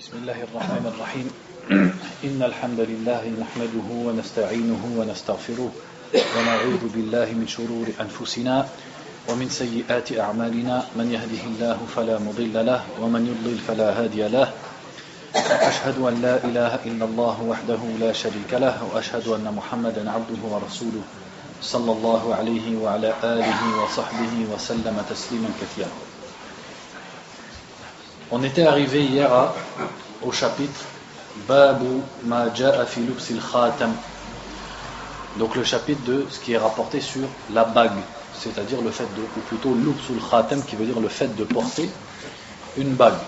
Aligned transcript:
بسم 0.00 0.16
الله 0.16 0.40
الرحمن 0.48 0.84
الرحيم. 0.96 1.28
إن 2.24 2.40
الحمد 2.40 2.80
لله 2.80 3.22
نحمده 3.36 3.88
ونستعينه 4.08 4.82
ونستغفره 4.96 5.70
ونعوذ 6.36 6.82
بالله 6.88 7.28
من 7.36 7.44
شرور 7.44 7.84
أنفسنا 8.00 8.64
ومن 9.28 9.48
سيئات 9.52 10.08
أعمالنا. 10.16 10.96
من 10.96 11.06
يهده 11.12 11.42
الله 11.52 11.78
فلا 11.96 12.16
مضل 12.16 12.56
له 12.66 12.80
ومن 12.96 13.22
يضلل 13.28 13.58
فلا 13.68 13.92
هادي 14.00 14.28
له. 14.28 14.48
أشهد 15.68 16.00
أن 16.00 16.14
لا 16.24 16.36
إله 16.48 16.72
إلا 16.88 17.04
الله 17.04 17.36
وحده 17.44 17.82
لا 18.00 18.12
شريك 18.16 18.56
له 18.56 18.80
وأشهد 18.80 19.28
أن 19.28 19.52
محمدا 19.52 20.10
عبده 20.10 20.42
ورسوله 20.48 21.04
صلى 21.60 21.92
الله 21.92 22.22
عليه 22.34 22.66
وعلى 22.80 23.12
آله 23.20 23.60
وصحبه 23.84 24.32
وسلم 24.48 24.96
تسليما 25.12 25.50
كثيرا. 25.60 25.92
On 28.32 28.44
était 28.44 28.64
arrivé 28.64 29.04
hier 29.04 29.28
au 30.22 30.30
chapitre 30.30 30.84
Babu 31.48 32.00
ma 32.24 32.54
ja'a 32.54 32.86
fi 32.86 33.00
lubsil 33.00 33.40
khatam. 33.40 33.92
Donc 35.36 35.56
le 35.56 35.64
chapitre 35.64 36.04
de 36.04 36.26
ce 36.30 36.38
qui 36.38 36.52
est 36.52 36.58
rapporté 36.58 37.00
sur 37.00 37.22
la 37.52 37.64
bague, 37.64 37.98
c'est-à-dire 38.34 38.82
le 38.82 38.90
fait 38.90 39.08
de, 39.16 39.22
ou 39.22 39.40
plutôt 39.48 39.74
lubsul 39.74 40.20
khatam 40.30 40.62
qui 40.62 40.76
veut 40.76 40.86
dire 40.86 41.00
le 41.00 41.08
fait 41.08 41.34
de 41.34 41.42
porter 41.42 41.90
une 42.76 42.94
bague. 42.94 43.18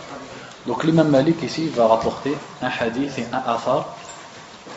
Donc 0.69 0.85
l'imam 0.85 1.09
Malik 1.09 1.43
ici 1.43 1.69
va 1.69 1.89
rapporter 1.89 2.37
un 2.61 2.71
hadith 2.81 3.19
et 3.19 3.27
un 3.33 3.43
afar 3.51 3.97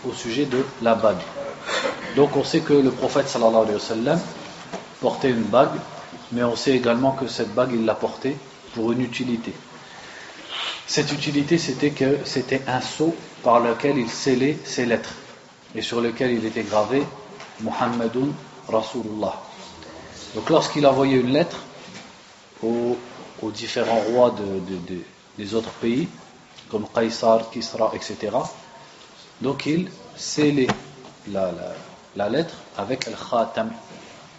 au 0.08 0.12
sujet 0.12 0.46
de 0.46 0.66
la 0.82 0.96
bague. 0.96 1.22
Donc 2.16 2.36
on 2.36 2.44
sait 2.44 2.62
que 2.62 2.74
le 2.74 2.90
prophète 2.90 3.30
sallallahu 3.30 3.68
alayhi 3.70 4.08
wa 4.08 4.16
portait 5.02 5.30
une 5.30 5.44
bague, 5.44 5.78
mais 6.32 6.44
on 6.44 6.56
sait 6.56 6.72
également 6.72 7.12
que 7.12 7.28
cette 7.28 7.54
bague 7.54 7.74
il 7.74 7.86
l'a 7.86 7.94
portée 7.94 8.36
pour 8.74 8.92
une 8.92 9.02
utilité. 9.02 9.54
Cette 10.88 11.12
utilité, 11.12 11.58
c'était 11.58 11.92
que 11.92 12.20
c'était 12.26 12.62
un 12.68 12.82
sceau 12.82 13.16
par 13.44 13.60
lequel 13.60 13.98
il 13.98 14.10
scellait 14.10 14.58
ses 14.64 14.86
lettres 14.86 15.14
et 15.74 15.82
sur 15.82 16.00
lequel 16.00 16.32
il 16.32 16.46
était 16.46 16.64
gravé 16.64 17.04
Muhammadun 17.62 18.30
Rasulullah. 18.68 19.42
Donc 20.36 20.50
lorsqu'il 20.50 20.86
envoyait 20.86 21.18
une 21.20 21.32
lettre 21.32 21.58
aux, 22.64 22.98
différents 23.54 24.00
rois 24.00 24.32
de, 24.32 24.44
de, 24.44 24.78
de, 24.88 25.02
des 25.38 25.54
autres 25.54 25.70
pays, 25.74 26.08
comme 26.70 26.88
Qaisar, 26.94 27.50
Kisra, 27.52 27.92
etc., 27.94 28.36
donc 29.42 29.66
il 29.66 29.90
scellait 30.16 30.68
la, 31.32 31.52
la, 31.52 31.74
la 32.16 32.30
lettre 32.30 32.56
avec 32.78 33.08
Al-Khatam. 33.08 33.72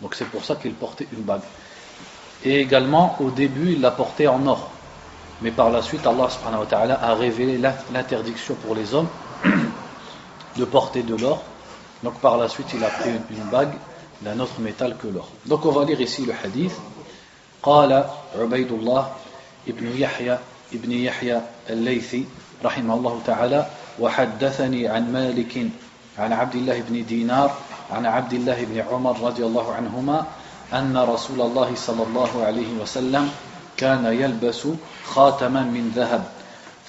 Donc 0.01 0.15
c'est 0.15 0.25
pour 0.27 0.45
ça 0.45 0.57
qu'il 0.57 0.75
portait 0.75 1.07
une 1.13 1.23
bague. 1.23 1.43
Et 2.45 2.61
également, 2.61 3.17
au 3.21 3.31
début, 3.31 3.73
il 3.73 3.81
la 3.81 3.91
portait 3.91 4.27
en 4.27 4.47
or. 4.47 4.71
Mais 5.42 5.52
par 5.52 5.70
la 5.70 5.82
suite, 5.82 6.06
Allah 6.06 6.30
subhanahu 6.30 6.62
wa 6.62 6.66
ta'ala 6.66 7.00
a 7.04 7.16
révélé 7.16 7.58
l'interdiction 7.58 8.56
pour 8.56 8.76
les 8.76 8.94
hommes 8.94 9.08
de 10.58 10.66
porter 10.66 11.04
de 11.04 11.16
l'or. 11.16 11.42
Donc 12.04 12.20
par 12.20 12.38
la 12.38 12.48
suite, 12.48 12.68
il 12.74 12.84
a 12.84 12.90
pris 12.90 13.10
une, 13.10 13.38
une 13.38 13.44
bague 13.46 13.74
d'un 14.22 14.40
autre 14.40 14.60
métal 14.60 14.96
que 15.02 15.08
l'or. 15.08 15.28
Donc 15.46 15.66
on 15.66 15.72
va 15.72 15.86
lire 15.86 16.00
ici 16.00 16.26
le 16.26 16.34
hadith. 16.34 16.74
قال 17.64 18.06
عبيد 18.40 18.72
الله 18.72 19.12
ابن 19.68 19.86
يحيى 19.98 20.38
ابن 20.74 20.92
يحيى 20.92 21.42
الليثي 21.70 22.26
رحمه 22.66 22.94
الله 22.94 23.22
تعالى 23.26 23.68
وحدثني 24.00 24.88
عن 24.88 25.14
مالك 25.14 25.68
عن 26.20 26.34
عبد 26.34 26.56
الله 26.56 26.82
بن 26.90 27.06
دينار 27.06 27.52
عن 27.92 28.06
عبد 28.06 28.34
الله 28.34 28.66
بن 28.66 28.78
عمر 28.92 29.22
رضي 29.22 29.46
الله 29.46 29.74
عنهما 29.74 30.26
أن 30.74 30.98
رسول 30.98 31.42
الله 31.42 31.76
صلى 31.76 32.04
الله 32.04 32.32
عليه 32.46 32.82
وسلم 32.82 33.30
كان 33.77 34.07
يلبس 34.07 34.67
خاتما 35.05 35.63
من 35.63 35.93
ذهب 35.97 36.25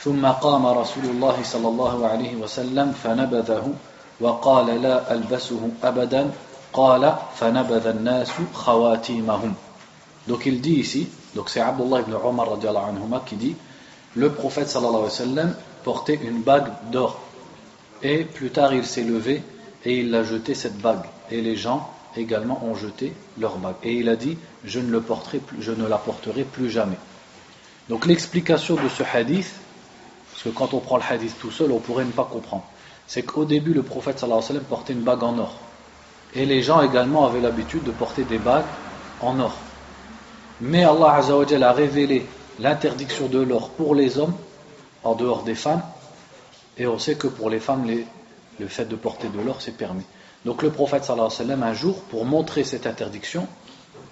ثم 0.04 0.26
قام 0.26 0.66
رسول 0.66 1.06
الله 1.06 1.44
صلى 1.44 1.68
الله 1.68 2.08
عليه 2.08 2.36
وسلم 2.36 2.92
فنبذه 3.04 3.74
وقال 4.22 4.82
لا 4.82 5.14
ألبسه 5.14 5.70
أبدا 5.84 6.32
قال 6.74 7.16
فنبذ 7.36 7.88
الناس 7.88 8.32
خواتيمهم 8.54 9.54
Donc 10.28 10.46
il 10.46 10.60
dit 10.60 10.76
ici, 10.76 11.08
donc 11.36 11.50
c'est 11.50 11.62
Abdullah 11.62 12.02
ibn 12.02 12.14
Omar 12.14 12.50
anhuma 12.52 13.22
qui 13.26 13.38
dit 13.38 13.56
le 14.16 14.30
prophète 14.32 14.68
sallallahu 14.68 15.06
alayhi 15.06 15.06
wa 15.06 15.10
sallam 15.10 15.56
portait 15.84 16.20
une 16.22 16.42
bague 16.42 16.70
d'or 16.92 17.20
et 18.04 18.26
plus 18.26 18.50
tard 18.50 18.74
il 18.74 18.86
s'est 18.86 19.04
levé 19.04 19.42
et 19.86 20.00
il 20.00 20.14
a 20.14 20.24
jeté 20.24 20.54
cette 20.54 20.78
bague 20.80 21.06
et 21.32 21.42
les 21.42 21.56
gens 21.56 21.90
également 22.18 22.64
ont 22.64 22.76
jeté 22.76 23.14
leur 23.40 23.58
bague. 23.58 23.76
Et 23.84 23.94
il 23.94 24.10
a 24.10 24.16
dit 24.16 24.38
je 24.64 24.80
ne 24.80 24.90
le 24.90 25.02
porterai 25.02 25.40
plus, 25.40 25.62
je 25.62 25.72
ne 25.72 25.88
la 25.88 25.98
porterai 25.98 26.44
plus 26.44 26.70
jamais. 26.70 26.98
Donc 27.90 28.06
l'explication 28.06 28.76
de 28.76 28.90
ce 28.90 29.04
hadith 29.04 29.52
parce 30.32 30.44
que 30.44 30.50
quand 30.50 30.74
on 30.74 30.80
prend 30.80 30.98
le 30.98 31.04
hadith 31.10 31.38
tout 31.40 31.52
seul 31.52 31.72
on 31.72 31.80
pourrait 31.80 32.06
ne 32.06 32.12
pas 32.12 32.28
comprendre. 32.32 32.66
C'est 33.08 33.24
qu'au 33.24 33.46
début 33.46 33.74
le 33.74 33.84
prophète 33.84 34.24
alayhi 34.24 34.54
wa 34.54 34.60
portait 34.68 34.94
une 34.94 35.02
bague 35.02 35.24
en 35.24 35.38
or. 35.38 35.56
Et 36.36 36.46
les 36.46 36.62
gens 36.62 36.82
également 36.82 37.26
avaient 37.26 37.42
l'habitude 37.42 37.84
de 37.84 37.92
porter 37.92 38.24
des 38.24 38.38
bagues 38.38 38.66
en 39.22 39.40
or. 39.40 39.56
Mais 40.60 40.84
Allah 40.84 41.22
a 41.22 41.72
révélé 41.72 42.26
l'interdiction 42.60 43.28
de 43.28 43.40
l'or 43.40 43.70
pour 43.70 43.96
les 43.96 44.18
hommes 44.18 44.34
en 45.04 45.16
dehors 45.16 45.44
des 45.44 45.56
femmes. 45.56 45.84
Et 46.78 46.88
on 46.88 47.00
sait 47.00 47.16
que 47.16 47.28
pour 47.28 47.50
les 47.50 47.60
femmes 47.60 47.88
le 48.60 48.68
fait 48.68 48.86
de 48.86 48.96
porter 48.96 49.30
de 49.30 49.40
l'or 49.42 49.62
c'est 49.62 49.78
permis 49.78 50.04
donc 50.48 50.64
le 50.64 50.72
prophète 50.72 51.04
sallallahu 51.04 51.28
alayhi 51.28 51.40
wa 51.40 51.46
sallam 51.46 51.64
un 51.64 51.74
jour 51.74 52.02
pour 52.10 52.26
montrer 52.26 52.64
cette 52.64 52.88
interdiction 52.88 53.48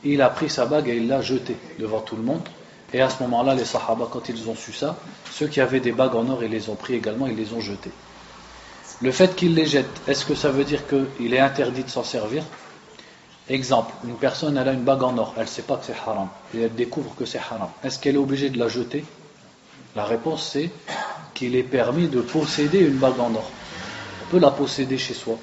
il 0.04 0.22
a 0.22 0.30
pris 0.30 0.50
sa 0.50 0.66
bague 0.66 0.90
et 0.90 0.98
il 0.98 1.08
l'a 1.08 1.22
jetée 1.22 1.58
devant 1.80 2.02
tout 2.02 2.18
le 2.18 2.24
monde 2.24 2.48
et 2.94 3.02
à 3.02 3.10
ce 3.10 3.24
moment 3.24 3.42
là 3.42 3.56
les 3.56 3.66
sahaba 3.66 4.08
quand 4.12 4.28
ils 4.30 4.50
ont 4.50 4.56
su 4.56 4.74
ça 4.74 4.98
ceux 5.32 5.48
qui 5.48 5.62
avaient 5.62 5.80
des 5.80 5.94
bagues 5.94 6.16
en 6.16 6.28
or 6.30 6.44
ils 6.44 6.52
les 6.52 6.70
ont 6.70 6.76
pris 6.76 6.94
également 6.94 7.26
ils 7.26 7.38
les 7.38 7.54
ont 7.54 7.62
jetées 7.62 7.96
le 9.02 9.12
fait 9.12 9.36
qu'ils 9.36 9.56
les 9.56 9.66
jettent 9.66 10.02
est-ce 10.08 10.26
que 10.26 10.36
ça 10.36 10.50
veut 10.50 10.64
dire 10.64 10.82
qu'il 10.88 11.34
est 11.34 11.40
interdit 11.40 11.84
de 11.84 11.90
s'en 11.90 12.04
servir? 12.04 12.44
Exemple, 13.48 13.94
une 14.06 14.16
personne 14.16 14.58
elle 14.58 14.68
a 14.68 14.74
une 14.74 14.84
bague 14.84 15.04
en 15.04 15.18
or, 15.18 15.34
elle 15.38 15.44
ne 15.44 15.48
sait 15.48 15.62
pas 15.62 15.78
que 15.78 15.86
c'est 15.86 15.94
haram, 15.94 16.30
et 16.54 16.62
elle 16.62 16.74
découvre 16.74 17.14
que 17.16 17.26
c'est 17.26 17.38
haram. 17.38 17.70
Est-ce 17.84 18.00
qu'elle 18.00 18.16
est 18.16 18.20
obligée 18.20 18.50
de 18.50 18.58
la 18.58 18.68
jeter? 18.68 19.06
La 19.96 20.06
réponse 20.06 20.50
c'est 20.52 20.72
qu'il 21.34 21.56
est 21.56 21.64
permis 21.64 22.08
de 22.08 22.22
posséder 22.22 22.80
une 22.80 22.98
bague 22.98 23.20
en 23.20 23.36
or. 23.36 23.50
On 24.24 24.32
peut 24.32 24.40
la 24.40 24.52
posséder 24.52 24.98
chez 24.98 25.14
soi. 25.14 25.38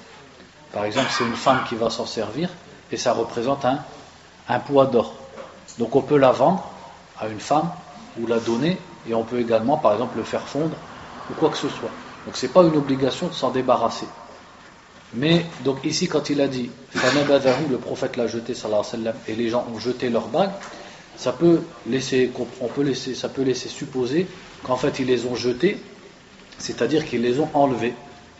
Par 0.73 0.85
exemple, 0.85 1.09
c'est 1.17 1.25
une 1.25 1.37
femme 1.37 1.61
qui 1.69 1.75
va 1.75 1.91
s'en 1.91 2.07
servir 2.07 2.49
et 2.91 2.97
ça 2.97 3.13
représente 3.13 3.65
un, 3.65 4.59
poids 4.61 4.87
d'or. 4.87 5.15
Donc 5.79 5.95
on 5.97 6.03
peut 6.03 6.19
la 6.19 6.33
vendre 6.33 6.69
à 7.19 7.29
une 7.29 7.41
femme 7.41 7.71
ou 8.21 8.27
la 8.27 8.39
donner 8.39 8.79
et 9.09 9.15
on 9.15 9.25
peut 9.25 9.41
également, 9.41 9.77
par 9.77 9.93
exemple, 9.93 10.17
le 10.17 10.25
faire 10.25 10.43
fondre 10.43 10.77
ou 11.31 11.35
quoi 11.35 11.51
que 11.51 11.57
ce 11.57 11.69
soit. 11.69 11.91
Donc 12.27 12.37
c'est 12.37 12.49
pas 12.53 12.63
une 12.63 12.77
obligation 12.77 13.29
de 13.29 13.33
s'en 13.33 13.51
débarrasser. 13.51 14.07
Mais 15.15 15.45
donc 15.65 15.85
ici 15.85 16.09
quand 16.09 16.31
il 16.31 16.41
a 16.41 16.49
dit 16.49 16.71
le 16.95 17.77
prophète 17.77 18.17
l'a 18.17 18.27
jeté 18.27 18.55
et 19.29 19.35
les 19.35 19.49
gens 19.51 19.67
ont 19.75 19.79
jeté 19.79 20.09
leur 20.09 20.29
bague, 20.29 20.51
ça 21.17 21.33
peut 21.33 21.61
laisser, 21.87 22.33
ça 23.15 23.29
peut 23.29 23.43
laisser 23.43 23.69
supposer 23.69 24.27
qu'en 24.63 24.77
fait 24.77 24.99
ils 25.01 25.07
les 25.07 25.27
ont 25.27 25.37
jetés, 25.37 25.79
c'est-à-dire 26.59 27.05
qu'ils 27.05 27.23
les 27.23 27.41
ont 27.41 27.49
enlevés. 27.53 27.95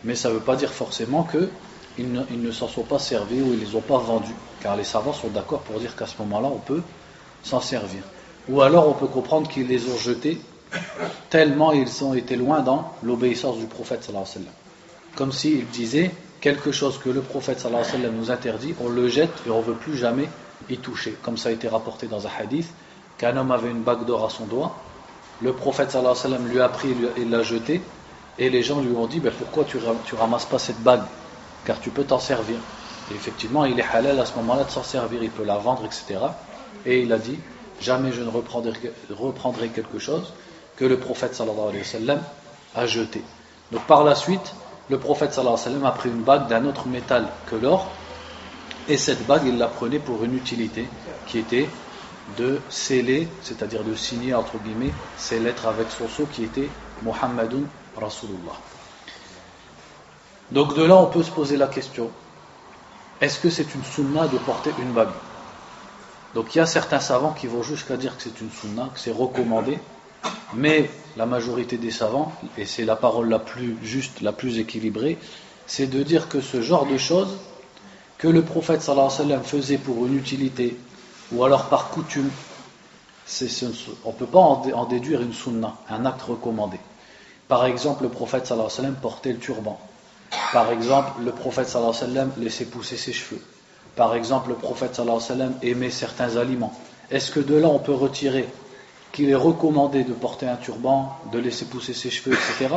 Mais 0.05 0.15
ça 0.15 0.31
ne 0.31 0.35
veut 0.35 0.41
pas 0.41 0.57
dire 0.57 0.73
forcément 0.73 1.25
ils 1.99 2.13
ne 2.13 2.53
s'en 2.53 2.69
sont 2.69 2.83
pas 2.83 2.99
servis 2.99 3.41
ou 3.41 3.53
ils 3.53 3.61
ne 3.61 3.65
les 3.65 3.75
ont 3.75 3.81
pas 3.81 3.99
vendus. 3.99 4.35
Car 4.61 4.77
les 4.77 4.85
savants 4.85 5.13
sont 5.13 5.29
d'accord 5.29 5.61
pour 5.61 5.81
dire 5.81 5.95
qu'à 5.97 6.07
ce 6.07 6.15
moment-là 6.21 6.49
on 6.49 6.59
peut 6.59 6.83
s'en 7.43 7.61
servir. 7.61 8.03
Ou 8.49 8.63
alors 8.63 8.89
on 8.89 8.95
peut 8.95 9.07
comprendre 9.07 9.49
qu'ils 9.49 9.69
les 9.69 9.91
ont 9.91 9.99
jetés 9.99 10.41
tellement 11.31 11.73
ils 11.73 12.05
ont 12.05 12.15
été 12.15 12.37
loin 12.37 12.61
dans 12.61 12.93
l'obéissance 13.03 13.59
du 13.59 13.67
prophète 13.67 14.05
sallallahu. 14.05 14.47
Comme 15.15 15.33
s'il 15.33 15.67
disait 15.69 16.11
quelque 16.41 16.73
chose 16.73 16.99
que 16.99 17.11
le 17.11 17.21
prophète 17.21 17.61
sallallahu 17.61 18.11
nous 18.13 18.31
interdit, 18.31 18.75
on 18.81 18.89
le 18.89 19.09
jette 19.09 19.33
et 19.47 19.51
on 19.51 19.59
ne 19.59 19.65
veut 19.65 19.75
plus 19.75 19.97
jamais 19.97 20.29
y 20.71 20.79
toucher. 20.79 21.17
Comme 21.23 21.37
ça 21.37 21.51
a 21.51 21.53
été 21.53 21.69
rapporté 21.69 22.07
dans 22.07 22.27
un 22.27 22.31
hadith, 22.39 22.69
qu'un 23.19 23.37
homme 23.37 23.51
avait 23.51 23.71
une 23.71 23.83
bague 23.83 24.05
d'or 24.07 24.25
à 24.25 24.31
son 24.31 24.47
doigt, 24.47 24.77
le 25.41 25.53
prophète 25.53 25.91
sallallahu 25.91 26.49
lui 26.51 26.61
a 26.61 26.69
pris 26.69 26.95
et 27.17 27.25
l'a 27.25 27.43
jeté, 27.43 27.83
et 28.39 28.49
les 28.49 28.63
gens 28.63 28.81
lui 28.81 28.95
ont 28.97 29.07
dit, 29.07 29.21
ben 29.21 29.33
pourquoi 29.37 29.65
tu, 29.65 29.79
tu 30.05 30.15
ramasses 30.15 30.47
pas 30.47 30.59
cette 30.59 30.81
bague? 30.83 31.03
Car 31.65 31.81
tu 31.81 31.91
peux 31.91 32.05
t'en 32.05 32.19
servir. 32.19 32.57
Et 33.11 33.15
effectivement, 33.15 33.65
il 33.65 33.79
est 33.79 33.85
halal 33.85 34.19
à 34.19 34.27
ce 34.27 34.35
moment-là 34.37 34.65
de 34.65 34.71
s'en 34.71 34.83
servir, 34.83 35.23
il 35.23 35.31
peut 35.31 35.45
la 35.45 35.59
vendre, 35.59 35.85
etc. 35.85 36.21
Et 36.87 37.03
il 37.03 37.13
a 37.13 37.19
dit, 37.19 37.39
jamais 37.81 38.13
je 38.13 38.23
ne 38.23 38.31
reprendrai, 38.31 39.69
quelque 39.69 39.99
chose 39.99 40.33
que 40.77 40.85
le 40.85 40.99
prophète 40.99 41.35
sallallahu 41.35 41.69
alayhi 41.69 41.79
wa 41.79 41.85
sallam 41.85 42.23
a 42.75 42.87
jeté. 42.87 43.23
Donc 43.71 43.83
par 43.87 44.05
la 44.05 44.15
suite, 44.15 44.55
le 44.89 44.99
prophète 44.99 45.33
sallallahu 45.33 45.55
alayhi 45.55 45.67
wa 45.67 45.81
sallam 45.81 45.85
a 45.85 45.91
pris 45.93 46.09
une 46.09 46.23
bague 46.23 46.49
d'un 46.49 46.65
autre 46.65 46.89
métal 46.89 47.29
que 47.47 47.57
l'or 47.57 47.89
et 48.89 48.97
cette 48.97 49.27
bague 49.27 49.43
il 49.47 49.59
la 49.59 49.69
prenait 49.69 50.01
pour 50.01 50.25
une 50.25 50.37
utilité 50.37 50.87
qui 51.27 51.39
était 51.39 51.69
de 52.37 52.61
sceller, 52.69 53.29
c'est-à-dire 53.43 53.85
de 53.85 53.95
signer 53.95 54.35
entre 54.35 54.59
guillemets 54.59 54.93
ses 55.17 55.39
lettres 55.39 55.67
avec 55.67 55.91
son 55.91 56.09
sceau 56.09 56.27
qui 56.33 56.45
était 56.45 56.69
Muhammadun 57.03 57.63
Rasulullah. 57.97 58.59
Donc 60.53 60.77
de 60.77 60.83
là 60.83 60.97
on 60.97 61.07
peut 61.07 61.23
se 61.23 61.31
poser 61.31 61.57
la 61.57 61.67
question 61.67 62.11
est-ce 63.23 63.39
que 63.39 63.51
c'est 63.51 63.73
une 63.77 63.85
sunna 63.85 64.27
de 64.27 64.37
porter 64.39 64.73
une 64.81 64.93
bague? 64.93 65.15
Donc 66.35 66.55
il 66.55 66.59
y 66.59 66.61
a 66.61 66.67
certains 66.67 66.99
savants 66.99 67.33
qui 67.33 67.47
vont 67.47 67.63
jusqu'à 67.63 67.97
dire 67.97 68.17
que 68.17 68.23
c'est 68.25 68.41
une 68.41 68.51
sunna, 68.51 68.91
que 68.93 68.99
c'est 68.99 69.13
recommandé, 69.13 69.79
mais 70.55 70.91
la 71.17 71.25
majorité 71.25 71.77
des 71.77 71.93
savants, 71.93 72.33
et 72.59 72.67
c'est 72.67 72.85
la 72.85 72.97
parole 72.97 73.29
la 73.29 73.39
plus 73.39 73.79
juste, 73.81 74.23
la 74.23 74.33
plus 74.33 74.59
équilibrée, 74.59 75.19
c'est 75.69 75.87
de 75.87 76.03
dire 76.03 76.29
que 76.29 76.41
ce 76.41 76.61
genre 76.61 76.85
de 76.85 76.99
choses 76.99 77.39
que 78.19 78.27
le 78.27 78.43
prophète 78.43 78.83
sallallahu 78.83 79.07
alayhi 79.07 79.21
wa 79.21 79.29
sallam 79.29 79.45
faisait 79.45 79.79
pour 79.79 80.05
une 80.05 80.17
utilité, 80.17 80.77
ou 81.31 81.45
alors 81.45 81.67
par 81.67 81.91
coutume, 81.91 82.31
on 84.05 84.09
ne 84.09 84.15
peut 84.15 84.27
pas 84.27 84.41
en 84.41 84.85
déduire 84.87 85.23
une 85.23 85.33
sunna, 85.33 85.77
un 85.89 86.05
acte 86.07 86.23
recommandé. 86.23 86.81
Par 87.47 87.67
exemple, 87.67 88.03
le 88.03 88.09
prophète 88.09 88.47
sallallahu 88.47 88.67
alayhi 88.67 88.79
wa 88.79 88.85
sallam 88.85 88.97
portait 89.01 89.33
le 89.33 89.39
turban. 89.39 89.79
Par 90.53 90.71
exemple, 90.71 91.23
le 91.23 91.33
prophète 91.33 91.69
sallallahu 91.69 91.95
alayhi 91.97 92.11
wa 92.11 92.15
sallam 92.15 92.33
laissait 92.39 92.65
pousser 92.65 92.97
ses 92.97 93.13
cheveux. 93.13 93.41
Par 93.97 94.15
exemple, 94.15 94.51
le 94.51 94.55
prophète 94.55 94.95
sallallahu 94.95 95.17
alayhi 95.17 95.31
wa 95.31 95.37
sallam 95.37 95.55
aimait 95.63 95.91
certains 95.91 96.37
aliments. 96.37 96.73
Est-ce 97.11 97.31
que 97.31 97.41
de 97.41 97.55
là 97.55 97.69
on 97.69 97.79
peut 97.79 97.95
retirer 97.95 98.49
qu'il 99.13 99.29
est 99.29 99.35
recommandé 99.35 100.05
de 100.05 100.13
porter 100.15 100.49
un 100.49 100.57
turban, 100.57 101.17
de 101.33 101.39
laisser 101.39 101.67
pousser 101.67 101.93
ses 101.93 102.11
cheveux, 102.11 102.35
etc. 102.35 102.75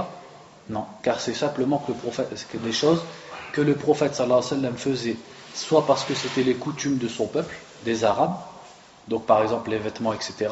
Non, 0.70 0.86
car 1.04 1.20
c'est 1.20 1.34
simplement 1.34 1.78
que 1.78 1.92
le 1.92 2.60
des 2.60 2.74
choses 2.74 3.02
que 3.54 3.62
le 3.62 3.76
prophète 3.76 4.16
sallallahu 4.16 4.40
alayhi 4.40 4.52
wa 4.52 4.58
sallam 4.58 4.78
faisait, 4.78 5.16
soit 5.54 5.86
parce 5.88 6.04
que 6.04 6.14
c'était 6.14 6.44
les 6.44 6.56
coutumes 6.56 6.98
de 6.98 7.08
son 7.08 7.28
peuple, 7.28 7.56
des 7.86 8.04
Arabes, 8.04 8.36
donc 9.08 9.26
par 9.26 9.42
exemple 9.42 9.70
les 9.70 9.78
vêtements, 9.78 10.12
etc., 10.12 10.48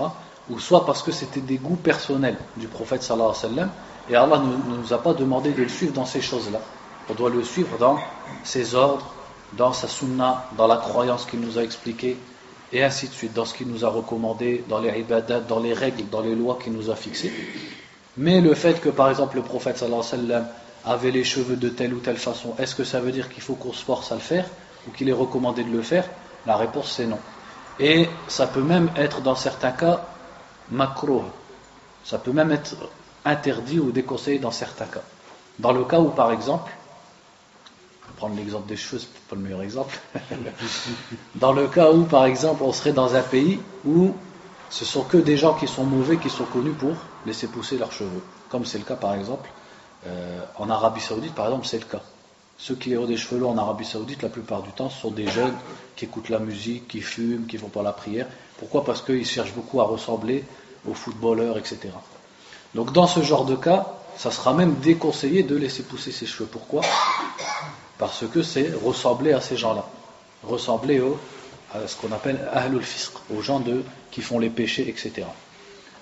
ou 0.50 0.60
soit 0.60 0.86
parce 0.86 1.04
que 1.04 1.12
c'était 1.12 1.42
des 1.42 1.58
goûts 1.58 1.76
personnels 1.76 2.38
du 2.58 2.68
prophète 2.68 3.04
sallallahu 3.04 3.32
alayhi 3.32 3.44
wa 3.44 3.50
sallam, 3.50 3.72
et 4.10 4.16
Allah 4.16 4.38
ne 4.40 4.78
nous 4.78 4.94
a 4.94 5.02
pas 5.02 5.14
demandé 5.14 5.52
de 5.52 5.64
le 5.64 5.70
suivre 5.70 5.94
dans 5.94 6.06
ces 6.06 6.22
choses-là. 6.22 6.60
On 7.10 7.14
doit 7.14 7.30
le 7.30 7.44
suivre 7.44 7.78
dans 7.78 8.00
ses 8.44 8.76
ordres, 8.76 9.14
dans 9.54 9.74
sa 9.74 9.88
sunna, 9.88 10.46
dans 10.58 10.68
la 10.68 10.78
croyance 10.78 11.26
qu'il 11.26 11.40
nous 11.40 11.58
a 11.58 11.64
expliquée, 11.64 12.18
et 12.72 12.84
ainsi 12.84 13.08
de 13.08 13.14
suite, 13.14 13.34
dans 13.34 13.46
ce 13.46 13.54
qu'il 13.54 13.68
nous 13.68 13.86
a 13.86 13.90
recommandé, 13.90 14.64
dans 14.68 14.80
les 14.80 15.00
ibadat, 15.00 15.42
dans 15.42 15.60
les 15.60 15.74
règles, 15.74 16.10
dans 16.10 16.22
les 16.22 16.36
lois 16.36 16.58
qu'il 16.62 16.74
nous 16.74 16.90
a 16.90 16.96
fixées. 16.96 17.32
Mais 18.18 18.42
le 18.42 18.54
fait 18.54 18.80
que 18.80 18.90
par 18.90 19.10
exemple 19.10 19.38
le 19.38 19.42
prophète 19.42 19.78
sallallahu 19.78 20.02
alayhi 20.02 20.28
wa 20.28 20.28
sallam 20.28 20.48
avait 20.86 21.12
les 21.12 21.24
cheveux 21.24 21.56
de 21.56 21.70
telle 21.70 21.94
ou 21.94 22.00
telle 22.00 22.18
façon, 22.18 22.56
est-ce 22.60 22.76
que 22.76 22.84
ça 22.84 23.00
veut 23.00 23.12
dire 23.12 23.30
qu'il 23.30 23.42
faut 23.42 23.56
qu'on 23.56 23.74
se 23.74 23.84
force 23.84 24.12
à 24.12 24.16
le 24.16 24.22
faire 24.22 24.46
ou 24.88 24.92
qu'il 24.92 25.10
est 25.10 25.14
recommandé 25.14 25.64
de 25.64 25.72
le 25.72 25.82
faire? 25.82 26.06
La 26.46 26.58
réponse 26.58 26.92
c'est 26.92 27.06
non. 27.06 27.20
Et 27.80 28.08
ça 28.28 28.48
peut 28.48 28.62
même 28.62 28.92
être 28.96 29.22
dans 29.22 29.36
certains 29.36 29.72
cas 29.72 30.06
macro. 30.70 31.24
Ça 32.04 32.18
peut 32.18 32.32
même 32.34 32.52
être 32.52 32.76
interdit 33.26 33.80
ou 33.80 33.92
déconseillé 33.92 34.40
dans 34.40 34.52
certains 34.52 34.86
cas. 34.86 35.02
Dans 35.58 35.72
le 35.72 35.84
cas 35.86 36.00
où 36.00 36.10
par 36.10 36.32
exemple 36.32 36.72
prendre 38.18 38.36
l'exemple 38.36 38.68
des 38.68 38.78
cheveux, 38.78 39.00
c'est 39.00 39.14
pas 39.30 39.36
le 39.36 39.42
meilleur 39.42 39.62
exemple. 39.62 39.98
dans 41.36 41.54
le 41.54 41.68
cas 41.68 41.92
où, 41.92 42.04
par 42.04 42.26
exemple, 42.26 42.64
on 42.64 42.74
serait 42.74 42.94
dans 42.94 43.16
un 43.16 43.22
pays 43.22 43.60
où 43.86 44.14
ce 44.70 44.86
sont 44.86 45.04
que 45.04 45.18
des 45.18 45.38
gens 45.38 45.54
qui 45.54 45.68
sont 45.68 45.84
mauvais, 45.84 46.18
qui 46.18 46.30
sont 46.30 46.46
connus 46.46 46.72
pour 46.72 46.96
laisser 47.26 47.48
pousser 47.48 47.78
leurs 47.78 47.92
cheveux. 47.92 48.24
Comme 48.50 48.66
c'est 48.66 48.78
le 48.78 48.84
cas, 48.84 48.96
par 48.96 49.14
exemple, 49.14 49.50
euh, 50.08 50.40
en 50.58 50.70
Arabie 50.70 51.02
Saoudite, 51.02 51.34
par 51.34 51.46
exemple, 51.46 51.68
c'est 51.68 51.80
le 51.80 51.86
cas. 51.86 52.02
Ceux 52.58 52.76
qui 52.76 52.96
ont 52.96 53.06
des 53.06 53.18
cheveux 53.18 53.40
longs 53.40 53.52
en 53.52 53.58
Arabie 53.58 53.86
Saoudite, 53.86 54.22
la 54.22 54.30
plupart 54.30 54.62
du 54.62 54.72
temps, 54.72 54.90
sont 54.90 55.12
des 55.12 55.28
jeunes 55.28 55.56
qui 55.96 56.06
écoutent 56.06 56.30
la 56.30 56.40
musique, 56.40 56.88
qui 56.88 57.02
fument, 57.02 57.46
qui 57.46 57.58
vont 57.58 57.70
pas 57.70 57.84
la 57.84 57.94
prière. 57.94 58.28
Pourquoi? 58.58 58.84
Parce 58.84 59.02
qu'ils 59.02 59.26
cherchent 59.26 59.54
beaucoup 59.54 59.82
à 59.82 59.86
ressembler 59.86 60.44
aux 60.88 60.94
footballeurs, 60.94 61.58
etc. 61.58 61.90
Donc, 62.76 62.94
dans 62.94 63.08
ce 63.08 63.22
genre 63.22 63.46
de 63.46 63.56
cas, 63.56 63.88
ça 64.18 64.32
sera 64.32 64.54
même 64.54 64.76
déconseillé 64.76 65.44
de 65.44 65.56
laisser 65.56 65.84
pousser 65.84 66.12
ses 66.12 66.26
cheveux. 66.26 66.48
Pourquoi? 66.52 66.82
parce 67.99 68.27
que 68.27 68.43
c'est 68.43 68.73
ressembler 68.85 69.33
à 69.33 69.41
ces 69.41 69.57
gens-là, 69.57 69.85
ressembler 70.45 71.01
au, 71.01 71.19
à 71.75 71.87
ce 71.87 71.97
qu'on 71.97 72.13
appelle 72.13 72.49
ahlul 72.53 72.83
fisq, 72.83 73.13
aux 73.35 73.43
gens 73.43 73.61
de, 73.61 73.83
qui 74.11 74.23
font 74.23 74.39
les 74.39 74.51
péchés, 74.51 74.89
etc. 74.89 75.27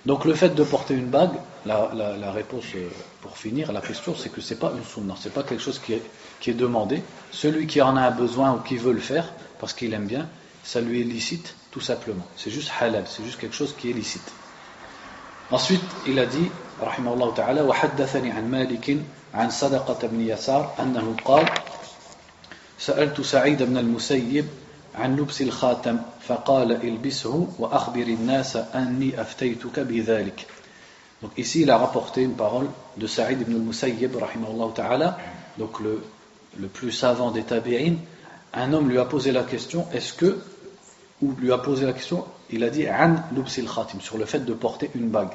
Donc 0.04 0.24
le 0.24 0.34
fait 0.34 0.50
de 0.50 0.62
porter 0.62 0.94
une 0.94 1.08
bague, 1.08 1.32
la, 1.64 2.30
réponse 2.30 2.64
euh, 2.76 2.88
pour 3.22 3.36
finir, 3.36 3.72
la 3.72 3.80
question, 3.80 4.14
c'est 4.16 4.28
que 4.28 4.40
c'est 4.40 4.58
pas 4.58 4.72
une 4.76 4.84
sunna, 4.84 5.14
c'est 5.20 5.32
pas 5.32 5.42
quelque 5.42 5.62
chose 5.62 5.80
qui 5.80 5.94
est, 5.94 6.02
qui 6.38 6.50
est 6.50 6.54
demandé. 6.54 7.02
Celui 7.32 7.66
qui 7.66 7.82
en 7.82 7.96
a 7.96 8.02
un 8.02 8.10
besoin 8.12 8.52
ou 8.54 8.58
qui 8.58 8.76
veut 8.76 8.92
le 8.92 9.00
faire, 9.00 9.32
parce 9.58 9.72
qu'il 9.72 9.92
aime 9.94 10.06
bien, 10.06 10.28
ça 10.62 10.80
lui 10.80 11.00
est 11.00 11.04
licite, 11.04 11.56
tout 11.72 11.80
simplement. 11.80 12.24
C'est 12.36 12.50
juste 12.50 12.70
halal, 12.80 13.04
c'est 13.08 13.24
juste 13.24 13.40
quelque 13.40 13.56
chose 13.56 13.74
qui 13.76 13.90
est 13.90 13.92
licite. 13.92 14.32
Ensuite, 15.50 15.82
il 16.06 16.18
a 16.20 16.26
dit, 16.26 16.50
rahimahullah 16.80 17.32
ta'ala, 17.34 17.62
وحدثني 17.64 18.30
عن 18.30 18.50
مالك 18.50 18.98
عن 19.34 19.50
صدقة 19.50 20.06
بن 20.06 20.20
يسار 20.20 20.74
أنه 20.80 21.16
قال 21.24 21.46
سألت 22.80 23.20
سعيد 23.20 23.62
بن 23.62 23.76
المسيب 23.78 24.46
عن 24.94 25.16
لبس 25.16 25.42
الخاتم 25.42 25.98
فقال 26.28 26.72
البسه 26.72 27.48
وأخبر 27.58 28.02
الناس 28.02 28.56
أني 28.56 29.20
أفتيتك 29.20 29.80
بذلك 29.80 30.46
Donc 31.22 31.30
ici, 31.38 31.62
il 31.62 31.70
a 31.70 31.78
rapporté 31.78 32.22
une 32.22 32.34
parole 32.34 32.68
de 32.98 33.06
Saïd 33.06 33.40
ibn 33.40 33.54
al-Musayyib, 33.54 34.12
ta'ala, 34.74 35.16
donc 35.56 35.80
le, 35.80 36.02
le 36.58 36.68
plus 36.68 36.92
savant 36.92 37.30
des 37.30 37.42
tabi'in. 37.42 37.94
Un 38.52 38.72
homme 38.74 38.90
lui 38.90 38.98
a 38.98 39.06
posé 39.06 39.32
la 39.32 39.42
question, 39.42 39.86
est-ce 39.94 40.12
que, 40.12 40.38
ou 41.22 41.32
lui 41.40 41.50
a 41.52 41.58
posé 41.58 41.86
la 41.86 41.94
question, 41.94 42.26
il 42.50 42.62
a 42.64 42.70
dit, 42.70 42.86
an 42.86 43.16
lubsil 43.34 43.66
khatim, 43.66 44.02
sur 44.02 44.18
le 44.18 44.26
fait 44.26 44.40
de 44.44 44.52
porter 44.52 44.90
une 44.94 45.08
bague. 45.08 45.32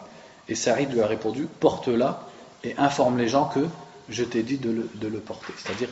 Et 0.47 0.53
Saïd 0.53 0.93
lui 0.93 1.01
a 1.01 1.07
répondu, 1.07 1.47
porte-la 1.59 2.27
et 2.63 2.75
informe 2.77 3.17
les 3.17 3.27
gens 3.27 3.45
que 3.45 3.65
je 4.07 4.23
t'ai 4.23 4.43
dit 4.43 4.57
de 4.57 4.69
le, 4.69 4.89
de 4.93 5.07
le 5.07 5.19
porter. 5.19 5.53
C'est-à-dire, 5.57 5.89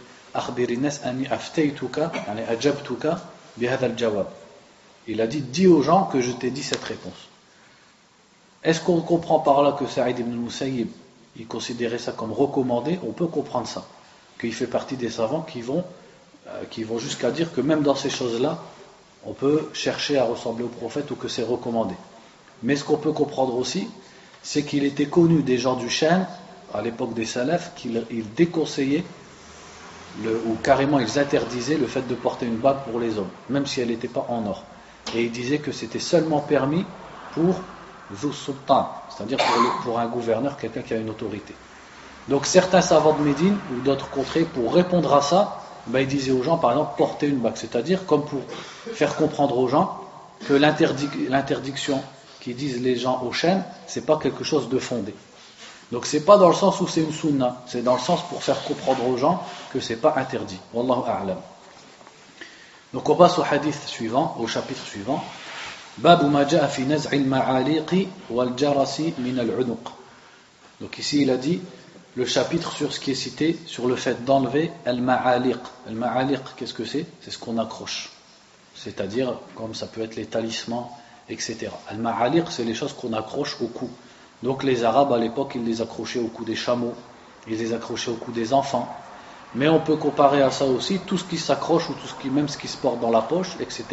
il 5.07 5.21
a 5.21 5.27
dit 5.27 5.41
dis 5.41 5.67
aux 5.67 5.83
gens 5.83 6.05
que 6.05 6.21
je 6.21 6.33
t'ai 6.33 6.51
dit 6.51 6.63
cette 6.63 6.83
réponse. 6.83 7.29
Est-ce 8.63 8.81
qu'on 8.81 9.01
comprend 9.01 9.39
par 9.39 9.63
là 9.63 9.77
que 9.79 9.87
Saïd 9.87 10.19
ibn 10.19 10.33
Musayyib 10.33 10.89
il 11.37 11.47
considérait 11.47 11.99
ça 11.99 12.13
comme 12.13 12.33
recommandé? 12.33 12.99
On 13.07 13.13
peut 13.13 13.27
comprendre 13.27 13.67
ça. 13.67 13.87
Qu'il 14.41 14.55
fait 14.55 14.67
partie 14.67 14.97
des 14.97 15.11
savants 15.11 15.43
qui 15.43 15.61
vont 15.61 15.85
euh, 16.49 16.85
vont 16.85 16.99
jusqu'à 16.99 17.31
dire 17.31 17.53
que 17.53 17.61
même 17.61 17.83
dans 17.83 17.95
ces 17.95 18.11
choses-là 18.11 18.59
on 19.27 19.33
peut 19.33 19.71
chercher 19.73 20.19
à 20.19 20.25
ressembler 20.25 20.65
au 20.65 20.69
prophète 20.69 21.11
ou 21.11 21.17
que 21.17 21.29
c'est 21.29 21.43
recommandé. 21.43 21.95
Mais 22.63 22.77
ce 22.77 22.85
qu'on 22.85 22.97
peut 22.97 23.13
comprendre 23.13 23.57
aussi 23.57 23.89
c'est 24.43 24.65
qu'il 24.65 24.85
était 24.85 25.07
connu 25.07 25.43
des 25.43 25.59
gens 25.59 25.77
du 25.77 25.89
chêne 25.89 26.27
à 26.73 26.83
l'époque 26.83 27.15
des 27.15 27.25
salafs 27.25 27.73
qu'il 27.77 28.05
déconseillait 28.37 29.05
ou 30.47 30.55
carrément 30.63 30.99
ils 30.99 31.19
interdisaient 31.19 31.77
le 31.77 31.87
fait 31.87 32.07
de 32.07 32.15
porter 32.15 32.47
une 32.47 32.57
bague 32.57 32.85
pour 32.89 33.01
les 33.01 33.19
hommes, 33.19 33.31
même 33.49 33.67
si 33.67 33.81
elle 33.81 33.89
n'était 33.89 34.09
pas 34.09 34.27
en 34.29 34.47
or. 34.47 34.65
Et 35.15 35.25
ils 35.25 35.33
disaient 35.33 35.59
que 35.59 35.73
c'était 35.73 35.99
seulement 35.99 36.41
permis 36.41 36.87
pour 37.33 37.61
sultan, 38.33 38.93
c'est-à-dire 39.11 39.39
pour, 39.83 39.99
un 39.99 40.07
gouverneur, 40.07 40.57
quelqu'un 40.57 40.83
qui 40.83 40.95
a 40.95 40.99
une 40.99 41.11
autorité. 41.11 41.55
Donc 42.29 42.47
certains 42.47 42.81
savants 42.81 43.15
de 43.15 43.23
Médine 43.23 43.57
ou 43.73 43.81
d'autres 43.81 44.09
contrées, 44.11 44.45
pour 44.45 44.75
répondre 44.75 45.13
à 45.15 45.23
ça, 45.23 45.61
ben, 45.87 46.01
ils 46.01 46.07
disaient 46.07 46.33
aux 46.33 46.43
gens, 46.43 46.57
par 46.57 46.71
exemple, 46.71 46.93
porter 46.97 47.27
une 47.27 47.39
bague, 47.39 47.57
c'est-à-dire 47.57 48.07
comme 48.07 48.25
pour 48.25 48.41
faire 48.93 49.17
comprendre 49.17 49.59
aux 49.59 49.69
gens 49.69 50.01
que 50.47 50.55
l'interdiction 50.55 52.03
qui 52.41 52.55
disent 52.55 52.81
les 52.83 52.97
gens 52.97 53.23
aux 53.23 53.33
chaînes, 53.33 53.65
c'est 53.87 54.07
pas 54.07 54.19
quelque 54.19 54.45
chose 54.45 54.69
de 54.69 54.79
fondé. 54.79 55.15
Donc 55.93 56.07
c'est 56.07 56.25
pas 56.25 56.39
dans 56.39 56.49
le 56.49 56.55
sens 56.55 56.81
où 56.81 56.89
c'est 56.89 57.03
une 57.03 57.13
sunna, 57.13 57.63
c'est 57.67 57.83
dans 57.83 57.95
le 57.95 58.01
sens 58.01 58.21
pour 58.29 58.43
faire 58.43 58.63
comprendre 58.65 59.07
aux 59.07 59.17
gens 59.17 59.43
que 59.73 59.81
c'est 59.81 59.97
pas 59.97 60.15
interdit. 60.17 60.59
Wallahu 60.73 61.03
a'lam. 61.07 61.39
Donc 62.93 63.09
on 63.09 63.17
passe 63.17 63.39
au 63.39 63.43
hadith 63.43 63.79
suivant, 63.87 64.37
au 64.39 64.47
chapitre 64.47 64.85
suivant. 64.87 65.23
Babu 65.99 66.27
ma 66.27 66.45
fi 66.47 66.83
naz'il 66.83 67.25
ma'aliqi 67.25 68.09
wal 68.31 68.53
jarasi 68.57 69.15
min 69.19 69.39
al 69.39 69.51
Donc 70.81 70.99
ici 70.99 71.23
il 71.23 71.31
a 71.31 71.37
dit 71.37 71.61
le 72.17 72.25
chapitre 72.25 72.73
sur 72.73 72.93
ce 72.93 73.01
qui 73.01 73.11
est 73.11 73.17
cité 73.17 73.59
sur 73.67 73.87
le 73.87 73.97
fait 73.97 74.25
d'enlever 74.25 74.73
al 74.87 75.01
ma'aliq. 75.01 75.59
Al 75.87 75.95
ma'aliq 75.95 76.41
qu'est-ce 76.57 76.75
que 76.75 76.85
c'est? 76.85 77.07
C'est 77.21 77.31
ce 77.31 77.39
qu'on 77.39 77.59
accroche. 77.59 78.11
C'est-à-dire 78.75 79.39
comme 79.55 79.75
ça 79.75 79.87
peut 79.87 80.03
être 80.03 80.17
les 80.17 80.27
talismans, 80.27 80.91
etc. 81.29 81.69
Al 81.89 81.99
ma'aliq 81.99 82.47
c'est 82.51 82.65
les 82.65 82.75
choses 82.75 82.93
qu'on 82.93 83.13
accroche 83.13 83.57
au 83.61 83.67
cou. 83.67 83.91
Donc 84.45 84.63
les 84.63 84.85
Arabes 84.85 85.13
à 85.15 85.19
l'époque, 85.19 85.53
ils 85.55 85.65
les 85.65 85.81
accrochaient 85.81 86.19
au 86.19 86.27
cou 86.27 86.45
des 86.45 86.55
chameaux, 86.55 86.93
ils 87.49 87.57
les 87.57 87.73
accrochaient 87.73 88.11
au 88.11 88.17
cou 88.17 88.31
des 88.31 88.53
enfants. 88.53 88.95
Mais 89.55 89.69
on 89.69 89.81
peut 89.81 89.97
comparer 89.97 90.43
à 90.43 90.51
ça 90.51 90.67
aussi 90.67 90.99
tout 90.99 91.17
ce 91.17 91.25
qui 91.25 91.39
s'accroche 91.39 91.89
ou 91.89 91.95
tout 91.95 92.07
ce 92.07 92.15
qui, 92.21 92.29
même 92.29 92.49
ce 92.49 92.59
qui 92.59 92.69
se 92.69 92.77
porte 92.77 93.01
dans 93.01 93.11
la 93.11 93.23
poche, 93.23 93.57
etc. 93.59 93.85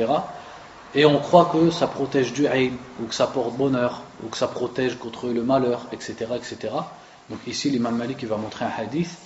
Et 0.93 1.05
on 1.05 1.19
croit 1.19 1.49
que 1.53 1.71
ça 1.71 1.87
protège 1.87 2.33
du 2.33 2.47
haïn, 2.47 2.73
ou 3.01 3.05
que 3.05 3.15
ça 3.15 3.27
porte 3.27 3.55
bonheur, 3.55 4.01
ou 4.25 4.27
que 4.27 4.35
ça 4.35 4.47
protège 4.47 4.97
contre 4.97 5.29
le 5.29 5.41
malheur, 5.41 5.87
etc. 5.93 6.15
etc. 6.35 6.57
Donc 7.29 7.39
ici, 7.47 7.69
l'imam 7.69 7.95
Malik 7.95 8.21
va 8.25 8.35
montrer 8.35 8.65
un 8.65 8.71
hadith 8.77 9.17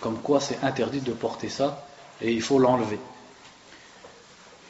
comme 0.00 0.18
quoi 0.18 0.38
c'est 0.38 0.62
interdit 0.62 1.00
de 1.00 1.12
porter 1.12 1.48
ça 1.48 1.84
et 2.22 2.32
il 2.32 2.42
faut 2.42 2.60
l'enlever. 2.60 3.00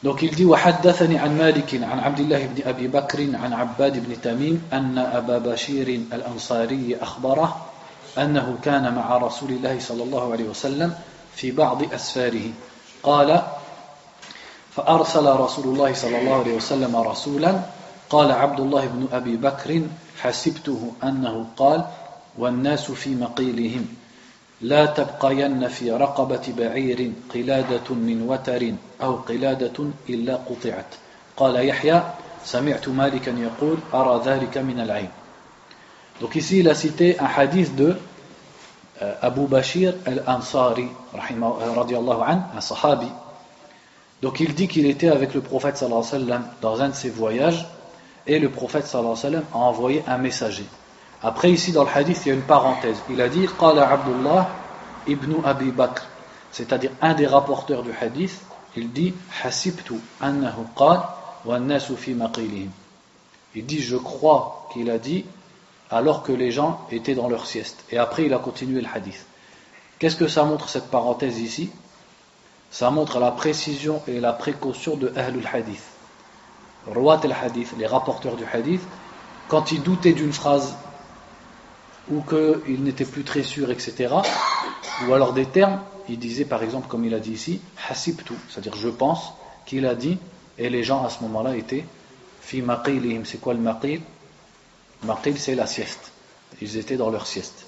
Donc 0.03 0.21
il 0.21 0.31
dit 0.31 0.45
وحدثني 0.45 1.19
عن 1.19 1.37
مالك 1.37 1.75
عن 1.83 1.99
عبد 1.99 2.19
الله 2.19 2.45
بن 2.45 2.67
أبي 2.67 2.87
بكر 2.87 3.35
عن 3.35 3.53
عباد 3.53 4.07
بن 4.07 4.21
تميم 4.21 4.63
أن 4.73 4.97
أبا 4.97 5.37
بشير 5.37 5.87
الأنصاري 5.87 6.97
أخبره 7.01 7.65
أنه 8.17 8.57
كان 8.63 8.95
مع 8.95 9.17
رسول 9.17 9.49
الله 9.51 9.79
صلى 9.79 10.03
الله 10.03 10.31
عليه 10.31 10.43
وسلم 10.43 10.93
في 11.35 11.51
بعض 11.51 11.93
أسفاره. 11.93 12.47
قال 13.03 13.41
فأرسل 14.71 15.25
رسول 15.27 15.65
الله 15.65 15.93
صلى 15.93 16.19
الله 16.19 16.35
عليه 16.39 16.55
وسلم 16.55 16.95
رسولا 16.95 17.59
قال 18.09 18.31
عبد 18.31 18.59
الله 18.59 18.85
بن 18.85 19.07
أبي 19.11 19.35
بكر 19.35 19.81
حسبته 20.21 20.91
أنه 21.03 21.45
قال 21.57 21.85
والناس 22.37 22.91
في 22.91 23.15
مقيلهم. 23.15 23.98
لا 24.61 24.85
تبقين 24.85 25.67
في 25.67 25.91
رقبة 25.91 26.53
بعير 26.57 27.11
قلادة 27.33 27.95
من 27.95 28.25
وتر 28.29 28.73
أو 29.01 29.15
قلادة 29.15 29.85
إلا 30.09 30.35
قطعت 30.35 30.95
قال 31.37 31.67
يحيى 31.67 32.03
سمعت 32.45 32.87
مالكا 32.89 33.29
يقول 33.29 33.77
أرى 33.93 34.21
ذلك 34.25 34.57
من 34.57 34.79
العين 34.79 35.09
Donc 36.19 36.35
ici, 36.35 36.59
il 36.59 36.67
a 36.67 36.75
cité 36.75 37.17
un 37.17 37.27
hadith 37.27 37.75
de 37.77 37.95
euh, 39.01 39.13
Abu 39.21 39.47
Bashir 39.47 39.93
al-Ansari, 40.05 40.89
un 41.13 42.61
sahabi. 42.61 43.07
Donc 44.21 44.41
il 44.41 44.53
dit 44.53 44.67
qu'il 44.67 44.85
était 44.85 45.07
avec 45.07 45.33
le 45.33 45.39
prophète 45.39 45.77
sallallahu 45.77 46.03
alayhi 46.03 46.23
wa 46.25 46.27
sallam 46.27 46.47
dans 46.61 46.81
un 46.81 46.89
de 46.89 46.93
ses 46.93 47.09
voyages 47.09 47.65
et 48.27 48.37
le 48.37 48.49
prophète 48.49 48.85
sallallahu 48.85 49.11
alayhi 49.17 49.25
wa 49.25 49.31
sallam 49.31 49.43
a 49.53 49.57
envoyé 49.57 50.03
un 50.07 50.17
messager. 50.17 50.65
Après 51.21 51.51
ici 51.51 51.71
dans 51.71 51.83
le 51.83 51.89
hadith, 51.93 52.21
il 52.25 52.29
y 52.29 52.31
a 52.31 52.35
une 52.35 52.41
parenthèse. 52.41 52.97
Il 53.09 53.19
a 53.21 53.27
dit 53.27 53.47
Qala 53.59 53.89
Abdullah 53.89 54.49
ibn 55.07 55.35
Abi 55.43 55.71
Bakr, 55.71 56.03
c'est-à-dire 56.51 56.91
un 57.01 57.13
des 57.13 57.27
rapporteurs 57.27 57.83
du 57.83 57.91
hadith, 57.99 58.41
il 58.75 58.91
dit 58.91 59.13
Hasibtu 59.43 59.95
annahu 60.21 60.63
qala 60.77 61.15
wa 61.45 61.59
fi 61.97 62.13
maqilihim. 62.13 62.69
Il 63.55 63.65
dit 63.65 63.81
je 63.81 63.97
crois 63.97 64.69
qu'il 64.71 64.89
a 64.89 64.97
dit 64.97 65.25
alors 65.89 66.23
que 66.23 66.31
les 66.31 66.51
gens 66.51 66.81
étaient 66.91 67.15
dans 67.15 67.27
leur 67.27 67.47
sieste. 67.47 67.83
Et 67.91 67.97
après, 67.97 68.25
il 68.25 68.33
a 68.33 68.37
continué 68.37 68.79
le 68.81 68.87
hadith. 68.93 69.25
Qu'est-ce 69.97 70.15
que 70.15 70.27
ça 70.27 70.43
montre 70.43 70.69
cette 70.69 70.89
parenthèse 70.89 71.39
ici? 71.39 71.71
Ça 72.71 72.91
montre 72.91 73.19
la 73.19 73.31
précision 73.31 74.01
et 74.07 74.19
la 74.19 74.31
précaution 74.31 74.95
de 74.95 75.11
Ahlul 75.15 75.47
Hadith. 75.51 75.81
Rouat 76.87 77.19
al-Hadith, 77.23 77.73
les 77.77 77.87
rapporteurs 77.87 78.35
du 78.35 78.45
hadith, 78.45 78.81
quand 79.47 79.71
ils 79.71 79.81
doutaient 79.81 80.13
d'une 80.13 80.31
phrase 80.31 80.75
ou 82.11 82.21
qu'ils 82.21 82.83
n'étaient 82.83 83.05
plus 83.05 83.23
très 83.23 83.43
sûrs, 83.43 83.71
etc., 83.71 84.15
ou 85.07 85.13
alors 85.13 85.33
des 85.33 85.45
termes, 85.45 85.79
ils 86.09 86.19
disaient 86.19 86.45
par 86.45 86.63
exemple, 86.63 86.87
comme 86.87 87.05
il 87.05 87.13
a 87.13 87.19
dit 87.19 87.31
ici, 87.31 87.61
hasibtu, 87.89 88.33
c'est-à-dire 88.49 88.75
je 88.75 88.89
pense 88.89 89.33
qu'il 89.65 89.85
a 89.85 89.95
dit, 89.95 90.17
et 90.57 90.69
les 90.69 90.83
gens 90.83 91.05
à 91.05 91.09
ce 91.09 91.21
moment-là 91.23 91.55
étaient 91.55 91.85
fi 92.41 92.61
maqilihim. 92.61 93.23
C'est 93.25 93.39
quoi 93.39 93.53
le 93.53 93.59
maqil? 93.59 94.01
Maqil, 95.03 95.37
c'est 95.37 95.55
la 95.55 95.67
sieste. 95.67 96.11
Ils 96.61 96.77
étaient 96.77 96.97
dans 96.97 97.09
leur 97.09 97.27
sieste. 97.27 97.65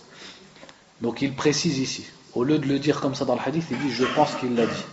Donc 1.01 1.21
il 1.21 1.33
précise 1.33 1.79
ici. 1.79 2.05
Au 2.33 2.43
lieu 2.43 2.57
de 2.60 2.65
le 2.65 2.79
dire 2.79 3.00
comme 3.00 3.15
ça 3.15 3.25
dans 3.25 3.36
le 3.36 3.41
hadith, 3.45 3.65
il 3.71 3.77
dit 3.77 3.91
Je 3.91 4.05
pense 4.05 4.36
qu'il 4.36 4.55
l'a 4.55 4.65
dit. 4.65 4.86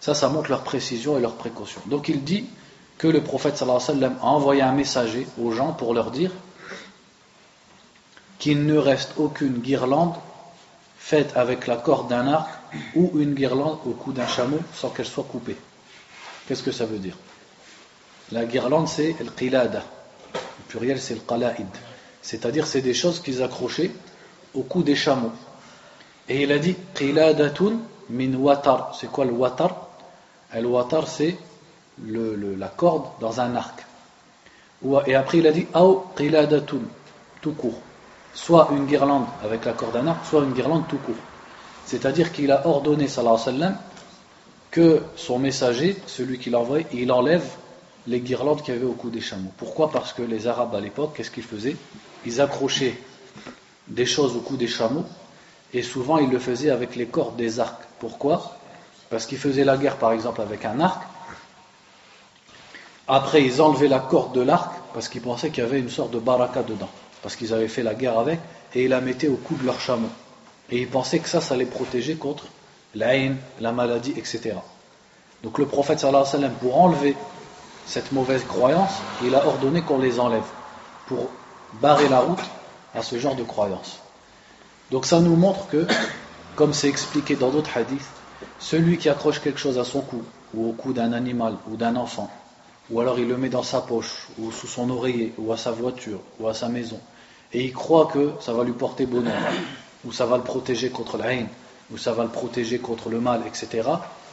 Ça, 0.00 0.14
ça 0.14 0.28
montre 0.28 0.50
leur 0.50 0.62
précision 0.62 1.18
et 1.18 1.20
leur 1.20 1.34
précaution. 1.34 1.80
Donc 1.86 2.08
il 2.08 2.24
dit 2.24 2.46
que 2.98 3.06
le 3.06 3.22
prophète 3.22 3.56
sallallahu 3.56 3.82
alayhi 3.88 4.14
wa 4.14 4.22
a 4.22 4.26
envoyé 4.26 4.62
un 4.62 4.72
messager 4.72 5.26
aux 5.40 5.52
gens 5.52 5.72
pour 5.72 5.94
leur 5.94 6.10
dire 6.10 6.30
qu'il 8.40 8.66
ne 8.66 8.76
reste 8.76 9.12
aucune 9.16 9.58
guirlande 9.58 10.14
faite 10.98 11.36
avec 11.36 11.68
la 11.68 11.76
corde 11.76 12.08
d'un 12.08 12.26
arc 12.26 12.50
ou 12.96 13.12
une 13.20 13.34
guirlande 13.34 13.78
au 13.86 13.90
cou 13.90 14.12
d'un 14.12 14.26
chameau 14.26 14.58
sans 14.74 14.90
qu'elle 14.90 15.06
soit 15.06 15.24
coupée. 15.24 15.56
Qu'est-ce 16.46 16.64
que 16.64 16.72
ça 16.72 16.86
veut 16.86 16.98
dire? 16.98 17.16
La 18.32 18.44
guirlande, 18.44 18.88
c'est 18.88 19.14
le 19.20 19.30
qilada 19.30 19.84
pluriel 20.70 21.00
c'est 21.00 21.14
le 21.14 21.20
qala'id. 21.20 21.66
C'est-à-dire 22.22 22.66
c'est 22.66 22.80
des 22.80 22.94
choses 22.94 23.20
qu'ils 23.20 23.42
accrochaient 23.42 23.90
au 24.54 24.62
cou 24.62 24.82
des 24.82 24.94
chameaux. 24.94 25.32
Et 26.28 26.42
il 26.42 26.52
a 26.52 26.58
dit 26.58 26.76
qiladatun 26.94 27.80
min 28.08 28.34
watar. 28.34 28.96
C'est 28.98 29.10
quoi 29.10 29.24
le 29.24 29.32
watar? 29.32 29.88
Le 30.54 30.66
watar 30.66 31.08
c'est 31.08 31.36
le, 32.02 32.54
la 32.54 32.68
corde 32.68 33.06
dans 33.20 33.40
un 33.40 33.56
arc. 33.56 33.84
Et 35.06 35.14
après 35.14 35.38
il 35.38 35.46
a 35.46 35.52
dit 35.52 35.66
aw 35.74 36.04
qiladatun 36.16 36.82
tout 37.40 37.52
court. 37.52 37.80
Soit 38.34 38.68
une 38.72 38.86
guirlande 38.86 39.26
avec 39.44 39.64
la 39.64 39.72
corde 39.72 39.94
d'un 39.94 40.06
arc, 40.06 40.24
soit 40.24 40.42
une 40.42 40.52
guirlande 40.52 40.86
tout 40.88 40.98
court. 40.98 41.14
C'est-à-dire 41.84 42.32
qu'il 42.32 42.52
a 42.52 42.66
ordonné 42.66 43.08
sallallahu 43.08 43.74
que 44.70 45.02
son 45.16 45.38
messager, 45.38 46.00
celui 46.06 46.38
qui 46.38 46.50
l'a 46.50 46.60
envoyé, 46.60 46.86
il 46.92 47.10
enlève 47.10 47.44
les 48.06 48.20
guirlandes 48.20 48.62
qu'il 48.62 48.74
y 48.74 48.76
avait 48.76 48.86
au 48.86 48.92
cou 48.92 49.10
des 49.10 49.20
chameaux. 49.20 49.52
Pourquoi? 49.56 49.90
Parce 49.90 50.12
que 50.12 50.22
les 50.22 50.46
Arabes 50.46 50.74
à 50.74 50.80
l'époque, 50.80 51.14
qu'est-ce 51.16 51.30
qu'ils 51.30 51.42
faisaient? 51.42 51.76
Ils 52.24 52.40
accrochaient 52.40 52.96
des 53.88 54.06
choses 54.06 54.36
au 54.36 54.40
cou 54.40 54.56
des 54.56 54.68
chameaux 54.68 55.04
et 55.72 55.82
souvent 55.82 56.18
ils 56.18 56.30
le 56.30 56.38
faisaient 56.38 56.70
avec 56.70 56.96
les 56.96 57.06
cordes 57.06 57.36
des 57.36 57.60
arcs. 57.60 57.82
Pourquoi? 57.98 58.56
Parce 59.10 59.26
qu'ils 59.26 59.38
faisaient 59.38 59.64
la 59.64 59.76
guerre 59.76 59.96
par 59.96 60.12
exemple 60.12 60.40
avec 60.40 60.64
un 60.64 60.80
arc. 60.80 61.02
Après 63.08 63.42
ils 63.42 63.60
enlevaient 63.60 63.88
la 63.88 63.98
corde 63.98 64.32
de 64.32 64.40
l'arc 64.40 64.72
parce 64.94 65.08
qu'ils 65.08 65.22
pensaient 65.22 65.50
qu'il 65.50 65.64
y 65.64 65.66
avait 65.66 65.80
une 65.80 65.90
sorte 65.90 66.12
de 66.12 66.18
baraka 66.18 66.62
dedans. 66.62 66.88
Parce 67.22 67.36
qu'ils 67.36 67.52
avaient 67.52 67.68
fait 67.68 67.82
la 67.82 67.94
guerre 67.94 68.18
avec 68.18 68.40
et 68.74 68.84
ils 68.84 68.88
la 68.88 69.00
mettaient 69.00 69.28
au 69.28 69.36
cou 69.36 69.54
de 69.54 69.66
leur 69.66 69.80
chameau. 69.80 70.08
Et 70.70 70.78
ils 70.78 70.88
pensaient 70.88 71.18
que 71.18 71.28
ça, 71.28 71.40
ça 71.40 71.56
les 71.56 71.66
protégeait 71.66 72.14
contre 72.14 72.46
la 72.94 73.16
haine, 73.16 73.36
la 73.60 73.72
maladie, 73.72 74.12
etc. 74.16 74.54
Donc 75.42 75.58
le 75.58 75.66
prophète 75.66 76.00
sallallahu 76.00 76.22
alayhi 76.22 76.34
wa 76.34 76.40
sallam, 76.40 76.52
pour 76.60 76.80
enlever 76.80 77.16
cette 77.86 78.12
mauvaise 78.12 78.44
croyance, 78.44 78.92
il 79.24 79.34
a 79.34 79.46
ordonné 79.46 79.82
qu'on 79.82 79.98
les 79.98 80.20
enlève 80.20 80.44
pour 81.06 81.28
barrer 81.80 82.08
la 82.08 82.20
route 82.20 82.42
à 82.94 83.02
ce 83.02 83.18
genre 83.18 83.36
de 83.36 83.42
croyance. 83.42 83.98
Donc 84.90 85.06
ça 85.06 85.20
nous 85.20 85.36
montre 85.36 85.66
que, 85.68 85.86
comme 86.56 86.72
c'est 86.72 86.88
expliqué 86.88 87.36
dans 87.36 87.50
d'autres 87.50 87.76
hadiths, 87.76 88.08
celui 88.58 88.98
qui 88.98 89.08
accroche 89.08 89.40
quelque 89.40 89.58
chose 89.58 89.78
à 89.78 89.84
son 89.84 90.00
cou, 90.00 90.22
ou 90.54 90.68
au 90.68 90.72
cou 90.72 90.92
d'un 90.92 91.12
animal, 91.12 91.54
ou 91.70 91.76
d'un 91.76 91.96
enfant, 91.96 92.30
ou 92.90 93.00
alors 93.00 93.18
il 93.18 93.28
le 93.28 93.36
met 93.36 93.48
dans 93.48 93.62
sa 93.62 93.80
poche, 93.80 94.28
ou 94.38 94.50
sous 94.50 94.66
son 94.66 94.90
oreiller, 94.90 95.32
ou 95.38 95.52
à 95.52 95.56
sa 95.56 95.70
voiture, 95.70 96.20
ou 96.38 96.48
à 96.48 96.54
sa 96.54 96.68
maison, 96.68 96.98
et 97.52 97.64
il 97.64 97.72
croit 97.72 98.06
que 98.06 98.32
ça 98.40 98.52
va 98.52 98.64
lui 98.64 98.72
porter 98.72 99.06
bonheur, 99.06 99.34
ou 100.04 100.12
ça 100.12 100.26
va 100.26 100.36
le 100.36 100.42
protéger 100.42 100.90
contre 100.90 101.18
la 101.18 101.32
haine, 101.32 101.48
ou 101.92 101.98
ça 101.98 102.12
va 102.12 102.24
le 102.24 102.30
protéger 102.30 102.78
contre 102.78 103.08
le 103.08 103.20
mal, 103.20 103.42
etc., 103.46 103.88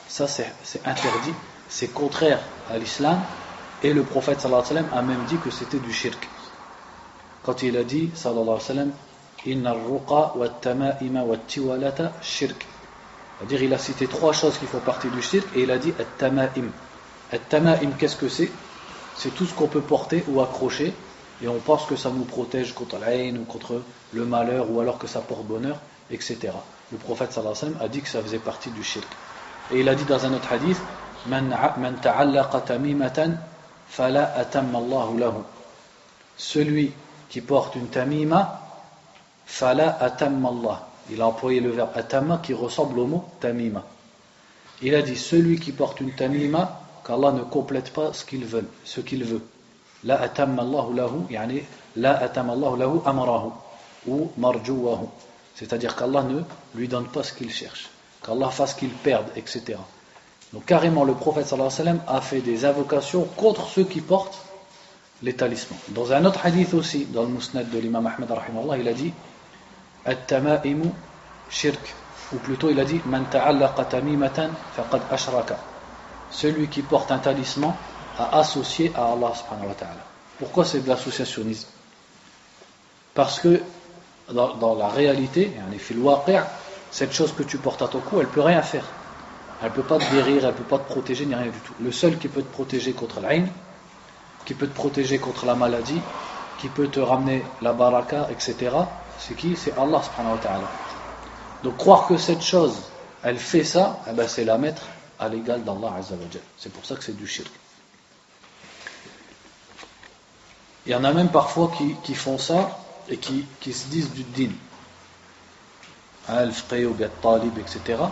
ça 0.07 0.27
c'est 0.27 0.53
interdit, 0.85 1.33
c'est 1.67 1.93
contraire 1.93 2.39
à 2.69 2.77
l'islam, 2.77 3.19
et 3.83 3.93
le 3.93 4.03
prophète 4.03 4.45
a 4.45 5.01
même 5.01 5.23
dit 5.27 5.37
que 5.37 5.51
c'était 5.51 5.79
du 5.79 5.91
shirk. 5.91 6.27
Quand 7.43 7.63
il 7.63 7.77
a 7.77 7.83
dit 7.83 8.09
sallallahu 8.13 8.41
alayhi 8.43 8.59
wa 8.59 8.59
sallam 8.59 8.91
Inna 9.45 9.73
ruqa 9.73 10.33
wa 10.35 10.49
tama'ima 10.49 11.23
wa 11.23 11.37
tiwalata 11.37 12.11
shirk. 12.21 12.65
C'est-à-dire 13.37 13.63
il 13.63 13.73
a 13.73 13.77
cité 13.77 14.07
trois 14.07 14.33
choses 14.33 14.57
qui 14.57 14.65
font 14.65 14.79
partie 14.79 15.09
du 15.09 15.21
shirk 15.21 15.45
et 15.55 15.61
il 15.61 15.71
a 15.71 15.77
dit 15.77 15.93
at-tama'im. 15.97 16.69
At-tama'im 17.31 17.91
qu'est-ce 17.97 18.15
que 18.15 18.29
c'est? 18.29 18.51
C'est 19.15 19.33
tout 19.33 19.45
ce 19.45 19.53
qu'on 19.53 19.67
peut 19.67 19.81
porter 19.81 20.23
ou 20.27 20.41
accrocher 20.41 20.93
et 21.41 21.47
on 21.47 21.59
pense 21.59 21.85
que 21.85 21.95
ça 21.95 22.09
nous 22.09 22.23
protège 22.23 22.73
contre 22.73 22.97
la 22.97 23.11
haine 23.11 23.37
ou 23.37 23.45
contre 23.45 23.81
le 24.13 24.25
malheur 24.25 24.71
ou 24.71 24.79
alors 24.79 24.97
que 24.97 25.07
ça 25.07 25.21
porte 25.21 25.45
bonheur, 25.45 25.79
etc. 26.09 26.53
Le 26.91 26.97
prophète 26.97 27.31
sallallahu 27.31 27.55
alayhi 27.57 27.73
wa 27.73 27.79
sallam 27.79 27.85
a 27.85 27.87
dit 27.89 28.01
que 28.01 28.09
ça 28.09 28.21
faisait 28.21 28.39
partie 28.39 28.71
du 28.71 28.83
shirk. 28.83 29.07
Et 29.71 29.81
il 29.81 29.89
a 29.89 29.95
dit 29.95 30.05
dans 30.05 30.25
un 30.25 30.33
autre 30.33 30.51
hadith. 30.51 30.79
Celui 36.37 36.91
qui 37.29 37.41
porte 37.41 37.75
une 37.75 37.87
tamima, 37.87 38.61
fala 39.45 39.97
atammallah. 40.01 40.87
Il 41.09 41.21
a 41.21 41.27
employé 41.27 41.59
le 41.59 41.71
verbe 41.71 41.89
atamma 41.95 42.39
qui 42.41 42.53
ressemble 42.53 42.99
au 42.99 43.07
mot 43.07 43.25
tamima. 43.39 43.83
Il 44.81 44.95
a 44.95 45.01
dit 45.01 45.17
celui 45.17 45.59
qui 45.59 45.71
porte 45.71 45.99
une 46.01 46.11
tamima, 46.11 46.81
qu'Allah 47.05 47.31
ne 47.31 47.41
complète 47.43 47.91
pas 47.91 48.13
ce 48.13 48.23
qu'il 48.23 48.45
veut, 48.45 48.69
ce 48.85 49.01
qu'il 49.01 49.23
veut. 49.23 49.41
La 50.03 50.21
atammallahu 50.21 50.93
lahu, 50.93 51.25
yani 51.29 51.63
la 51.95 52.17
atammallahu 52.17 52.77
lahu 52.77 52.99
amarahu 53.05 53.51
ou 54.07 54.31
marjuwahu. 54.37 55.07
C'est-à-dire 55.55 55.95
qu'Allah 55.95 56.23
ne 56.23 56.41
lui 56.75 56.87
donne 56.87 57.07
pas 57.07 57.23
ce 57.23 57.33
qu'il 57.33 57.51
cherche, 57.51 57.89
qu'Allah 58.23 58.49
fasse 58.49 58.75
qu'il 58.75 58.91
perde, 58.91 59.27
etc. 59.35 59.77
Donc 60.53 60.65
carrément 60.65 61.03
le 61.03 61.13
prophète 61.13 61.47
sallallahu 61.47 61.73
alayhi 61.73 61.97
wa 61.97 62.05
sallam 62.05 62.17
a 62.17 62.21
fait 62.21 62.41
des 62.41 62.63
invocations 62.63 63.23
contre 63.35 63.67
ceux 63.67 63.83
qui 63.83 64.01
portent 64.01 64.37
les 65.23 65.33
talismans. 65.33 65.79
Dans 65.89 66.13
un 66.13 66.23
autre 66.25 66.45
hadith 66.45 66.73
aussi, 66.73 67.05
dans 67.05 67.23
le 67.23 67.29
musnad 67.29 67.69
de 67.69 67.79
l'imam 67.79 68.05
Ahmed 68.05 68.29
il 68.79 68.87
a 68.87 68.93
dit 68.93 69.13
At-tama'imu 70.05 70.91
shirk 71.49 71.95
ou 72.33 72.37
plutôt 72.37 72.69
il 72.69 72.79
a 72.79 72.85
dit 72.85 73.01
Man 73.05 73.25
ta'allaqa 73.29 73.85
tamimatan 73.85 74.49
faqad 74.75 75.01
ashraka. 75.11 75.57
Celui 76.29 76.67
qui 76.67 76.81
porte 76.81 77.11
un 77.11 77.17
talisman 77.19 77.73
a 78.17 78.39
associé 78.39 78.91
à 78.95 79.11
Allah 79.11 79.33
subhanahu 79.35 79.67
wa. 79.67 79.75
Pourquoi 80.39 80.65
c'est 80.65 80.79
de 80.79 80.89
l'associationnisme? 80.89 81.67
Parce 83.13 83.39
que 83.39 83.61
dans, 84.31 84.75
la 84.75 84.89
réalité, 84.89 85.51
cette 86.91 87.13
chose 87.13 87.33
que 87.33 87.43
tu 87.43 87.57
portes 87.57 87.81
à 87.81 87.87
ton 87.87 87.99
cou, 87.99 88.19
elle 88.19 88.27
peut 88.27 88.41
rien 88.41 88.61
faire. 88.61 88.85
Elle 89.61 89.69
ne 89.69 89.73
peut 89.73 89.83
pas 89.83 89.97
te 89.97 90.11
guérir, 90.11 90.43
elle 90.43 90.51
ne 90.51 90.51
peut 90.51 90.63
pas 90.63 90.77
te 90.77 90.87
protéger, 90.87 91.25
ni 91.25 91.33
rien 91.33 91.51
du 91.51 91.59
tout. 91.59 91.73
Le 91.81 91.91
seul 91.91 92.17
qui 92.19 92.27
peut 92.27 92.43
te 92.43 92.51
protéger 92.51 92.93
contre 92.93 93.19
l'aïn, 93.21 93.47
qui 94.45 94.53
peut 94.53 94.67
te 94.67 94.75
protéger 94.75 95.17
contre 95.17 95.45
la 95.45 95.55
maladie, 95.55 95.99
qui 96.59 96.67
peut 96.67 96.87
te 96.87 96.99
ramener 96.99 97.43
la 97.61 97.73
baraka, 97.73 98.27
etc., 98.29 98.71
c'est 99.19 99.35
qui? 99.35 99.55
C'est 99.55 99.73
Allah 99.77 100.01
subhanahu 100.03 100.33
wa 100.33 100.39
ta'ala. 100.39 100.71
Donc 101.63 101.77
croire 101.77 102.07
que 102.07 102.17
cette 102.17 102.43
chose, 102.43 102.75
elle 103.23 103.39
fait 103.39 103.63
ça, 103.63 103.99
eh 104.07 104.13
ben, 104.13 104.27
c'est 104.27 104.45
la 104.45 104.59
mettre 104.59 104.83
à 105.19 105.27
l'égal 105.27 105.63
d'Allah 105.63 105.93
C'est 106.57 106.71
pour 106.71 106.85
ça 106.85 106.95
que 106.95 107.03
c'est 107.03 107.17
du 107.17 107.25
shirk. 107.25 107.51
Il 110.87 110.91
y 110.91 110.95
en 110.95 111.03
a 111.03 111.11
même 111.11 111.27
parfois 111.27 111.69
qui, 112.03 112.15
font 112.15 112.37
ça 112.37 112.79
et 113.09 113.17
qui, 113.17 113.45
se 113.73 113.87
disent 113.87 114.13
du 114.13 114.23
din. 114.23 114.53
Al-Fqih 116.29 116.85
ou 116.85 116.95
Talib, 117.21 117.57
etc. 117.59 118.03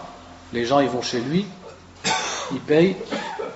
Les 0.52 0.66
gens, 0.66 0.82
ils 0.82 0.90
vont 0.90 1.02
chez 1.02 1.22
lui, 1.22 1.46
ils 2.52 2.60
payent, 2.60 2.98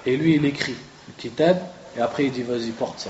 et 0.05 0.15
lui, 0.15 0.35
il 0.35 0.45
écrit 0.45 0.75
le 1.07 1.13
kitab, 1.17 1.57
et 1.97 1.99
après, 1.99 2.25
il 2.25 2.31
dit, 2.31 2.43
vas-y, 2.43 2.71
porte 2.71 3.01
ça. 3.01 3.09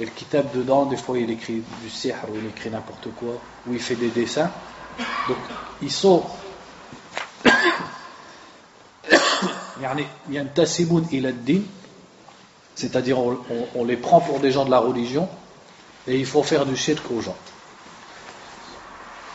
Et 0.00 0.04
le 0.04 0.10
kitab 0.10 0.46
dedans, 0.52 0.84
des 0.86 0.96
fois, 0.96 1.16
il 1.16 1.30
écrit 1.30 1.62
du 1.80 1.90
sihr, 1.90 2.16
ou 2.28 2.36
il 2.36 2.46
écrit 2.46 2.70
n'importe 2.70 3.06
quoi, 3.16 3.40
ou 3.68 3.72
il 3.72 3.80
fait 3.80 3.94
des 3.94 4.08
dessins. 4.08 4.50
Donc, 5.28 5.38
ils 5.80 5.92
sont. 5.92 6.24
il 11.12 11.26
a 11.26 11.32
din 11.32 11.60
c'est-à-dire 12.76 13.18
on, 13.18 13.84
les 13.84 13.96
prend 13.96 14.20
pour 14.20 14.38
des 14.38 14.52
gens 14.52 14.66
de 14.66 14.70
la 14.70 14.78
religion 14.78 15.28
et 16.06 16.16
il 16.18 16.26
faut 16.26 16.42
faire 16.42 16.66
du 16.66 16.76
shirk 16.76 17.10
aux 17.10 17.22
gens. 17.22 17.36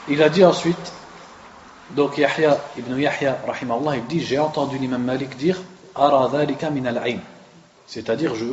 Il 0.08 0.22
a 0.22 0.30
dit 0.30 0.46
ensuite, 0.46 0.94
donc 1.96 2.18
Yahya 2.18 2.58
ibn 2.78 2.98
Yahya, 2.98 3.40
rahimahullah, 3.46 3.98
il 3.98 4.06
dit 4.06 4.24
J'ai 4.24 4.40
entendu 4.40 4.78
l'imam 4.78 5.04
Malik 5.04 5.36
dire 5.38 5.60
min 5.98 6.86
al 6.86 7.20
C'est-à-dire, 7.88 8.34
je, 8.36 8.46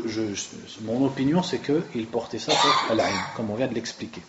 mon 0.83 1.05
opinion, 1.05 1.43
c'est 1.43 1.59
qu'il 1.59 2.07
portait 2.07 2.39
ça 2.39 2.53
sur 2.53 2.87
al-ayn, 2.91 3.15
comme 3.37 3.51
on 3.51 3.55
vient 3.55 3.69
de 3.69 3.75
l'expliquer. 3.75 4.23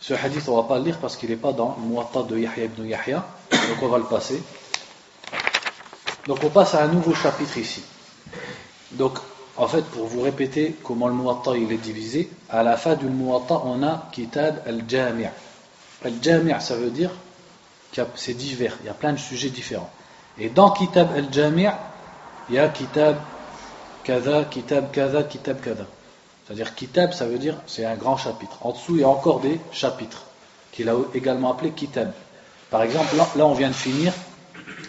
Ce 0.00 0.14
hadith, 0.14 0.48
on 0.48 0.56
ne 0.56 0.62
va 0.62 0.68
pas 0.68 0.78
le 0.78 0.84
lire 0.84 0.98
parce 0.98 1.16
qu'il 1.16 1.30
n'est 1.30 1.36
pas 1.36 1.52
dans 1.52 1.76
le 1.80 1.88
muatta 1.88 2.22
de 2.22 2.38
Yahya 2.38 2.64
ibn 2.64 2.86
Yahya, 2.86 3.26
donc 3.50 3.82
on 3.82 3.88
va 3.88 3.98
le 3.98 4.04
passer. 4.04 4.40
Donc 6.26 6.38
on 6.44 6.50
passe 6.50 6.74
à 6.74 6.82
un 6.84 6.88
nouveau 6.88 7.14
chapitre 7.14 7.56
ici. 7.58 7.82
Donc 8.92 9.18
en 9.56 9.66
fait 9.66 9.82
pour 9.82 10.06
vous 10.06 10.20
répéter 10.20 10.76
comment 10.82 11.08
le 11.08 11.14
muwatta 11.14 11.56
il 11.56 11.72
est 11.72 11.78
divisé, 11.78 12.30
à 12.48 12.62
la 12.62 12.76
fin 12.76 12.94
du 12.94 13.06
muwatta 13.06 13.62
on 13.64 13.82
a 13.82 14.08
kitab 14.12 14.62
al-jami'. 14.66 15.28
Al-jami' 16.04 16.60
ça 16.60 16.76
veut 16.76 16.90
dire 16.90 17.10
c'est 18.14 18.34
divers, 18.34 18.76
il 18.82 18.86
y 18.86 18.90
a 18.90 18.94
plein 18.94 19.12
de 19.12 19.18
sujets 19.18 19.48
différents. 19.48 19.90
Et 20.38 20.50
dans 20.50 20.70
kitab 20.70 21.08
al-jami' 21.16 21.66
il 22.48 22.54
y 22.54 22.58
a 22.58 22.68
kitab 22.68 23.16
kada, 24.04 24.44
kitab 24.44 24.92
kada, 24.92 25.22
kitab 25.24 25.60
kada. 25.60 25.86
C'est-à-dire 26.46 26.74
kitab 26.74 27.12
ça 27.12 27.26
veut 27.26 27.38
dire 27.38 27.56
c'est 27.66 27.84
un 27.84 27.96
grand 27.96 28.16
chapitre. 28.16 28.58
En 28.60 28.72
dessous 28.72 28.96
il 28.96 29.00
y 29.00 29.04
a 29.04 29.08
encore 29.08 29.40
des 29.40 29.60
chapitres 29.72 30.24
qu'il 30.72 30.88
a 30.88 30.94
également 31.14 31.52
appelé 31.52 31.70
kitab. 31.72 32.12
Par 32.70 32.82
exemple 32.82 33.16
là 33.16 33.46
on 33.46 33.54
vient 33.54 33.68
de 33.68 33.74
finir 33.74 34.12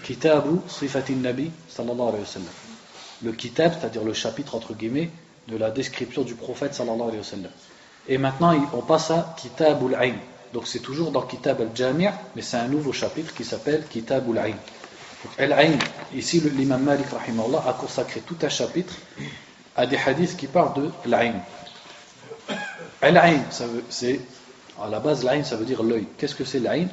Kitabu 0.10 0.62
Sifatin 0.68 1.22
Nabi 1.22 1.52
sallallahu 1.70 2.10
alayhi 2.10 2.22
wa 2.22 2.26
sallam. 2.26 2.54
Le 3.22 3.32
kitab, 3.32 3.74
c'est-à-dire 3.80 4.04
le 4.04 4.14
chapitre 4.14 4.56
entre 4.56 4.74
guillemets 4.74 5.12
de 5.48 5.56
la 5.56 5.70
description 5.70 6.24
du 6.24 6.34
prophète 6.34 6.74
sallallahu 6.74 7.10
alayhi 7.10 7.20
wa 7.20 7.24
sallam. 7.24 7.52
Et 8.08 8.18
maintenant, 8.18 8.56
on 8.74 8.82
passe 8.82 9.12
à 9.12 9.36
Kitabul 9.38 9.94
Ain. 9.94 10.16
Donc 10.52 10.66
c'est 10.66 10.80
toujours 10.80 11.12
dans 11.12 11.22
Kitab 11.22 11.62
al-Jami' 11.62 12.08
mais 12.36 12.42
c'est 12.42 12.58
un 12.58 12.68
nouveau 12.68 12.92
chapitre 12.92 13.36
qui 13.36 13.44
s'appelle 13.44 13.84
Kitabul 13.88 14.40
Ain. 14.40 14.56
Al-Ain, 15.38 15.78
ici 16.16 16.40
l'imam 16.40 16.82
Malik 16.82 17.06
rahimahullah 17.12 17.66
a 17.68 17.74
consacré 17.74 18.22
tout 18.22 18.38
un 18.42 18.50
chapitre 18.50 18.96
à 19.76 19.86
des 19.86 19.98
hadiths 19.98 20.36
qui 20.36 20.48
parlent 20.48 20.74
de 20.74 20.90
l'Ain. 21.06 21.36
Al-Ain, 23.04 23.42
c'est 23.90 24.22
à 24.82 24.90
la 24.90 25.00
base 25.00 25.24
l'Ain 25.24 25.44
ça 25.44 25.56
veut 25.56 25.66
dire 25.66 25.84
l'œil. 25.84 26.08
Qu'est-ce 26.18 26.34
que 26.34 26.46
c'est 26.46 26.60
l'Ain 26.60 26.88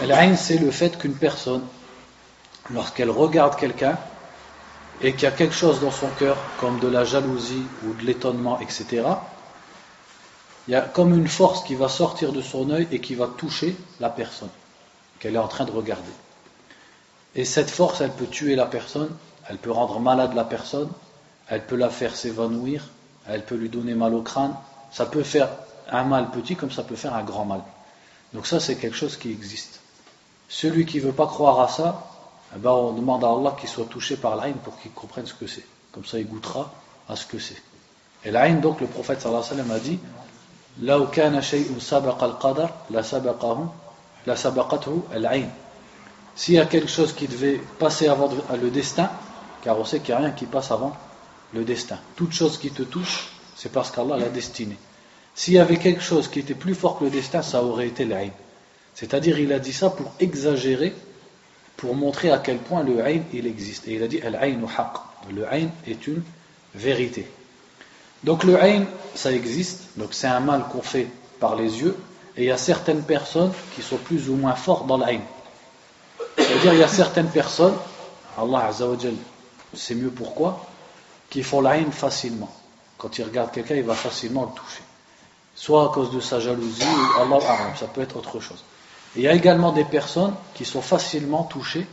L'aïn, 0.00 0.36
c'est 0.36 0.58
le 0.58 0.70
fait 0.70 0.98
qu'une 0.98 1.14
personne, 1.14 1.62
lorsqu'elle 2.70 3.10
regarde 3.10 3.56
quelqu'un 3.56 3.98
et 5.00 5.12
qu'il 5.12 5.22
y 5.22 5.26
a 5.26 5.30
quelque 5.30 5.54
chose 5.54 5.80
dans 5.80 5.90
son 5.90 6.08
cœur, 6.18 6.36
comme 6.58 6.80
de 6.80 6.88
la 6.88 7.04
jalousie 7.04 7.64
ou 7.84 7.92
de 7.94 8.02
l'étonnement, 8.02 8.58
etc., 8.60 9.04
il 10.68 10.72
y 10.72 10.74
a 10.76 10.80
comme 10.80 11.12
une 11.12 11.28
force 11.28 11.64
qui 11.64 11.74
va 11.74 11.88
sortir 11.88 12.32
de 12.32 12.40
son 12.40 12.70
œil 12.70 12.86
et 12.92 13.00
qui 13.00 13.14
va 13.14 13.26
toucher 13.26 13.76
la 14.00 14.10
personne 14.10 14.50
qu'elle 15.18 15.34
est 15.34 15.38
en 15.38 15.48
train 15.48 15.64
de 15.64 15.72
regarder. 15.72 16.12
Et 17.34 17.44
cette 17.44 17.70
force, 17.70 18.00
elle 18.00 18.12
peut 18.12 18.26
tuer 18.26 18.56
la 18.56 18.66
personne, 18.66 19.10
elle 19.48 19.58
peut 19.58 19.70
rendre 19.70 20.00
malade 20.00 20.34
la 20.34 20.44
personne, 20.44 20.90
elle 21.48 21.64
peut 21.64 21.76
la 21.76 21.90
faire 21.90 22.14
s'évanouir, 22.14 22.88
elle 23.26 23.44
peut 23.44 23.54
lui 23.54 23.68
donner 23.68 23.94
mal 23.94 24.14
au 24.14 24.22
crâne, 24.22 24.54
ça 24.90 25.06
peut 25.06 25.22
faire 25.22 25.48
un 25.90 26.04
mal 26.04 26.30
petit 26.30 26.56
comme 26.56 26.70
ça 26.70 26.82
peut 26.82 26.96
faire 26.96 27.14
un 27.14 27.22
grand 27.22 27.44
mal. 27.44 27.62
Donc 28.32 28.46
ça, 28.46 28.60
c'est 28.60 28.76
quelque 28.76 28.96
chose 28.96 29.16
qui 29.16 29.30
existe. 29.30 29.81
Celui 30.51 30.85
qui 30.85 30.97
ne 30.97 31.03
veut 31.03 31.13
pas 31.13 31.27
croire 31.27 31.59
à 31.59 31.67
ça, 31.67 32.07
eh 32.55 32.59
ben 32.59 32.71
on 32.71 32.93
demande 32.93 33.23
à 33.23 33.27
Allah 33.27 33.55
qu'il 33.59 33.69
soit 33.69 33.85
touché 33.85 34.15
par 34.15 34.35
l'aïn 34.35 34.53
pour 34.53 34.79
qu'il 34.79 34.91
comprenne 34.91 35.25
ce 35.25 35.33
que 35.33 35.47
c'est. 35.47 35.65
Comme 35.91 36.05
ça, 36.05 36.19
il 36.19 36.27
goûtera 36.27 36.71
à 37.09 37.15
ce 37.15 37.25
que 37.25 37.39
c'est. 37.39 37.61
Et 38.23 38.31
l'aïn, 38.31 38.55
donc, 38.55 38.81
le 38.81 38.87
prophète 38.87 39.21
sallallahu 39.21 39.43
alayhi 39.43 39.61
wa 39.61 39.65
sallam 39.65 39.71
a 39.71 39.79
dit 39.79 39.99
لو 40.81 41.09
كان 41.09 41.41
شيء 41.41 41.79
سبق 41.79 42.23
القدر 42.23 42.69
لسبقه 42.89 43.73
لسبقته 44.27 45.01
العين 45.13 45.49
S'il 46.35 46.53
y 46.53 46.59
a 46.59 46.67
quelque 46.67 46.87
chose 46.87 47.13
qui 47.13 47.27
devait 47.27 47.59
passer 47.79 48.07
avant 48.07 48.29
le 48.61 48.69
destin, 48.69 49.09
car 49.63 49.79
on 49.79 49.85
sait 49.85 50.01
qu'il 50.01 50.13
n'y 50.13 50.21
a 50.21 50.23
rien 50.25 50.31
qui 50.31 50.45
passe 50.45 50.69
avant 50.69 50.95
le 51.51 51.65
destin. 51.65 51.97
Toute 52.15 52.31
chose 52.31 52.59
qui 52.59 52.69
te 52.69 52.83
touche, 52.83 53.29
c'est 53.55 53.71
parce 53.71 53.89
qu'Allah 53.89 54.17
l'a 54.17 54.29
destiné. 54.29 54.77
S'il 55.33 55.55
y 55.55 55.57
avait 55.57 55.77
quelque 55.77 56.03
chose 56.03 56.27
qui 56.27 56.37
était 56.41 56.53
plus 56.53 56.75
fort 56.75 56.99
que 56.99 57.05
le 57.05 57.09
destin, 57.09 57.41
ça 57.41 57.63
aurait 57.63 57.87
été 57.87 58.05
l'aïn. 58.05 58.29
c'est-à-dire, 58.94 59.38
il 59.38 59.52
a 59.52 59.58
dit 59.58 59.72
ça 59.72 59.90
pour 59.90 60.12
exagérer, 60.20 60.94
pour 61.76 61.94
montrer 61.94 62.30
à 62.30 62.38
quel 62.38 62.58
point 62.58 62.82
le 62.82 63.02
aïn, 63.02 63.22
il 63.32 63.46
existe. 63.46 63.88
Et 63.88 63.94
il 63.94 64.02
a 64.02 64.08
dit. 64.08 64.20
Le 64.20 65.46
aïn 65.46 65.70
est 65.86 66.06
une 66.06 66.22
vérité. 66.74 67.30
Donc 68.24 68.44
le 68.44 68.60
aïn, 68.60 68.86
ça 69.14 69.32
existe. 69.32 69.84
Donc 69.96 70.08
c'est 70.12 70.26
un 70.26 70.40
mal 70.40 70.64
qu'on 70.70 70.82
fait 70.82 71.08
par 71.40 71.56
les 71.56 71.80
yeux. 71.80 71.96
Et 72.36 72.44
il 72.44 72.46
y 72.46 72.50
a 72.50 72.56
certaines 72.56 73.02
personnes 73.02 73.52
qui 73.74 73.82
sont 73.82 73.98
plus 73.98 74.28
ou 74.30 74.36
moins 74.36 74.54
fortes 74.54 74.86
dans 74.86 74.96
l'aïn. 74.96 75.20
C'est-à-dire, 76.36 76.74
il 76.74 76.80
y 76.80 76.84
a 76.84 76.88
certaines 76.88 77.28
personnes, 77.28 77.74
Allah 78.38 78.66
Azzawajal 78.66 79.14
c'est 79.74 79.94
mieux 79.94 80.10
pourquoi, 80.10 80.66
qui 81.30 81.42
font 81.42 81.60
l'aïn 81.60 81.90
facilement. 81.90 82.50
Quand 82.98 83.18
il 83.18 83.24
regarde 83.24 83.50
quelqu'un, 83.52 83.76
il 83.76 83.84
va 83.84 83.94
facilement 83.94 84.42
le 84.42 84.60
toucher 84.60 84.82
soit 85.54 85.84
à 85.84 85.88
cause 85.88 86.10
de 86.10 86.20
sa 86.20 86.40
jalousie, 86.40 86.82
ou 86.82 87.20
Allah 87.20 87.40
ça 87.78 87.86
peut 87.86 88.00
être 88.00 88.16
autre 88.16 88.40
chose. 88.40 88.64
Il 89.16 89.22
y 89.22 89.28
a 89.28 89.32
également 89.32 89.72
des 89.72 89.84
personnes 89.84 90.34
qui 90.54 90.64
sont 90.64 90.82
facilement 90.82 91.44
touchées 91.44 91.86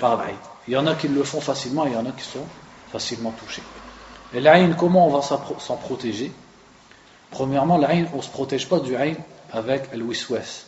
par 0.00 0.16
l'aïn. 0.16 0.36
Il 0.66 0.74
y 0.74 0.76
en 0.76 0.86
a 0.86 0.94
qui 0.94 1.08
le 1.08 1.22
font 1.24 1.40
facilement, 1.40 1.86
et 1.86 1.90
il 1.90 1.94
y 1.94 1.96
en 1.96 2.06
a 2.06 2.12
qui 2.12 2.24
sont 2.24 2.44
facilement 2.90 3.32
touchés. 3.32 3.62
Et 4.34 4.40
l'aïn, 4.40 4.74
comment 4.74 5.06
on 5.06 5.10
va 5.10 5.22
s'en 5.22 5.76
protéger? 5.76 6.32
Premièrement, 7.30 7.78
l'aïn, 7.78 8.06
on 8.14 8.18
ne 8.18 8.22
se 8.22 8.30
protège 8.30 8.68
pas 8.68 8.80
du 8.80 8.96
aïn 8.96 9.16
avec 9.52 9.94
le 9.94 10.04
wiswas, 10.04 10.66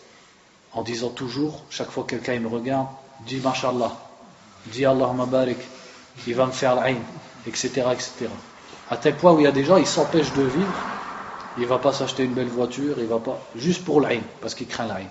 en 0.73 0.83
disant 0.83 1.09
toujours, 1.09 1.63
chaque 1.71 1.91
fois 1.91 2.05
que 2.05 2.17
quelqu'un 2.17 2.39
me 2.41 2.49
regarde, 2.49 2.87
dis 3.27 3.41
mashallah, 3.41 3.93
dis 4.67 4.85
Allah 4.85 5.11
barik, 5.27 5.59
il 6.27 6.35
va 6.35 6.47
me 6.47 6.53
faire 6.53 6.75
l'aïn, 6.75 6.99
etc., 7.47 7.69
etc. 7.93 8.29
À 8.91 8.97
tel 8.97 9.17
point 9.17 9.33
où 9.33 9.41
il 9.41 9.45
y 9.45 9.47
a 9.47 9.53
des 9.53 9.65
gens, 9.65 9.77
ils 9.77 9.87
s'empêchent 9.87 10.33
de 10.33 10.43
vivre 10.43 10.73
il 11.59 11.67
va 11.67 11.79
pas 11.79 11.93
s'acheter 11.93 12.25
une 12.25 12.33
belle 12.33 12.49
voiture, 12.49 12.97
il 12.99 13.07
va 13.07 13.19
pas 13.19 13.39
juste 13.57 13.85
pour 13.85 14.01
l'aïn, 14.01 14.23
parce 14.41 14.55
qu'il 14.55 14.67
craint 14.67 14.87
l'aïn. 14.87 15.09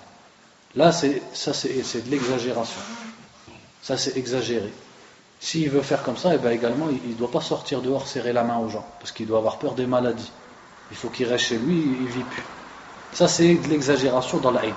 Là, 0.75 0.91
c'est 0.91 1.21
ça, 1.33 1.53
c'est 1.53 2.05
de 2.05 2.11
l'exagération. 2.11 2.81
Ça, 3.81 3.97
c'est 3.97 4.17
exagéré. 4.17 4.71
S'il 5.39 5.69
veut 5.69 5.81
faire 5.81 6.03
comme 6.03 6.17
ça, 6.17 6.33
et 6.33 6.35
eh 6.35 6.37
bien 6.37 6.51
également, 6.51 6.87
il 6.89 7.11
ne 7.11 7.15
doit 7.15 7.31
pas 7.31 7.41
sortir 7.41 7.81
dehors 7.81 8.07
serrer 8.07 8.33
la 8.33 8.43
main 8.43 8.57
aux 8.57 8.69
gens, 8.69 8.85
parce 8.99 9.11
qu'il 9.11 9.25
doit 9.25 9.39
avoir 9.39 9.57
peur 9.57 9.73
des 9.73 9.85
maladies. 9.85 10.31
Il 10.91 10.97
faut 10.97 11.09
qu'il 11.09 11.27
reste 11.27 11.45
chez 11.45 11.57
lui, 11.57 11.75
il 11.75 12.07
vit 12.07 12.23
plus. 12.23 12.43
Ça, 13.13 13.27
c'est 13.27 13.55
de 13.55 13.67
l'exagération 13.67 14.37
dans 14.39 14.51
l'aïn. 14.51 14.75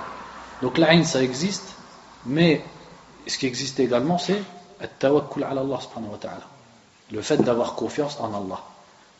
Donc 0.62 0.78
l'aïn, 0.78 1.04
ça 1.04 1.22
existe, 1.22 1.74
mais 2.24 2.64
ce 3.26 3.36
qui 3.38 3.46
existe 3.46 3.80
également, 3.80 4.18
c'est 4.18 4.40
le 7.10 7.22
fait 7.22 7.36
d'avoir 7.38 7.74
confiance 7.74 8.18
en 8.20 8.28
Allah. 8.28 8.62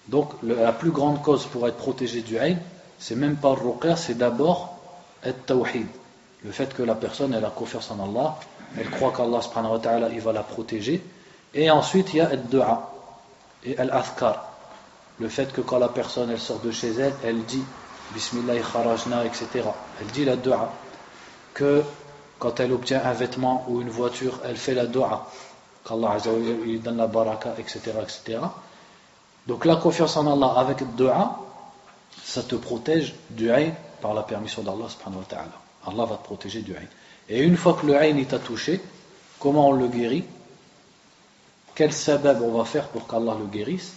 Donc 0.08 0.32
la 0.42 0.72
plus 0.72 0.90
grande 0.90 1.22
cause 1.22 1.46
pour 1.46 1.68
être 1.68 1.76
protégé 1.76 2.22
du 2.22 2.38
haïn, 2.38 2.58
c'est 2.98 3.14
même 3.14 3.37
pas 3.37 3.54
le 3.54 3.68
ruqya, 3.68 3.96
c'est 3.96 4.14
d'abord 4.14 4.76
être 5.24 5.46
tawhid. 5.46 5.87
Le 6.44 6.50
fait 6.50 6.74
que 6.74 6.83
la 6.83 6.94
personne 6.94 7.35
elle 7.35 7.44
a 7.44 7.50
confiance 7.50 7.90
en 7.90 8.02
Allah, 8.02 8.37
elle 8.76 8.90
croit 8.90 9.12
qu'Allah 9.16 9.40
subhanahu 9.40 9.78
wa 9.78 10.09
il 10.12 10.20
va 10.20 10.33
la 10.33 10.42
protéger. 10.42 11.02
Et 11.55 11.70
ensuite 11.70 12.14
il 12.14 12.16
y 12.16 12.20
a 12.20 12.31
le 12.31 12.37
dua 12.38 12.92
et 13.64 13.78
al-athkar. 13.78 14.48
Le 15.20 15.28
fait 15.28 15.52
que 15.52 15.61
quand 15.61 15.78
la 15.78 15.88
personne 15.88 16.31
elle 16.31 16.40
sort 16.40 16.61
de 16.61 16.70
chez 16.70 16.92
elle, 16.92 17.14
elle 17.24 17.44
dit 17.44 17.62
Bismillah 18.12 18.61
kharajna, 18.61 19.24
etc. 19.24 19.46
Elle 20.00 20.07
dit 20.09 20.24
la 20.24 20.37
dua. 20.37 20.70
Que 21.55 21.83
quand 22.38 22.59
elle 22.61 22.72
obtient 22.72 23.02
un 23.05 23.12
vêtement 23.12 23.64
ou 23.68 23.81
une 23.81 23.90
voiture, 23.90 24.40
elle 24.44 24.57
fait 24.57 24.74
la 24.74 24.87
dua. 24.87 25.28
Qu'Allah 25.87 26.16
lui 26.64 26.78
donne 26.78 26.96
la 26.96 27.07
baraka, 27.07 27.55
etc. 27.59 27.92
etc. 28.02 28.40
Donc 29.46 29.64
la 29.64 29.76
confiance 29.76 30.16
en 30.16 30.31
Allah 30.33 30.55
avec 30.59 30.94
dua, 30.96 31.38
ça 32.24 32.42
te 32.42 32.55
protège 32.55 33.14
du 33.31 33.50
haïn 33.50 33.72
par 34.00 34.14
la 34.14 34.22
permission 34.22 34.62
d'Allah 34.62 34.88
subhanahu. 34.88 35.22
Allah 35.86 36.04
va 36.04 36.16
te 36.16 36.24
protéger 36.24 36.62
du 36.62 36.74
haïn. 36.74 36.88
Et 37.28 37.42
une 37.42 37.56
fois 37.56 37.74
que 37.80 37.86
le 37.86 37.96
haïn 37.96 38.22
t'a 38.24 38.38
touché, 38.38 38.80
comment 39.38 39.68
on 39.68 39.72
le 39.72 39.88
guérit? 39.88 40.24
Quel 41.74 41.92
sabab 41.92 42.42
on 42.42 42.58
va 42.58 42.64
faire 42.64 42.88
pour 42.88 43.06
qu'Allah 43.06 43.36
le 43.38 43.46
guérisse? 43.46 43.94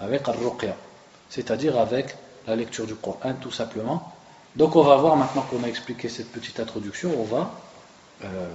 Avec 0.00 0.28
al-ruqya, 0.28 0.76
c'est-à-dire 1.28 1.76
avec 1.76 2.16
la 2.46 2.54
lecture 2.54 2.86
du 2.86 2.94
Coran 2.94 3.34
tout 3.40 3.50
simplement. 3.50 4.12
Donc 4.54 4.76
on 4.76 4.82
va 4.82 4.96
voir 4.96 5.16
maintenant 5.16 5.42
qu'on 5.42 5.64
a 5.64 5.66
expliqué 5.66 6.08
cette 6.08 6.30
petite 6.30 6.60
introduction, 6.60 7.10
on 7.18 7.24
va, 7.24 7.50
euh, 8.24 8.48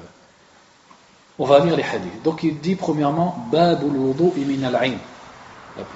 on 1.38 1.46
va 1.46 1.60
lire 1.60 1.76
les 1.76 1.84
hadiths. 1.84 2.24
Donc 2.24 2.44
il 2.44 2.60
dit 2.60 2.76
premièrement 2.76 3.48
Babul 3.52 3.96
wudu 3.96 4.46
min 4.46 4.64
al 4.64 4.98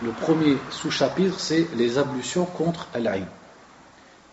Le 0.02 0.12
premier 0.12 0.58
sous-chapitre 0.70 1.40
c'est 1.40 1.68
les 1.76 1.98
ablutions 1.98 2.46
contre 2.46 2.88
al 2.94 3.28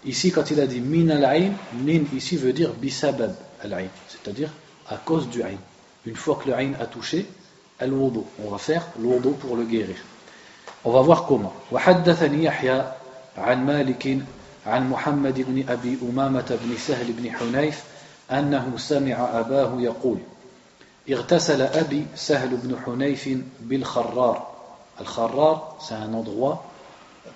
Ici 0.04 0.30
quand 0.30 0.50
il 0.50 0.60
a 0.60 0.66
dit 0.66 0.80
min 0.80 1.08
al 1.10 1.52
min 1.82 2.02
ici 2.14 2.36
veut 2.36 2.52
dire 2.52 2.72
bisabab 2.72 3.34
al 3.62 3.88
c'est-à-dire 4.08 4.50
à 4.88 4.96
cause 4.96 5.28
du 5.28 5.40
ayn. 5.42 5.58
Une 6.06 6.16
fois 6.16 6.38
que 6.42 6.50
le 6.50 6.54
ayn 6.54 6.74
a 6.80 6.86
touché, 6.86 7.26
al-wudu, 7.80 8.20
on 8.44 8.50
va 8.50 8.58
faire 8.58 8.86
l'wudu 9.00 9.30
pour 9.30 9.56
le 9.56 9.64
guérir. 9.64 9.96
On 10.84 10.92
va 10.92 11.00
voir 11.00 11.24
comment. 11.26 11.52
وحدثني 11.72 12.44
يحيى 12.44 12.84
عن 13.38 13.66
مالك 13.66 14.18
عن 14.66 14.90
محمد 14.90 15.40
بن 15.48 15.64
أبي 15.68 15.98
أمامة 16.02 16.58
بن 16.64 16.76
سهل 16.76 17.12
بن 17.12 17.30
حنيف 17.30 17.84
أنه 18.30 18.72
سمع 18.76 19.40
أباه 19.40 19.80
يقول 19.80 20.18
اغتسل 21.10 21.62
أبي 21.62 22.06
سهل 22.14 22.56
بن 22.56 22.76
حنيف 22.86 23.28
بالخرار 23.60 24.54
الخرار 25.00 25.76
c'est 25.80 25.94
un 25.94 26.14
endroit 26.14 26.64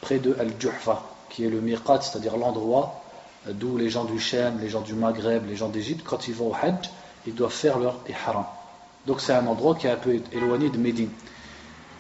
près 0.01 0.19
de 0.19 0.37
Al-Juhfa 0.39 1.03
qui 1.31 1.45
est 1.45 1.49
le 1.49 1.61
miqat, 1.61 2.01
c'est-à-dire 2.03 2.37
l'endroit 2.37 3.03
d'où 3.47 3.77
les 3.77 3.89
gens 3.89 4.05
du 4.05 4.19
Chêne, 4.19 4.59
les 4.61 4.69
gens 4.69 4.81
du 4.81 4.95
Maghreb, 4.95 5.47
les 5.49 5.57
gens 5.57 5.69
d'Égypte, 5.69 6.03
quand 6.05 6.29
ils 6.29 6.35
vont 6.35 6.51
au 6.51 6.55
Hajj, 6.55 6.91
ils 7.27 7.35
doivent 7.35 7.53
faire 7.53 7.79
leur 7.79 7.97
ihram. 8.09 8.45
Donc 9.07 9.21
c'est 9.21 9.33
un 9.33 9.47
endroit 9.47 9.75
qui 9.75 9.87
est 9.87 9.91
un 9.91 9.97
peu 9.97 10.21
éloigné 10.33 10.69
de 10.71 10.79
Médine. 10.79 11.11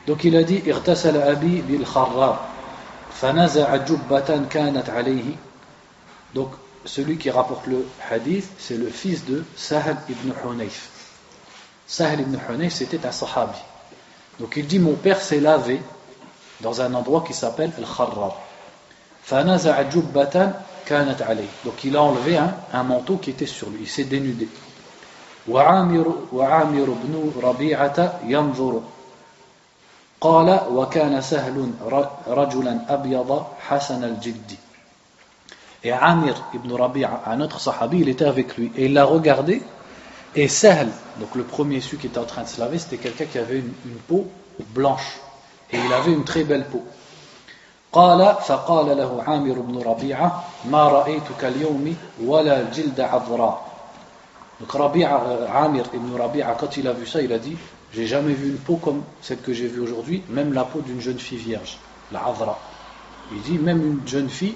Donc 0.07 0.25
il 0.25 0.37
a 0.37 0.43
dit 0.43 0.63
Irtasal 0.67 1.21
Abi 1.23 1.61
bil 1.63 1.85
Donc 6.35 6.51
celui 6.85 7.19
qui 7.19 7.31
rapporte 7.31 7.67
le 7.67 7.87
hadith, 8.11 8.49
c'est 8.59 8.77
le 8.77 8.89
fils 8.89 9.25
de 9.25 9.45
Sahel 9.57 9.97
ibn 10.09 10.33
Hunayf. 10.45 10.91
Sahel 11.87 12.21
ibn 12.21 12.37
Hunayf, 12.49 12.75
c'était 12.75 13.05
un 13.07 13.13
sahabi. 13.13 13.59
Donc 14.41 14.55
il 14.57 14.67
dit 14.67 14.79
Mon 14.79 14.95
père 14.95 15.21
s'est 15.21 15.41
lavé 15.41 15.81
dans 16.61 16.81
un 16.81 16.95
endroit 16.95 17.25
qui 17.27 17.35
s'appelle 17.35 17.73
Al-Kharrar. 17.77 18.37
Donc 21.65 21.85
il 21.85 21.97
a 21.97 22.03
enlevé 22.03 22.39
un, 22.73 22.83
manteau 22.83 23.17
qui 23.17 23.31
était 23.31 23.47
sur 23.47 23.69
lui, 23.71 23.81
il 23.83 23.89
s'est 23.89 24.05
dénudé. 24.05 24.49
Et 35.85 35.93
Amir 35.93 36.45
ibn 36.55 36.73
Rabi'a, 36.73 37.23
un 37.27 37.41
autre 37.41 37.61
sahabi, 37.61 38.01
il 38.01 38.09
était 38.09 38.25
avec 38.25 38.57
lui. 38.57 38.73
Et 38.77 38.87
il 38.87 38.95
l'a 38.95 39.05
regardé. 39.05 39.63
Et 40.35 40.49
Sahl, 40.49 40.89
donc 41.21 41.35
le 41.35 41.45
premier 41.45 41.81
celui 41.81 41.99
qui 41.99 42.07
était 42.09 42.19
en 42.19 42.25
train 42.25 42.43
de 42.43 42.49
se 42.49 42.61
laver, 42.61 42.79
c'était 42.79 42.97
quelqu'un 42.97 43.27
qui 43.27 43.39
avait 43.39 43.59
une 43.59 43.99
peau 44.07 44.27
blanche. 44.75 45.21
Et 45.71 45.79
il 45.79 45.93
avait 45.93 46.13
une 46.13 46.25
très 46.25 46.45
belle 46.45 46.67
peau. 46.67 46.85
قال 47.94 48.36
فقال 48.48 48.98
له 48.98 49.24
عامر 49.28 49.54
بن 49.54 49.82
ربيعة 49.82 50.44
ما 50.66 50.88
رأيتك 50.88 51.44
اليوم 51.44 51.96
ولا 52.24 52.62
الجلد 52.62 53.02
عذراء 53.02 53.74
Donc 54.60 54.72
Rabi'a, 54.72 55.20
Amir 55.54 55.84
ibn 55.94 56.16
Rabi'a, 56.16 56.56
quand 56.58 56.78
il 56.78 56.88
a 56.88 56.94
vu 56.94 57.06
ça, 57.06 57.22
il 57.22 57.34
a 57.34 57.40
dit 57.40 57.58
j'ai 57.94 58.08
jamais 58.08 58.34
vu 58.34 58.50
une 58.50 58.58
peau 58.58 58.78
comme 58.78 59.04
celle 59.22 59.40
que 59.40 59.54
j'ai 59.54 59.68
vue 59.68 59.82
aujourd'hui, 59.82 60.24
même 60.30 60.54
la 60.54 60.64
peau 60.64 60.80
d'une 60.82 61.02
jeune 61.02 61.20
fille 61.20 61.38
vierge, 61.38 61.78
la 62.12 62.20
Avra. 62.20 62.58
Il 63.32 63.42
dit, 63.42 63.58
même 63.58 63.86
une 63.86 64.08
jeune 64.08 64.30
fille, 64.30 64.56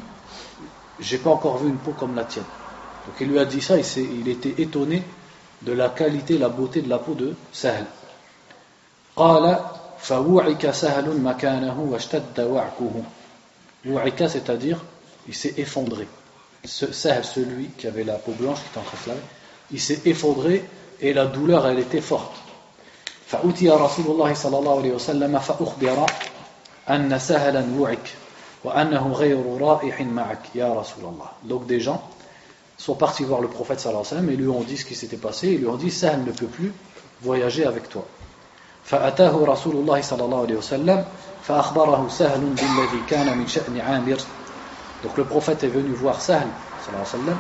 j'ai 1.00 1.18
pas 1.18 1.30
encore 1.30 1.58
vu 1.58 1.68
une 1.70 1.78
peau 1.78 1.92
comme 1.92 2.16
la 2.16 2.24
tienne. 2.24 2.46
Donc 3.06 3.16
il 3.20 3.28
lui 3.28 3.40
a 3.40 3.46
dit 3.46 3.62
ça, 3.62 3.78
il, 3.78 3.86
il 4.22 4.28
était 4.28 4.62
étonné 4.62 5.04
de 5.62 5.74
la 5.74 5.90
qualité, 5.90 6.38
la 6.38 6.50
beauté 6.50 6.82
de 6.82 6.90
la 6.90 7.00
peau 7.00 7.14
de 7.14 7.36
Sahl. 13.86 14.30
c'est-à-dire 14.30 14.84
il 15.28 15.36
s'est 15.36 15.54
effondré 15.58 16.08
ce, 16.66 16.92
Sahl, 16.92 17.24
celui 17.24 17.68
qui 17.78 17.88
avait 17.88 18.04
la 18.04 18.16
peau 18.16 18.32
blanche 18.32 18.60
qui 18.60 18.68
était 18.70 18.80
en 18.80 18.84
train 18.84 18.98
de 18.98 19.04
se 19.04 19.10
laver 19.10 19.22
il 19.72 19.80
s'est 19.80 20.02
effondré 20.06 20.64
et 21.02 21.14
la 21.14 21.26
douleur 21.26 21.68
elle 21.68 21.80
était 21.80 22.02
forte 22.02 22.34
فأتي 23.28 23.70
رسول 23.70 24.06
الله 24.06 24.34
صلى 24.34 24.58
الله 24.60 24.78
عليه 24.80 24.92
وسلم 24.92 25.40
فأخبر 25.40 26.06
أن 26.90 27.20
سهلا 27.20 27.66
وعك 27.80 28.14
وأنه 28.64 29.12
غير 29.12 29.62
رائح 29.62 30.02
معك 30.02 30.40
يا 30.56 30.74
رسول 30.74 31.04
الله 31.04 31.30
donc 31.44 31.68
des 31.68 31.82
gens 31.82 32.02
sont 32.78 32.96
partis 32.96 33.24
voir 33.24 33.42
le 33.42 33.50
prophète 33.50 33.80
sallallahu 33.80 34.06
alayhi 34.06 34.16
wa 34.16 34.20
sallam 34.22 34.30
et 34.30 34.36
lui 34.38 34.48
ont 34.48 34.64
dit 34.64 34.78
ce 34.78 34.86
qui 34.86 34.96
s'était 34.96 35.18
passé 35.18 35.50
ils 35.50 35.60
lui 35.60 35.68
ont 35.68 35.76
dit 35.76 35.92
Sahel 35.92 36.24
ne 36.24 36.32
peut 36.32 36.48
plus 36.48 36.72
voyager 37.22 37.66
avec 37.66 37.90
toi 37.90 38.06
فأتاه 38.85 39.45
رسول 39.45 39.77
الله 39.77 40.03
صلى 40.03 40.25
الله 40.25 40.41
عليه 40.43 40.57
وسلم 40.57 41.05
فأخبره 41.43 42.09
سهل 42.11 42.41
بالذي 42.41 43.03
كان 43.09 43.39
من 43.39 43.47
شأن 43.47 43.81
عامر 43.81 44.19
donc 45.03 45.17
le 45.17 45.25
prophète 45.25 45.65
est 45.65 45.69
venu 45.69 45.93
voir 45.95 46.21
Sahel 46.21 46.47
sallallahu 46.85 47.07
alayhi 47.07 47.17
wa 47.17 47.25
sallam 47.25 47.39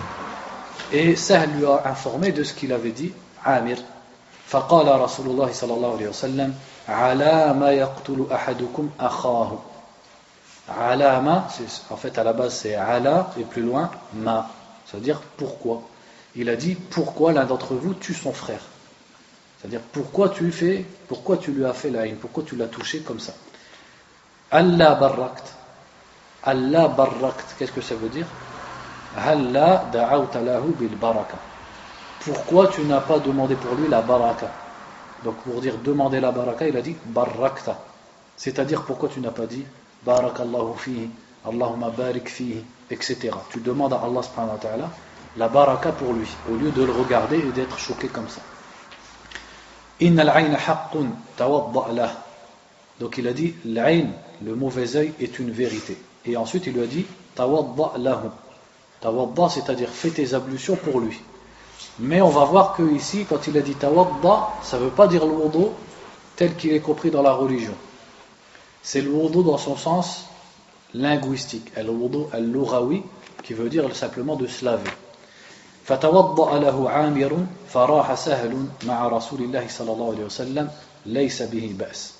et 0.92 1.16
Sahel 1.16 1.50
lui 1.56 1.66
a 1.66 1.82
informé 1.86 2.32
de 2.32 2.42
ce 2.42 2.54
qu'il 2.54 2.72
avait 2.72 2.90
dit 2.90 3.12
Amir 3.44 3.78
فقال 4.52 5.00
رسول 5.00 5.26
الله 5.26 5.52
صلى 5.52 5.74
الله 5.74 5.92
عليه 5.96 6.08
وسلم 6.08 6.54
على 6.88 7.54
ما 7.54 7.70
يقتل 7.70 8.26
أحدكم 8.32 8.90
أخاه 9.00 9.58
على 10.68 11.42
en 11.90 11.96
fait 11.96 12.18
à 12.18 12.24
la 12.24 12.32
base 12.32 12.54
c'est 12.54 12.74
ala 12.74 13.30
et 13.38 13.44
plus 13.44 13.62
loin 13.62 13.90
ma 14.14 14.48
c'est 14.86 14.98
à 14.98 15.00
dire 15.00 15.20
pourquoi 15.36 15.82
il 16.36 16.48
a 16.48 16.56
dit 16.56 16.74
pourquoi 16.74 17.32
l'un 17.32 17.44
d'entre 17.44 17.74
vous 17.74 17.94
tue 17.94 18.14
son 18.14 18.32
frère 18.32 18.60
c'est 19.62 19.68
à 19.68 19.70
dire 19.70 19.80
pourquoi 19.92 20.30
tu 20.30 20.50
fais 20.50 20.84
pourquoi 21.06 21.36
tu 21.36 21.52
lui 21.52 21.64
as 21.64 21.72
fait 21.72 21.90
la 21.90 22.06
haine? 22.06 22.16
Pourquoi 22.16 22.42
tu 22.42 22.56
l'as 22.56 22.66
touché 22.66 23.00
comme 23.00 23.20
ça? 23.20 23.32
Allah 24.50 24.96
barrakt. 24.96 25.54
Allah 26.42 26.88
barrakt. 26.88 27.54
Qu'est-ce 27.58 27.70
que 27.70 27.80
ça 27.80 27.94
veut 27.94 28.08
dire? 28.08 28.26
Halla 29.16 29.84
da'awta 29.92 30.40
lahu 30.40 30.72
bil 30.72 30.96
baraka. 30.96 31.36
Pourquoi 32.24 32.68
tu 32.68 32.82
n'as 32.82 33.00
pas 33.00 33.18
demandé 33.18 33.54
pour 33.54 33.74
lui 33.74 33.88
la 33.88 34.00
baraka? 34.00 34.50
Donc 35.22 35.36
pour 35.42 35.60
dire 35.60 35.76
demander 35.84 36.18
la 36.18 36.32
baraka, 36.32 36.66
il 36.66 36.76
a 36.76 36.82
dit 36.82 36.96
barakta. 37.06 37.78
C'est-à-dire 38.36 38.82
pourquoi 38.82 39.08
tu 39.08 39.20
n'as 39.20 39.30
pas 39.30 39.46
dit 39.46 39.64
barakallahu 40.04 40.76
fihi, 40.76 41.10
Allahumma 41.46 41.90
barik 41.90 42.28
fihi, 42.28 42.64
etc. 42.90 43.30
Tu 43.50 43.60
demandes 43.60 43.92
à 43.92 44.00
Allah 44.02 44.22
subhanahu 44.22 44.54
wa 44.54 44.58
ta'ala 44.58 44.90
la 45.36 45.48
baraka 45.48 45.92
pour 45.92 46.12
lui, 46.12 46.28
au 46.50 46.56
lieu 46.56 46.70
de 46.70 46.82
le 46.84 46.92
regarder 46.92 47.38
et 47.38 47.52
d'être 47.52 47.78
choqué 47.78 48.08
comme 48.08 48.28
ça. 48.28 48.40
Donc 53.00 53.18
il 53.18 53.28
a 53.28 53.32
dit 53.32 53.54
le 53.64 54.54
mauvais 54.54 54.96
œil, 54.96 55.12
est 55.20 55.38
une 55.38 55.50
vérité. 55.50 55.96
Et 56.24 56.36
ensuite 56.36 56.66
il 56.66 56.74
lui 56.74 56.82
a 56.82 56.86
dit 56.86 57.04
tawadda 57.34 57.92
lahu. 57.98 58.28
C'est-à-dire 59.50 59.88
fais 59.88 60.10
tes 60.10 60.34
ablutions 60.34 60.76
pour 60.76 61.00
lui. 61.00 61.20
Mais 61.98 62.20
on 62.22 62.28
va 62.28 62.44
voir 62.44 62.74
que 62.74 62.82
ici, 62.94 63.26
quand 63.28 63.46
il 63.46 63.58
a 63.58 63.60
dit 63.60 63.74
tawadda, 63.74 64.48
ça 64.62 64.78
ne 64.78 64.84
veut 64.84 64.90
pas 64.90 65.08
dire 65.08 65.26
wudu 65.26 65.66
tel 66.36 66.54
qu'il 66.56 66.72
est 66.72 66.80
compris 66.80 67.10
dans 67.10 67.22
la 67.22 67.32
religion. 67.32 67.74
C'est 68.82 69.02
wudu 69.02 69.42
dans 69.42 69.58
son 69.58 69.76
sens 69.76 70.26
linguistique, 70.94 71.72
le 71.76 71.90
wudu 71.90 72.24
al-lughawi, 72.32 73.02
qui 73.42 73.54
veut 73.54 73.68
dire 73.68 73.94
simplement 73.94 74.36
de 74.36 74.46
se 74.46 74.64
laver. 74.64 74.90
فتوضأ 75.85 76.59
له 76.59 76.89
عامر 76.89 77.45
فراح 77.69 78.15
سهل 78.15 78.67
مع 78.85 79.07
رسول 79.07 79.41
الله 79.41 79.65
صلى 79.67 79.91
الله 79.91 80.11
عليه 80.11 80.25
وسلم 80.25 80.69
ليس 81.05 81.41
به 81.41 81.75
بأس 81.79 82.13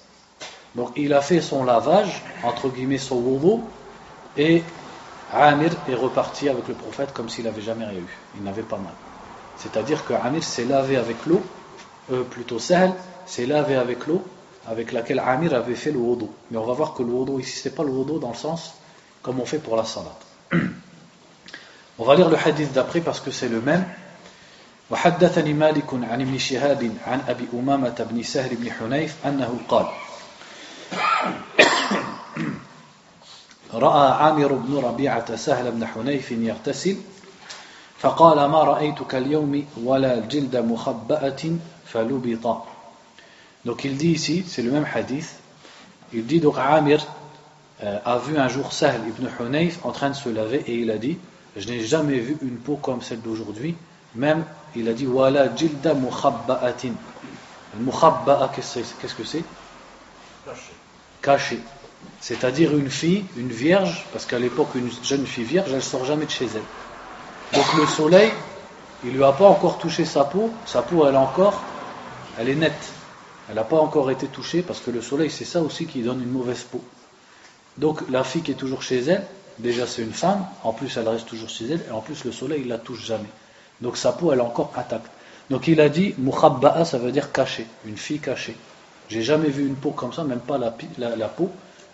donc 0.75 0.91
il 0.95 1.13
a 1.13 1.21
fait 1.21 1.41
son 1.41 1.63
lavage 1.63 2.21
entre 2.43 2.69
guillemets 2.69 2.97
son 2.97 3.15
wudu 3.15 3.61
et 4.37 4.63
Amir 5.33 5.71
est 5.89 5.95
reparti 5.95 6.47
avec 6.49 6.67
le 6.67 6.73
prophète 6.73 7.13
comme 7.13 7.29
s'il 7.29 7.45
n'avait 7.45 7.61
jamais 7.61 7.85
rien 7.85 7.99
eu 7.99 8.17
il 8.37 8.43
n'avait 8.43 8.63
pas 8.63 8.77
mal 8.77 8.93
c'est-à-dire 9.57 10.05
que 10.05 10.13
Amir 10.13 10.43
s'est 10.43 10.65
lavé 10.65 10.97
avec 10.97 11.25
l'eau, 11.25 11.41
euh, 12.11 12.23
plutôt 12.23 12.59
Sahl 12.59 12.93
s'est 13.25 13.45
lavé 13.45 13.75
avec 13.75 14.07
l'eau 14.07 14.23
avec 14.67 14.91
laquelle 14.91 15.19
Amir 15.19 15.53
avait 15.53 15.75
fait 15.75 15.91
le 15.91 15.99
wudu. 15.99 16.25
Mais 16.51 16.57
on 16.57 16.65
va 16.65 16.73
voir 16.73 16.93
que 16.93 17.01
le 17.01 17.09
wudu 17.09 17.41
ici, 17.41 17.57
c'est 17.57 17.75
pas 17.75 17.83
le 17.83 17.89
wudu 17.89 18.19
dans 18.19 18.29
le 18.29 18.35
sens 18.35 18.73
comme 19.21 19.39
on 19.39 19.45
fait 19.45 19.59
pour 19.59 19.75
la 19.75 19.85
salat. 19.85 20.17
On 22.02 22.04
va 22.04 22.16
lire 22.16 22.28
le 22.28 22.36
hadith 22.36 22.72
d'après 22.72 23.00
parce 23.00 23.20
que 23.20 23.30
c'est 23.30 23.48
le 23.48 23.60
même. 23.60 23.84
وحدثني 24.90 25.52
مالك 25.52 25.94
عن 25.94 26.20
ابن 26.20 26.38
شهاب 26.38 26.90
عن 27.06 27.20
أبي 27.28 27.48
أمامة 27.54 28.06
بن 28.10 28.22
سهل 28.22 28.56
بن 28.56 28.72
حنيف 28.72 29.26
أنه 29.26 29.58
قال 29.68 29.86
رأى 33.74 34.10
عامر 34.12 34.52
بن 34.52 34.76
ربيعة 34.76 35.36
سهل 35.36 35.70
بن 35.70 35.86
حنيف 35.86 36.30
يغتسل 36.32 36.96
فقال 37.98 38.44
ما 38.50 38.64
رأيتك 38.64 39.14
اليوم 39.14 39.66
ولا 39.84 40.20
جلد 40.26 40.56
مخبأة 40.56 41.42
فلبط 41.86 42.56
Donc 43.64 43.84
il 43.84 43.96
dit 43.96 44.10
ici, 44.10 44.44
c'est 44.48 44.62
le 44.62 44.72
même 44.72 44.86
hadith, 44.92 45.36
il 46.12 46.26
dit 46.26 46.40
donc 46.40 46.56
Amir 46.58 47.06
euh, 47.84 47.98
a 48.04 48.18
vu 48.18 48.36
un 48.36 48.48
jour 48.48 48.72
Sahl 48.72 49.00
ibn 49.06 49.28
Hunayf 49.38 49.78
en 49.84 49.92
train 49.92 50.10
de 50.10 50.16
se 50.16 50.28
laver 50.28 50.64
et 50.66 50.74
il 50.74 50.90
a 50.90 50.98
dit 50.98 51.16
Je 51.56 51.68
n'ai 51.68 51.84
jamais 51.84 52.18
vu 52.18 52.36
une 52.42 52.56
peau 52.56 52.76
comme 52.76 53.02
celle 53.02 53.20
d'aujourd'hui. 53.20 53.74
Même, 54.14 54.44
il 54.74 54.88
a 54.88 54.92
dit 54.92 55.06
Wala 55.06 55.54
jilda 55.54 55.94
mukhabba'atin. 55.94 56.92
Mukhabba'a, 57.78 58.52
qu'est-ce 58.54 59.14
que 59.14 59.24
c'est 59.24 59.44
Caché. 61.22 61.60
C'est-à-dire 62.20 62.76
une 62.76 62.90
fille, 62.90 63.24
une 63.36 63.50
vierge, 63.50 64.06
parce 64.12 64.26
qu'à 64.26 64.38
l'époque, 64.38 64.74
une 64.74 64.90
jeune 65.02 65.26
fille 65.26 65.44
vierge, 65.44 65.68
elle 65.70 65.76
ne 65.76 65.80
sort 65.80 66.04
jamais 66.04 66.26
de 66.26 66.30
chez 66.30 66.46
elle. 66.46 67.58
Donc 67.58 67.74
le 67.74 67.86
soleil, 67.86 68.32
il 69.04 69.12
ne 69.12 69.16
lui 69.16 69.24
a 69.24 69.32
pas 69.32 69.46
encore 69.46 69.78
touché 69.78 70.04
sa 70.04 70.24
peau, 70.24 70.50
sa 70.66 70.82
peau, 70.82 71.06
elle 71.06 71.14
est 71.14 71.18
encore, 71.18 71.62
elle 72.38 72.48
est 72.48 72.54
nette. 72.54 72.92
Elle 73.48 73.56
n'a 73.56 73.64
pas 73.64 73.78
encore 73.78 74.10
été 74.10 74.26
touchée, 74.26 74.62
parce 74.62 74.80
que 74.80 74.90
le 74.90 75.00
soleil, 75.00 75.30
c'est 75.30 75.44
ça 75.44 75.60
aussi 75.60 75.86
qui 75.86 76.02
donne 76.02 76.22
une 76.22 76.30
mauvaise 76.30 76.62
peau. 76.62 76.82
Donc 77.76 78.02
la 78.10 78.24
fille 78.24 78.42
qui 78.42 78.50
est 78.50 78.56
toujours 78.56 78.82
chez 78.82 78.98
elle, 79.04 79.26
déjà 79.59 79.87
c'est 79.87 80.01
une 80.01 80.13
femme, 80.13 80.45
en 80.63 80.73
plus 80.73 80.95
elle 80.97 81.07
reste 81.07 81.27
toujours 81.27 81.49
chez 81.49 81.65
elle, 81.71 81.81
et 81.87 81.91
en 81.91 82.01
plus 82.01 82.23
le 82.23 82.31
soleil, 82.31 82.61
il 82.61 82.67
la 82.67 82.77
touche 82.77 83.05
jamais. 83.05 83.29
Donc 83.81 83.97
sa 83.97 84.11
peau, 84.11 84.31
elle 84.31 84.39
est 84.39 84.41
encore 84.41 84.71
intacte. 84.75 85.09
Donc 85.49 85.67
il 85.67 85.79
a 85.81 85.89
dit, 85.89 86.15
mukhabba'a, 86.17 86.85
ça 86.85 86.97
veut 86.97 87.11
dire 87.11 87.31
caché, 87.31 87.65
une 87.85 87.97
fille 87.97 88.19
cachée. 88.19 88.55
J'ai 89.09 89.21
jamais 89.21 89.49
vu 89.49 89.65
une 89.65 89.75
peau 89.75 89.91
comme 89.91 90.11
ça, 90.11 90.23
même 90.23 90.39
pas 90.39 90.57
la, 90.57 90.75
la 91.15 91.27
peau 91.29 91.49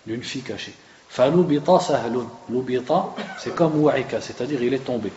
d'une 0.06 0.22
fille 0.22 0.42
cachée. 0.42 0.74
Falubita 1.08 1.78
sahlun. 1.78 2.26
Lubita, 2.48 3.10
c'est 3.38 3.54
comme 3.54 3.80
wa'ika, 3.80 4.20
c'est-à-dire 4.20 4.62
il 4.62 4.74
est 4.74 4.84
tombé. 4.84 5.12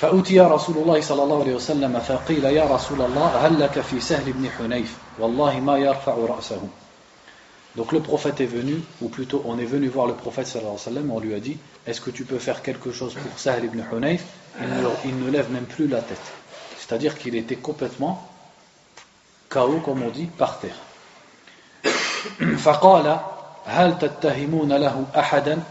فأتي 0.00 0.40
رسول 0.40 0.76
الله 0.76 1.00
صلى 1.00 1.22
الله 1.22 1.40
عليه 1.42 1.54
وسلم 1.54 1.98
فقيل 2.00 2.44
يا 2.44 2.64
رسول 2.64 3.02
الله 3.02 3.46
هل 3.46 3.60
لك 3.60 3.80
في 3.80 4.00
سهل 4.00 4.32
بن 4.32 4.48
حنيف 4.50 4.96
والله 5.18 5.60
ما 5.60 5.76
يرفع 5.78 6.14
رأسه 6.14 6.60
Donc 7.76 7.92
le 7.92 8.00
prophète 8.00 8.40
est 8.40 8.46
venu, 8.46 8.82
ou 9.00 9.08
plutôt 9.08 9.42
on 9.46 9.58
est 9.58 9.64
venu 9.64 9.88
voir 9.88 10.06
le 10.06 10.14
prophète 10.14 10.46
sallallahu 10.46 10.72
alayhi 10.72 10.86
wa 10.86 10.92
sallam, 10.92 11.10
on 11.12 11.20
lui 11.20 11.34
a 11.34 11.40
dit 11.40 11.56
Est-ce 11.86 12.00
que 12.00 12.10
tu 12.10 12.24
peux 12.24 12.38
faire 12.38 12.62
quelque 12.62 12.90
chose 12.90 13.14
pour 13.14 13.38
Sahl 13.38 13.64
ibn 13.64 13.82
Hunayf 13.92 14.24
il 14.60 14.66
ne, 14.66 14.88
il 15.04 15.24
ne 15.24 15.30
lève 15.30 15.50
même 15.52 15.64
plus 15.64 15.86
la 15.86 16.00
tête. 16.00 16.18
C'est-à-dire 16.78 17.16
qu'il 17.16 17.36
était 17.36 17.56
complètement 17.56 18.28
KO, 19.48 19.80
comme 19.84 20.02
on 20.02 20.10
dit, 20.10 20.26
par 20.26 20.58
terre. 20.58 20.76
فقال 22.64 23.20
هل 23.66 23.98
تتهمون 23.98 24.72
له 24.72 25.04
أحدا 25.16 25.62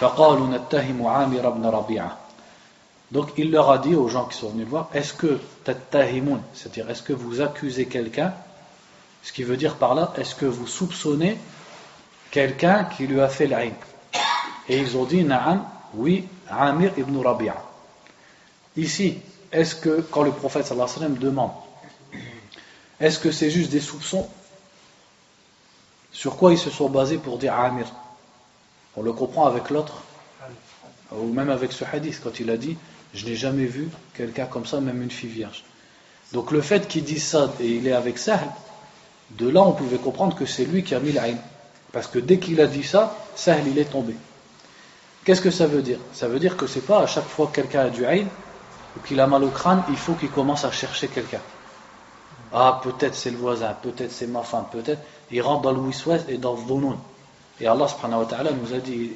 فقالوا 0.00 0.46
نتهم 0.46 1.06
عامر 1.06 1.50
بن 1.50 1.66
ربيعة 1.66 2.18
Donc 3.12 3.30
il 3.36 3.52
leur 3.52 3.70
a 3.70 3.78
dit 3.78 3.94
aux 3.94 4.08
gens 4.08 4.24
qui 4.24 4.36
sont 4.36 4.48
venus 4.48 4.64
le 4.64 4.70
voir, 4.70 4.90
est-ce 4.92 5.14
que 5.14 5.38
tattahimun, 5.62 6.40
c'est-à-dire 6.54 6.90
est-ce 6.90 7.02
que 7.02 7.12
vous 7.12 7.40
accusez 7.40 7.86
quelqu'un, 7.86 8.34
ce 9.23 9.31
qui 9.31 9.43
veut 9.43 9.57
dire 9.57 9.75
par 9.75 9.95
là, 9.95 10.13
est-ce 10.17 10.35
que 10.35 10.45
vous 10.45 10.67
soupçonnez 10.67 11.37
quelqu'un 12.31 12.85
qui 12.85 13.07
lui 13.07 13.21
a 13.21 13.29
fait 13.29 13.47
l'aïn 13.47 13.73
Et 14.67 14.77
ils 14.77 14.97
ont 14.97 15.05
dit, 15.05 15.23
na'am, 15.23 15.65
oui, 15.93 16.27
Amir 16.49 16.93
ibn 16.97 17.17
Rabi'a. 17.17 17.55
Ici, 18.77 19.19
est-ce 19.51 19.75
que 19.75 20.01
quand 20.01 20.23
le 20.23 20.31
prophète 20.31 20.65
sallallahu 20.65 20.89
alayhi 20.89 21.01
wa 21.01 21.07
sallam 21.07 21.17
demande, 21.17 21.51
est-ce 22.99 23.19
que 23.19 23.31
c'est 23.31 23.49
juste 23.49 23.71
des 23.71 23.81
soupçons? 23.81 24.27
Sur 26.11 26.37
quoi 26.37 26.51
ils 26.51 26.57
se 26.57 26.69
sont 26.69 26.89
basés 26.89 27.17
pour 27.17 27.37
dire 27.37 27.53
Amir? 27.53 27.87
On 28.95 29.01
le 29.01 29.13
comprend 29.13 29.45
avec 29.45 29.69
l'autre, 29.69 30.03
ou 31.11 31.31
même 31.31 31.49
avec 31.49 31.71
ce 31.71 31.83
hadith, 31.83 32.21
quand 32.23 32.39
il 32.39 32.49
a 32.49 32.57
dit 32.57 32.77
Je 33.13 33.25
n'ai 33.25 33.35
jamais 33.35 33.65
vu 33.65 33.89
quelqu'un 34.13 34.45
comme 34.45 34.65
ça, 34.65 34.79
même 34.79 35.01
une 35.01 35.11
fille 35.11 35.29
vierge. 35.29 35.63
Donc 36.33 36.51
le 36.51 36.61
fait 36.61 36.87
qu'il 36.87 37.03
dise 37.03 37.23
ça 37.23 37.51
et 37.59 37.67
il 37.67 37.87
est 37.87 37.93
avec 37.93 38.17
Sahl, 38.17 38.47
de 39.37 39.49
là 39.49 39.61
on 39.61 39.73
pouvait 39.73 39.97
comprendre 39.97 40.35
que 40.35 40.45
c'est 40.45 40.65
lui 40.65 40.83
qui 40.83 40.95
a 40.95 40.99
mis 40.99 41.11
l'aïn. 41.11 41.37
Parce 41.91 42.07
que 42.07 42.19
dès 42.19 42.37
qu'il 42.39 42.61
a 42.61 42.67
dit 42.67 42.83
ça, 42.83 43.15
Sahl 43.35 43.67
il 43.67 43.77
est 43.77 43.85
tombé. 43.85 44.15
Qu'est-ce 45.23 45.41
que 45.41 45.51
ça 45.51 45.67
veut 45.67 45.81
dire? 45.81 45.99
Ça 46.13 46.27
veut 46.27 46.39
dire 46.39 46.57
que 46.57 46.67
c'est 46.67 46.85
pas 46.85 46.99
à 46.99 47.07
chaque 47.07 47.27
fois 47.27 47.47
que 47.47 47.55
quelqu'un 47.55 47.81
a 47.81 47.89
du 47.89 48.05
aïn 48.05 48.27
ou 48.97 48.99
qu'il 49.05 49.19
a 49.19 49.27
mal 49.27 49.43
au 49.43 49.49
crâne, 49.49 49.83
il 49.89 49.97
faut 49.97 50.13
qu'il 50.13 50.31
commence 50.31 50.65
à 50.65 50.71
chercher 50.71 51.07
quelqu'un. 51.07 51.41
Ah, 52.53 52.81
peut-être 52.83 53.15
c'est 53.15 53.31
le 53.31 53.37
voisin, 53.37 53.73
peut-être 53.81 54.11
c'est 54.11 54.27
ma 54.27 54.41
femme, 54.41 54.65
peut-être. 54.71 55.01
Il 55.31 55.41
rentre 55.41 55.61
dans 55.61 55.71
le 55.71 55.79
wiswas 55.79 56.19
et 56.27 56.37
dans 56.37 56.55
le. 56.55 56.95
Et 57.59 57.67
Allah 57.67 57.87
subhanahu 57.87 58.21
wa 58.21 58.25
ta'ala 58.25 58.51
nous 58.51 58.73
a 58.73 58.79
dit 58.79 59.11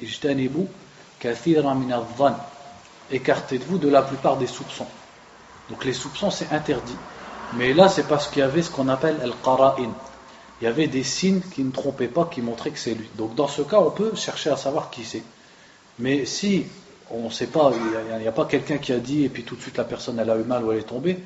Écartez-vous 3.11 3.77
de 3.77 3.89
la 3.89 4.01
plupart 4.03 4.37
des 4.37 4.47
soupçons. 4.47 4.87
Donc 5.69 5.83
les 5.83 5.93
soupçons 5.93 6.29
c'est 6.29 6.51
interdit. 6.51 6.95
Mais 7.55 7.73
là 7.73 7.89
c'est 7.89 8.07
parce 8.07 8.27
qu'il 8.27 8.39
y 8.39 8.43
avait 8.43 8.61
ce 8.61 8.69
qu'on 8.69 8.87
appelle 8.87 9.17
al-qara'in 9.21 9.91
Il 10.60 10.64
y 10.64 10.68
avait 10.68 10.88
des 10.88 11.04
signes 11.04 11.40
qui 11.40 11.62
ne 11.62 11.70
trompaient 11.70 12.08
pas, 12.08 12.26
qui 12.26 12.42
montraient 12.42 12.70
que 12.70 12.78
c'est 12.78 12.94
lui. 12.94 13.08
Donc 13.16 13.34
dans 13.34 13.48
ce 13.48 13.62
cas, 13.62 13.78
on 13.78 13.90
peut 13.90 14.14
chercher 14.14 14.50
à 14.50 14.56
savoir 14.56 14.90
qui 14.90 15.04
c'est. 15.04 15.22
Mais 15.98 16.26
si 16.26 16.66
on 17.10 17.24
ne 17.24 17.30
sait 17.30 17.46
pas, 17.46 17.72
il 18.12 18.18
n'y 18.20 18.28
a, 18.28 18.32
pas 18.32 18.44
quelqu'un 18.44 18.78
qui 18.78 18.92
a 18.92 18.98
dit 18.98 19.24
et 19.24 19.28
puis 19.28 19.42
tout 19.42 19.56
de 19.56 19.62
suite 19.62 19.78
la 19.78 19.84
personne 19.84 20.18
elle 20.18 20.30
a 20.30 20.36
eu 20.36 20.44
mal 20.44 20.64
ou 20.64 20.72
elle 20.72 20.78
est 20.78 20.82
tombée, 20.82 21.18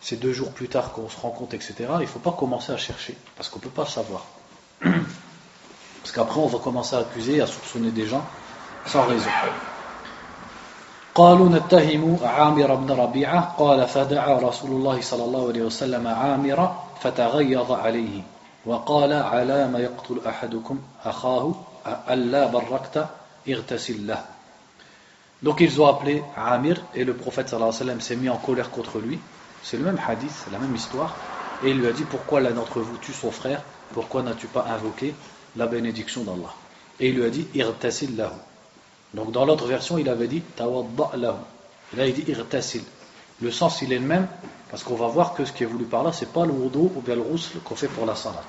c'est 0.00 0.18
deux 0.18 0.32
jours 0.32 0.50
plus 0.50 0.68
tard 0.68 0.92
qu'on 0.92 1.08
se 1.08 1.18
rend 1.20 1.30
compte, 1.30 1.54
etc. 1.54 1.74
Il 1.96 2.00
ne 2.00 2.06
faut 2.06 2.18
pas 2.18 2.32
commencer 2.32 2.72
à 2.72 2.76
chercher, 2.76 3.16
parce 3.36 3.48
qu'on 3.48 3.58
ne 3.58 3.64
peut 3.64 3.70
pas 3.70 3.86
savoir. 3.86 4.26
Parce 4.80 6.12
qu'après 6.12 6.40
on 6.40 6.46
va 6.46 6.58
commencer 6.58 6.96
à 6.96 7.00
accuser, 7.00 7.40
à 7.40 7.46
soupçonner 7.46 7.90
des 7.90 8.06
gens 8.06 8.24
sans 8.86 9.04
raison. 9.04 9.30
قالوا 11.14 11.48
نتهم 11.48 12.18
عامر 12.22 12.74
بن 12.74 12.90
ربيعة 12.90 13.54
قال 13.58 13.88
فدعا 13.88 14.38
رسول 14.38 14.70
الله 14.70 15.00
صلى 15.00 15.24
الله 15.24 15.48
عليه 15.48 15.62
وسلم 15.62 16.06
عامر 16.06 16.76
فتغيظ 17.02 17.72
عليه 17.72 18.22
وقال 18.66 19.12
على 19.12 19.68
ما 19.68 19.78
يقتل 19.78 20.20
أحدكم 20.26 20.78
أخاه 21.04 21.54
ألا 22.10 22.46
بركت 22.46 23.06
اغتسل 23.48 24.06
له 24.06 24.24
Donc 25.42 25.60
ils 25.60 25.80
ont 25.80 25.86
appelé 25.86 26.22
Amir 26.36 26.82
et 26.94 27.02
le 27.02 27.14
prophète 27.14 27.48
sallallahu 27.48 27.70
alayhi 27.70 27.80
wa 27.80 27.86
sallam 27.86 28.00
s'est 28.02 28.16
mis 28.16 28.28
en 28.28 28.36
colère 28.36 28.70
contre 28.70 28.98
lui. 28.98 29.18
C'est 29.62 29.78
le 29.78 29.84
même 29.84 29.98
hadith, 30.06 30.30
c'est 30.30 30.50
la 30.50 30.58
même 30.58 30.74
histoire. 30.74 31.16
Et 31.64 31.70
il 31.70 31.78
lui 31.78 31.86
a 31.86 31.92
dit 31.92 32.04
Pourquoi 32.04 32.40
l'un 32.40 32.50
d'entre 32.50 32.80
vous 32.80 32.98
tue 32.98 33.14
son 33.14 33.30
frère 33.30 33.62
Pourquoi 33.94 34.22
n'as-tu 34.22 34.46
pas 34.48 34.66
invoqué 34.68 35.14
la 35.56 35.66
bénédiction 35.66 36.24
d'Allah 36.24 36.52
Et 36.98 37.08
il 37.08 37.16
lui 37.16 37.24
a 37.24 37.30
dit 37.30 37.48
Irtasil 37.54 38.16
lahu. 38.16 38.32
Donc 39.14 39.32
dans 39.32 39.46
l'autre 39.46 39.66
version, 39.66 39.96
il 39.96 40.10
avait 40.10 40.28
dit 40.28 40.42
Tawadda 40.42 41.16
lahu. 41.16 41.36
Et 41.94 41.96
là 41.96 42.06
il 42.06 42.12
dit 42.12 42.30
Irtasil. 42.30 42.82
Le 43.40 43.50
sens 43.50 43.82
il 43.82 43.92
est 43.92 43.98
le 43.98 44.06
même 44.06 44.26
parce 44.70 44.84
qu'on 44.84 44.96
va 44.96 45.06
voir 45.06 45.34
que 45.34 45.44
ce 45.44 45.52
qui 45.52 45.64
est 45.64 45.66
voulu 45.66 45.84
par 45.84 46.02
là, 46.04 46.12
c'est 46.12 46.32
pas 46.32 46.46
le 46.46 46.52
wudu 46.52 46.78
ou 46.78 47.00
bien 47.04 47.14
le 47.14 47.22
rousl 47.22 47.58
qu'on 47.64 47.76
fait 47.76 47.88
pour 47.88 48.06
la 48.06 48.14
salat. 48.14 48.44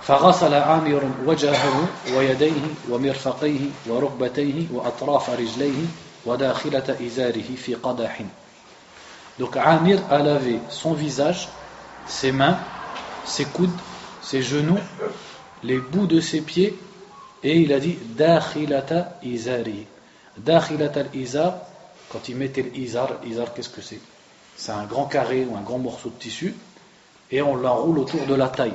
فغسل 0.00 0.54
عامر 0.54 1.02
وجهه 1.26 1.88
ويديه 2.16 2.62
ومرفقيه 2.90 3.60
وركبتيه 3.86 4.66
وأطراف 4.72 5.30
رجليه 5.30 5.86
وداخلة 6.26 6.96
إزاره 7.06 7.54
في 7.56 7.74
قدح 7.74 8.20
Donc 9.38 9.56
Amir 9.56 10.00
a 10.10 10.18
lavé 10.18 10.58
son 10.68 10.92
visage, 10.92 11.48
ses 12.06 12.30
mains, 12.30 12.58
ses 13.24 13.46
coudes, 13.46 13.70
ses 14.20 14.42
genoux, 14.42 14.78
les 15.62 15.78
bouts 15.78 16.06
de 16.06 16.20
ses 16.20 16.42
pieds, 16.42 16.78
et 17.42 17.56
il 17.56 17.72
a 17.72 17.80
dit 17.80 17.96
Dakhilata 18.16 19.16
izari. 19.22 19.86
Dakhilata 20.36 21.04
izar, 21.14 21.54
quand 22.15 22.29
il 22.29 22.37
mettait 22.37 22.61
l'izar, 22.61 23.09
izar 23.25 23.53
qu'est-ce 23.53 23.67
que 23.67 23.81
c'est? 23.81 23.99
C'est 24.55 24.71
un 24.71 24.85
grand 24.85 25.03
carré 25.03 25.45
ou 25.49 25.57
un 25.57 25.61
grand 25.61 25.79
morceau 25.79 26.07
de 26.07 26.15
tissu, 26.15 26.55
et 27.29 27.41
on 27.41 27.57
l'enroule 27.57 27.99
autour 27.99 28.25
de 28.25 28.33
la 28.35 28.47
taille. 28.47 28.73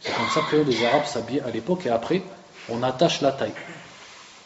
C'est 0.00 0.14
comme 0.14 0.28
ça 0.32 0.42
que 0.48 0.54
les 0.54 0.86
Arabes 0.86 1.06
s'habillaient 1.06 1.42
à 1.42 1.50
l'époque 1.50 1.86
et 1.86 1.90
après 1.90 2.22
on 2.68 2.84
attache 2.84 3.20
la 3.20 3.32
taille. 3.32 3.54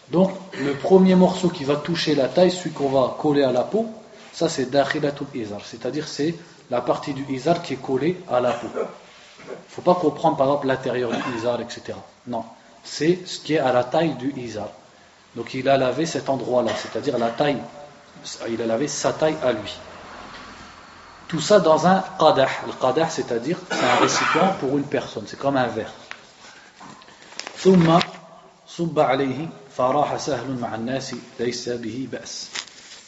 Donc 0.08 0.30
le 0.58 0.72
premier 0.76 1.14
morceau 1.14 1.50
qui 1.50 1.64
va 1.64 1.76
toucher 1.76 2.14
la 2.14 2.28
taille, 2.28 2.50
celui 2.50 2.70
qu'on 2.70 2.88
va 2.88 3.16
coller 3.18 3.42
à 3.42 3.52
la 3.52 3.64
peau, 3.64 3.86
ça 4.32 4.48
c'est 4.48 4.70
dakhilatul 4.70 5.26
izar, 5.34 5.60
c'est-à-dire 5.66 6.08
c'est 6.08 6.36
la 6.70 6.80
partie 6.80 7.12
du 7.12 7.30
izar 7.30 7.60
qui 7.60 7.74
est 7.74 7.82
collée 7.82 8.16
à 8.30 8.40
la 8.40 8.52
peau. 8.52 8.68
Il 8.74 9.52
faut 9.68 9.82
pas 9.82 9.94
comprendre 9.94 10.38
par 10.38 10.46
exemple 10.46 10.68
l'intérieur 10.68 11.10
du 11.10 11.36
izar, 11.36 11.60
etc. 11.60 11.98
Non, 12.26 12.44
c'est 12.82 13.18
ce 13.26 13.40
qui 13.40 13.56
est 13.56 13.58
à 13.58 13.74
la 13.74 13.84
taille 13.84 14.14
du 14.14 14.32
izar. 14.40 14.70
Donc 15.36 15.52
il 15.52 15.68
a 15.68 15.76
lavé 15.76 16.06
cet 16.06 16.30
endroit-là, 16.30 16.72
c'est-à-dire 16.76 17.18
la 17.18 17.28
taille, 17.28 17.58
il 18.48 18.60
a 18.62 18.66
lavé 18.66 18.88
sa 18.88 19.12
taille 19.12 19.36
à 19.42 19.52
lui. 19.52 19.78
Tout 21.28 21.40
ça 21.40 21.60
dans 21.60 21.86
un 21.86 22.02
qadah. 22.18 22.48
Le 22.66 22.72
qadah, 22.72 23.08
c'est-à-dire, 23.08 23.58
c'est 23.70 23.84
un 23.84 23.96
récipient 23.96 24.54
pour 24.58 24.76
une 24.76 24.84
personne. 24.84 25.24
C'est 25.26 25.38
comme 25.38 25.56
un 25.56 25.68
verre. 25.68 25.92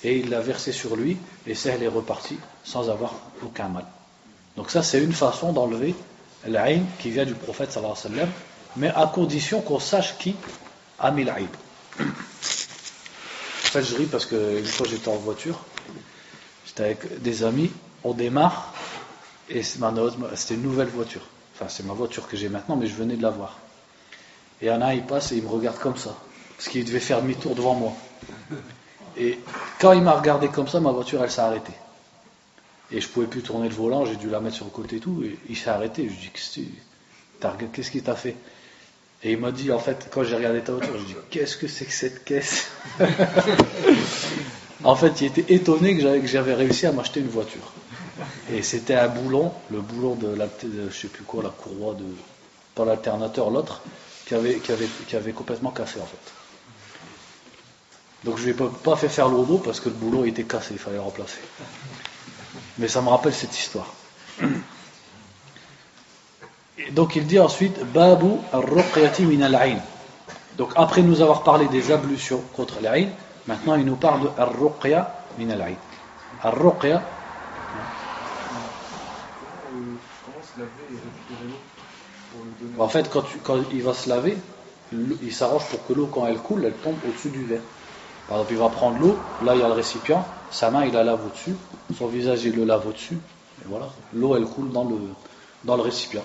Et 0.04 0.18
il 0.18 0.30
l'a 0.30 0.40
versé 0.40 0.72
sur 0.72 0.96
lui, 0.96 1.16
et 1.46 1.54
Sahl 1.54 1.82
est 1.82 1.88
reparti 1.88 2.38
sans 2.62 2.90
avoir 2.90 3.14
aucun 3.44 3.68
mal. 3.68 3.84
Donc 4.56 4.70
ça, 4.70 4.82
c'est 4.82 5.02
une 5.02 5.12
façon 5.12 5.52
d'enlever 5.52 5.94
l'aïn 6.46 6.84
qui 6.98 7.10
vient 7.10 7.24
du 7.24 7.34
prophète 7.34 7.72
sallallahu 7.72 7.96
alayhi 8.04 8.20
wa 8.20 8.28
mais 8.76 8.88
à 8.88 9.10
condition 9.12 9.60
qu'on 9.60 9.78
sache 9.78 10.16
qui 10.18 10.34
a 10.98 11.10
mis 11.10 11.24
l'aïn. 11.24 11.48
En 13.72 13.80
fait, 13.80 13.84
je 13.84 13.96
ris 13.96 14.04
parce 14.04 14.26
que 14.26 14.58
une 14.58 14.66
fois 14.66 14.86
j'étais 14.86 15.08
en 15.08 15.16
voiture, 15.16 15.58
j'étais 16.66 16.82
avec 16.82 17.22
des 17.22 17.42
amis, 17.42 17.70
on 18.04 18.12
démarre 18.12 18.74
Et 19.48 19.62
c'était 19.62 20.54
une 20.56 20.62
nouvelle 20.62 20.88
voiture. 20.88 21.22
Enfin, 21.54 21.70
c'est 21.70 21.82
ma 21.86 21.94
voiture 21.94 22.28
que 22.28 22.36
j'ai 22.36 22.50
maintenant, 22.50 22.76
mais 22.76 22.86
je 22.86 22.94
venais 22.94 23.16
de 23.16 23.22
la 23.22 23.30
voir. 23.30 23.56
Et 24.60 24.68
un 24.68 24.92
il 24.92 25.06
passe 25.06 25.32
et 25.32 25.36
il 25.36 25.42
me 25.44 25.48
regarde 25.48 25.78
comme 25.78 25.96
ça. 25.96 26.14
Parce 26.54 26.68
qu'il 26.68 26.84
devait 26.84 27.00
faire 27.00 27.22
demi-tour 27.22 27.54
devant 27.54 27.74
moi. 27.74 27.94
Et 29.16 29.38
quand 29.80 29.92
il 29.92 30.02
m'a 30.02 30.18
regardé 30.18 30.48
comme 30.48 30.68
ça, 30.68 30.78
ma 30.78 30.92
voiture, 30.92 31.24
elle 31.24 31.30
s'est 31.30 31.40
arrêtée. 31.40 31.72
Et 32.90 33.00
je 33.00 33.08
pouvais 33.08 33.26
plus 33.26 33.40
tourner 33.40 33.70
le 33.70 33.74
volant, 33.74 34.04
j'ai 34.04 34.16
dû 34.16 34.28
la 34.28 34.40
mettre 34.40 34.56
sur 34.56 34.66
le 34.66 34.70
côté 34.70 34.96
et 34.96 35.00
tout. 35.00 35.22
Et 35.24 35.38
il 35.48 35.56
s'est 35.56 35.70
arrêté. 35.70 36.10
Je 36.10 36.12
lui 36.12 36.30
dis 36.30 36.72
Qu'est-ce 37.72 37.90
qu'il 37.90 38.02
t'a 38.02 38.16
fait? 38.16 38.36
Et 39.24 39.32
il 39.32 39.38
m'a 39.38 39.52
dit, 39.52 39.70
en 39.70 39.78
fait, 39.78 40.08
quand 40.10 40.24
j'ai 40.24 40.34
regardé 40.34 40.60
ta 40.62 40.72
voiture, 40.72 40.98
je 40.98 41.04
dis 41.04 41.14
Qu'est-ce 41.30 41.56
que 41.56 41.68
c'est 41.68 41.84
que 41.84 41.92
cette 41.92 42.24
caisse 42.24 42.68
En 44.84 44.96
fait, 44.96 45.20
il 45.20 45.26
était 45.28 45.54
étonné 45.54 45.96
que 45.96 46.26
j'avais 46.26 46.54
réussi 46.54 46.86
à 46.86 46.92
m'acheter 46.92 47.20
une 47.20 47.28
voiture. 47.28 47.72
Et 48.52 48.62
c'était 48.62 48.96
un 48.96 49.08
boulon, 49.08 49.52
le 49.70 49.80
boulon 49.80 50.16
de 50.16 50.34
la, 50.34 50.48
je 50.62 50.94
sais 50.94 51.08
plus 51.08 51.22
quoi, 51.24 51.42
la 51.42 51.50
courroie 51.50 51.94
de, 51.94 52.04
pas 52.74 52.84
l'alternateur, 52.84 53.50
l'autre, 53.50 53.80
qui 54.26 54.34
avait, 54.34 55.32
complètement 55.32 55.70
cassé 55.70 56.00
en 56.00 56.06
fait. 56.06 56.32
Donc 58.24 58.38
je 58.38 58.48
ne 58.48 58.52
lui 58.52 58.62
ai 58.62 58.68
pas 58.84 58.96
fait 58.96 59.08
faire 59.08 59.28
l'eau 59.28 59.60
parce 59.64 59.80
que 59.80 59.88
le 59.88 59.94
boulon 59.94 60.24
était 60.24 60.44
cassé, 60.44 60.68
il 60.72 60.78
fallait 60.78 60.96
le 60.96 61.02
remplacer. 61.02 61.40
Mais 62.78 62.88
ça 62.88 63.02
me 63.02 63.08
rappelle 63.08 63.34
cette 63.34 63.56
histoire. 63.58 63.92
Donc 66.90 67.16
il 67.16 67.26
dit 67.26 67.38
ensuite 67.38 67.78
Babu 67.92 68.32
al-ruqyati 68.52 69.24
min 69.24 69.48
Donc 70.56 70.72
après 70.76 71.02
nous 71.02 71.20
avoir 71.20 71.42
parlé 71.42 71.66
des 71.68 71.92
ablutions 71.92 72.42
contre 72.54 72.80
l'Aïn, 72.82 73.08
maintenant 73.46 73.76
il 73.76 73.84
nous 73.84 73.96
parle 73.96 74.22
de 74.22 74.28
al-ruqya 74.38 75.14
min 75.38 75.50
al-ayn. 75.50 75.76
Al-ruqya 76.42 77.02
En 82.78 82.88
fait, 82.88 83.10
quand, 83.10 83.24
quand, 83.42 83.58
il 83.72 83.82
va 83.82 83.94
se 83.94 84.08
laver, 84.08 84.36
il 84.92 85.32
s'arrange 85.32 85.66
pour 85.66 85.86
que 85.86 85.92
l'eau, 85.92 86.06
quand 86.06 86.26
elle 86.26 86.38
coule, 86.38 86.64
elle 86.64 86.74
tombe 86.74 86.96
au-dessus 87.06 87.30
du 87.30 87.44
verre. 87.44 87.60
Par 88.28 88.38
exemple, 88.38 88.52
il 88.52 88.58
va 88.58 88.68
prendre 88.68 88.98
l'eau, 88.98 89.18
là 89.44 89.54
il 89.54 89.60
y 89.60 89.64
a 89.64 89.68
le 89.68 89.74
récipient, 89.74 90.24
sa 90.50 90.70
main 90.70 90.84
il 90.84 90.92
la 90.92 91.04
lave 91.04 91.24
au-dessus, 91.26 91.54
son 91.96 92.06
visage 92.06 92.44
il 92.44 92.54
le 92.54 92.64
lave 92.64 92.86
au-dessus, 92.86 93.14
et 93.14 93.68
voilà, 93.68 93.88
l'eau 94.14 94.36
elle 94.36 94.44
coule 94.44 94.70
dans 94.70 94.84
le, 94.84 94.96
dans 95.64 95.76
le 95.76 95.82
récipient. 95.82 96.22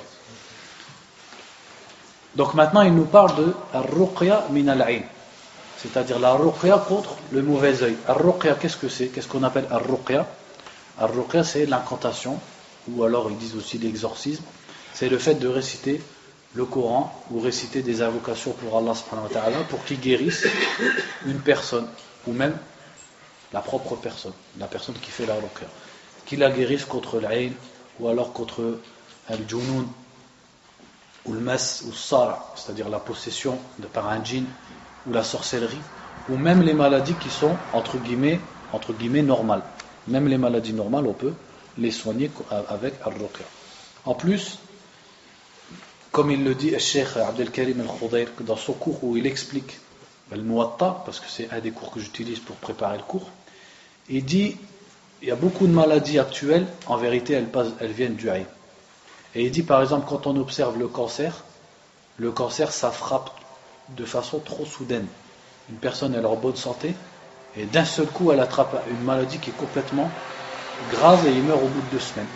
Donc 2.38 2.54
maintenant 2.54 2.84
il 2.84 2.94
nous 2.94 3.06
parle 3.06 3.36
de 3.36 3.54
ar-ruqya 3.74 4.46
min 4.52 4.68
al 4.68 4.86
c'est-à-dire 5.76 6.20
la 6.20 6.34
ruqya 6.34 6.78
contre 6.88 7.16
le 7.32 7.42
mauvais 7.42 7.82
œil. 7.82 7.98
Ar-ruqya 8.08 8.54
qu'est-ce 8.54 8.78
que 8.78 8.90
c'est? 8.90 9.08
Qu'est-ce 9.08 9.28
qu'on 9.28 9.42
appelle 9.42 9.66
ar-ruqya? 9.72 10.28
Ar-ruqya 11.00 11.44
c'est 11.44 11.66
l'incantation, 11.66 12.40
ou 12.90 13.04
alors 13.04 13.32
ils 13.32 13.38
disent 13.38 13.56
aussi 13.56 13.80
l'exorcisme, 13.80 14.44
c'est 14.94 15.10
le 15.10 15.18
fait 15.18 15.34
de 15.34 15.48
réciter 15.48 16.00
le 16.54 16.66
Coran 16.66 17.12
ou 17.32 17.40
réciter 17.40 17.82
des 17.82 18.04
invocations 18.04 18.52
pour 18.52 18.78
Allah 18.78 18.94
pour 19.68 19.84
qu'il 19.86 20.00
guérisse 20.00 20.46
une 21.26 21.40
personne 21.40 21.88
ou 22.28 22.34
même 22.34 22.56
la 23.52 23.62
propre 23.62 23.96
personne, 23.96 24.34
la 24.60 24.68
personne 24.68 24.96
qui 25.02 25.10
fait 25.10 25.26
la 25.26 25.34
ruqya, 25.34 25.68
qu'il 26.28 26.38
la 26.38 26.52
guérisse 26.52 26.86
contre 26.86 27.20
l'aïn 27.20 27.54
ou 28.00 28.08
alors 28.08 28.32
contre 28.32 28.80
al-junun 29.28 29.88
ou 31.28 31.34
le 31.34 31.40
mas 31.40 31.84
ou 31.88 31.94
sara, 31.94 32.54
c'est-à-dire 32.56 32.90
la 32.90 33.00
possession 33.00 33.58
de 33.80 33.88
par 33.88 34.08
un 34.10 34.24
djinn 34.24 34.46
ou 35.06 35.14
la 35.14 35.24
sorcellerie 35.24 35.82
ou 36.30 36.38
même 36.38 36.62
les 36.62 36.74
maladies 36.74 37.16
qui 37.16 37.30
sont 37.30 37.58
entre 37.74 37.98
guillemets 37.98 38.40
entre 38.74 38.94
guillemets 38.94 39.22
normales. 39.24 39.64
Même 40.08 40.28
les 40.28 40.38
maladies 40.38 40.74
normales, 40.74 41.08
on 41.08 41.14
peut 41.14 41.34
les 41.78 41.92
soigner 41.92 42.32
avec 42.70 42.96
al-ruqya. 43.06 43.46
En 44.06 44.14
plus, 44.14 44.58
comme 46.12 46.32
il 46.32 46.44
le 46.44 46.56
dit 46.56 46.72
le 46.72 46.80
Cheikh 46.80 47.18
Abdelkarim 47.18 47.82
al-Khudayr 47.82 48.30
dans 48.42 48.56
son 48.58 48.74
cours 48.74 49.04
où 49.04 49.18
il 49.18 49.28
explique 49.28 49.80
le 50.32 50.42
muatta, 50.42 51.04
parce 51.06 51.20
que 51.20 51.28
c'est 51.30 51.50
un 51.52 51.60
des 51.60 51.72
cours 51.72 51.92
que 51.92 52.00
j'utilise 52.00 52.40
pour 52.40 52.56
préparer 52.58 52.98
le 52.98 53.04
cours, 53.04 53.30
il 54.10 54.26
dit 54.26 54.58
il 55.22 55.28
y 55.28 55.32
a 55.32 55.36
beaucoup 55.36 55.68
de 55.68 55.74
maladies 55.74 56.20
actuelles, 56.20 56.68
en 56.86 56.98
vérité 56.98 57.34
elles, 57.34 57.92
viennent 57.92 58.16
du 58.16 58.30
haï. 58.30 58.46
Et 59.38 59.46
il 59.46 59.52
dit 59.52 59.62
par 59.62 59.84
exemple 59.84 60.08
quand 60.10 60.26
on 60.26 60.36
observe 60.36 60.80
le 60.80 60.88
cancer, 60.88 61.32
le 62.18 62.32
cancer 62.32 62.72
ça 62.72 62.90
frappe 62.90 63.30
de 63.96 64.04
façon 64.04 64.40
trop 64.40 64.66
soudaine. 64.66 65.06
Une 65.70 65.78
personne 65.78 66.16
est 66.16 66.26
en 66.26 66.36
bonne 66.36 66.56
santé 66.56 66.96
et 67.56 67.66
d'un 67.66 67.86
seul 67.86 68.08
coup 68.08 68.32
elle 68.32 68.40
attrape 68.40 68.84
une 68.90 69.06
maladie 69.06 69.38
qui 69.38 69.52
est 69.52 69.58
complètement 69.58 70.10
grave 70.92 71.28
et 71.28 71.32
il 71.32 71.44
meurt 71.44 71.62
au 71.62 71.68
bout 71.68 71.82
de 71.82 71.92
deux 71.92 72.00
semaines. 72.00 72.28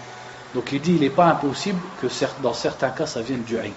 Donc 0.53 0.71
il 0.71 0.79
dit 0.79 0.93
il 0.93 1.01
n'est 1.01 1.09
pas 1.09 1.25
impossible 1.25 1.79
que 1.99 2.07
dans 2.43 2.53
certains 2.53 2.91
cas 2.91 3.07
ça 3.07 3.23
vienne 3.23 3.41
du 3.41 3.57
haïn. 3.57 3.73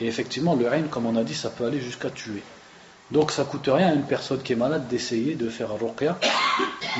Et 0.00 0.06
effectivement, 0.06 0.54
le 0.54 0.70
haïn, 0.70 0.84
comme 0.88 1.06
on 1.06 1.16
a 1.16 1.24
dit, 1.24 1.34
ça 1.34 1.50
peut 1.50 1.64
aller 1.64 1.80
jusqu'à 1.80 2.10
tuer. 2.10 2.42
Donc 3.10 3.32
ça 3.32 3.44
coûte 3.44 3.68
rien 3.72 3.88
à 3.88 3.92
une 3.92 4.02
personne 4.02 4.42
qui 4.42 4.54
est 4.54 4.56
malade 4.56 4.88
d'essayer 4.88 5.34
de 5.34 5.48
faire 5.48 5.70
un 5.72 5.76
ruqya, 5.76 6.18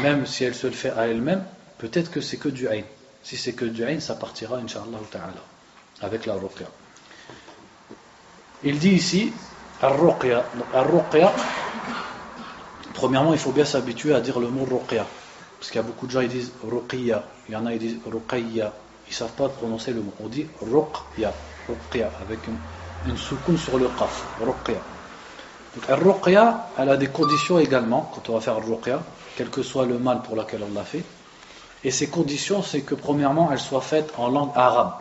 même 0.02 0.26
si 0.26 0.44
elle 0.44 0.54
se 0.54 0.66
le 0.66 0.72
fait 0.72 0.90
à 0.90 1.08
elle-même, 1.08 1.42
peut-être 1.78 2.10
que 2.10 2.20
c'est 2.20 2.36
que 2.36 2.48
du 2.48 2.68
haïn. 2.68 2.84
Si 3.26 3.36
c'est 3.36 3.54
que 3.54 3.64
du 3.64 3.82
ça 4.00 4.14
partira, 4.14 4.58
inshallah 4.58 5.00
ta'ala, 5.10 5.42
avec 6.00 6.26
la 6.26 6.34
ruqya. 6.34 6.66
Il 8.62 8.78
dit 8.78 8.92
ici, 8.92 9.32
ar-ruqya. 9.82 10.44
premièrement, 12.94 13.32
il 13.32 13.40
faut 13.40 13.50
bien 13.50 13.64
s'habituer 13.64 14.14
à 14.14 14.20
dire 14.20 14.38
le 14.38 14.46
mot 14.46 14.64
ruqya. 14.64 15.04
Parce 15.58 15.72
qu'il 15.72 15.80
y 15.80 15.80
a 15.80 15.82
beaucoup 15.82 16.06
de 16.06 16.12
gens 16.12 16.20
qui 16.20 16.28
disent 16.28 16.52
ruqya, 16.70 17.24
il 17.48 17.54
y 17.54 17.56
en 17.56 17.66
a 17.66 17.72
qui 17.72 17.78
disent 17.80 17.98
ruqayya, 18.06 18.72
ils 19.08 19.10
ne 19.10 19.14
savent 19.16 19.32
pas 19.32 19.48
prononcer 19.48 19.92
le 19.92 20.02
mot. 20.02 20.12
On 20.22 20.28
dit 20.28 20.46
ruqya, 20.62 21.32
ruqya, 21.68 22.10
avec 22.22 22.38
une, 22.46 23.10
une 23.10 23.16
sur 23.16 23.76
le 23.76 23.88
qaf, 23.88 24.24
ruqya. 24.40 24.78
Donc, 25.74 25.98
ruqya, 26.00 26.68
elle 26.78 26.90
a 26.90 26.96
des 26.96 27.08
conditions 27.08 27.58
également, 27.58 28.08
quand 28.14 28.30
on 28.30 28.34
va 28.34 28.40
faire 28.40 28.64
ruqya, 28.64 29.02
quel 29.36 29.50
que 29.50 29.64
soit 29.64 29.84
le 29.84 29.98
mal 29.98 30.22
pour 30.22 30.36
lequel 30.36 30.60
on 30.62 30.72
l'a 30.72 30.84
fait. 30.84 31.02
Et 31.84 31.90
ces 31.90 32.08
conditions, 32.08 32.62
c'est 32.62 32.80
que 32.80 32.94
premièrement, 32.94 33.50
elle 33.52 33.58
soit 33.58 33.80
faite 33.80 34.12
en 34.16 34.28
langue 34.28 34.50
arabe, 34.54 34.94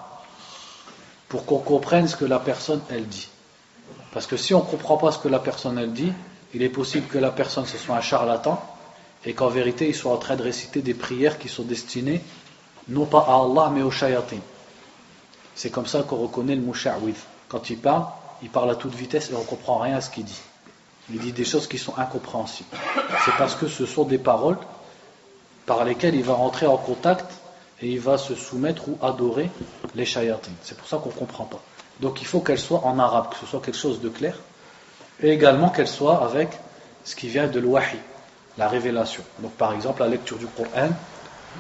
pour 1.30 1.46
qu'on 1.46 1.60
comprenne 1.60 2.08
ce 2.08 2.16
que 2.16 2.26
la 2.26 2.40
personne, 2.40 2.82
elle 2.90 3.08
dit. 3.08 3.30
Parce 4.14 4.28
que 4.28 4.38
si 4.38 4.54
on 4.54 4.60
ne 4.60 4.66
comprend 4.70 4.98
pas 4.98 5.12
ce 5.12 5.20
que 5.20 5.28
la 5.28 5.40
personne, 5.40 5.78
elle 5.78 5.94
dit, 5.94 6.14
il 6.54 6.62
est 6.62 6.70
possible 6.70 7.08
que 7.08 7.18
la 7.18 7.32
personne, 7.32 7.66
ce 7.66 7.78
soit 7.78 7.96
un 7.96 8.02
charlatan, 8.02 8.62
et 9.26 9.34
qu'en 9.34 9.50
vérité, 9.50 9.90
il 9.90 9.96
soit 9.96 10.14
en 10.14 10.18
train 10.18 10.36
de 10.36 10.44
réciter 10.44 10.82
des 10.82 10.94
prières 10.94 11.40
qui 11.40 11.50
sont 11.50 11.64
destinées 11.64 12.22
non 12.88 13.06
pas 13.06 13.26
à 13.28 13.34
Allah 13.34 13.72
mais 13.74 13.82
au 13.82 13.92
shayatin. 13.92 14.38
C'est 15.56 15.70
comme 15.70 15.88
ça 15.88 16.04
qu'on 16.04 16.18
reconnaît 16.18 16.56
le 16.56 16.62
musha'wid. 16.62 17.16
Quand 17.50 17.70
il 17.70 17.78
parle, 17.78 18.06
il 18.42 18.50
parle 18.50 18.70
à 18.70 18.76
toute 18.76 18.94
vitesse 18.94 19.32
et 19.32 19.36
on 19.36 19.40
ne 19.40 19.46
comprend 19.46 19.80
rien 19.80 19.96
à 19.96 20.02
ce 20.02 20.10
qu'il 20.10 20.26
dit. 20.26 20.42
Il 21.12 21.20
dit 21.20 21.32
des 21.32 21.46
choses 21.46 21.68
qui 21.68 21.78
sont 21.78 21.98
incompréhensibles. 21.98 22.70
C'est 23.24 23.36
parce 23.38 23.56
que 23.56 23.68
ce 23.68 23.86
sont 23.86 24.04
des 24.04 24.18
paroles 24.18 24.58
par 25.66 25.84
lesquelles 25.84 26.16
il 26.16 26.24
va 26.24 26.34
rentrer 26.34 26.68
en 26.68 26.78
contact 26.78 27.26
et 27.82 27.90
il 27.90 28.00
va 28.00 28.18
se 28.18 28.36
soumettre 28.36 28.88
ou 28.88 28.98
adorer 29.02 29.50
les 29.96 30.06
shayatin. 30.06 30.52
C'est 30.62 30.78
pour 30.78 30.88
ça 30.88 30.98
qu'on 30.98 31.10
ne 31.10 31.16
comprend 31.16 31.46
pas. 31.46 31.62
Donc 32.00 32.22
il 32.22 32.28
faut 32.28 32.40
qu'elle 32.40 32.60
soit 32.60 32.86
en 32.86 33.00
arabe, 33.00 33.30
que 33.30 33.38
ce 33.38 33.46
soit 33.46 33.62
quelque 33.62 33.78
chose 33.78 34.02
de 34.02 34.10
clair, 34.10 34.38
et 35.22 35.30
également 35.30 35.70
qu'elle 35.70 35.88
soit 35.88 36.24
avec 36.24 36.50
ce 37.04 37.16
qui 37.16 37.28
vient 37.28 37.48
de 37.48 37.60
l'wahi, 37.60 37.98
la 38.58 38.68
révélation. 38.68 39.24
Donc 39.40 39.52
par 39.54 39.74
exemple 39.74 40.02
la 40.02 40.10
lecture 40.10 40.38
du 40.38 40.48
Coran, 40.48 40.90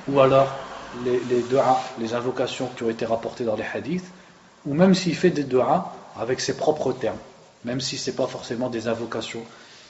ou 0.07 0.19
alors 0.19 0.53
les, 1.03 1.19
les 1.29 1.43
les 1.99 2.13
invocations 2.13 2.69
qui 2.75 2.83
ont 2.83 2.89
été 2.89 3.05
rapportées 3.05 3.45
dans 3.45 3.55
les 3.55 3.65
hadiths, 3.73 4.05
ou 4.65 4.73
même 4.73 4.93
s'il 4.93 5.15
fait 5.15 5.29
des 5.29 5.43
du'a 5.43 5.93
avec 6.19 6.41
ses 6.41 6.57
propres 6.57 6.91
termes, 6.93 7.17
même 7.63 7.81
si 7.81 7.97
ce 7.97 8.09
n'est 8.09 8.15
pas 8.15 8.27
forcément 8.27 8.69
des 8.69 8.87
invocations 8.87 9.43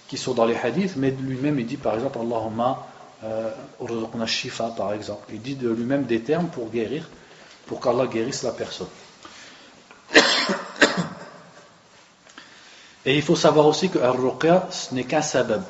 qui 0.08 0.18
sont 0.18 0.34
dans 0.34 0.46
les 0.46 0.56
hadiths, 0.56 0.96
mais 0.96 1.12
lui-même 1.12 1.60
il 1.60 1.66
dit 1.66 1.78
par 1.78 1.96
exemple 1.96 2.20
Allahumma 2.20 2.86
euh, 3.24 4.26
shifa 4.26 4.74
par 4.76 4.94
exemple. 4.94 5.26
Il 5.30 5.42
dit 5.42 5.56
de 5.56 5.70
lui-même 5.70 6.04
des 6.04 6.22
termes 6.22 6.48
pour 6.48 6.70
guérir, 6.70 7.08
pour 7.66 7.80
qu'Allah 7.80 8.08
guérisse 8.08 8.44
la 8.44 8.52
personne. 8.52 8.88
Et 13.06 13.16
il 13.16 13.22
faut 13.22 13.36
savoir 13.36 13.68
aussi 13.68 13.90
que 13.90 14.00
al-ruqya, 14.00 14.68
ce 14.72 14.94
n'est 14.96 15.04
qu'un 15.04 15.22
sabab. 15.22 15.64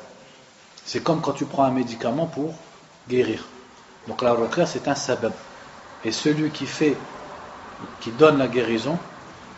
C'est 0.86 1.02
comme 1.02 1.20
quand 1.20 1.32
tu 1.32 1.44
prends 1.44 1.64
un 1.64 1.70
médicament 1.70 2.26
pour 2.26 2.54
guérir. 3.08 3.44
Donc 4.08 4.22
la 4.22 4.32
ruqya 4.32 4.64
c'est 4.66 4.88
un 4.88 4.94
sabab. 4.94 5.32
Et 6.04 6.12
celui 6.12 6.50
qui 6.50 6.66
fait, 6.66 6.96
qui 8.00 8.10
donne 8.12 8.38
la 8.38 8.48
guérison, 8.48 8.98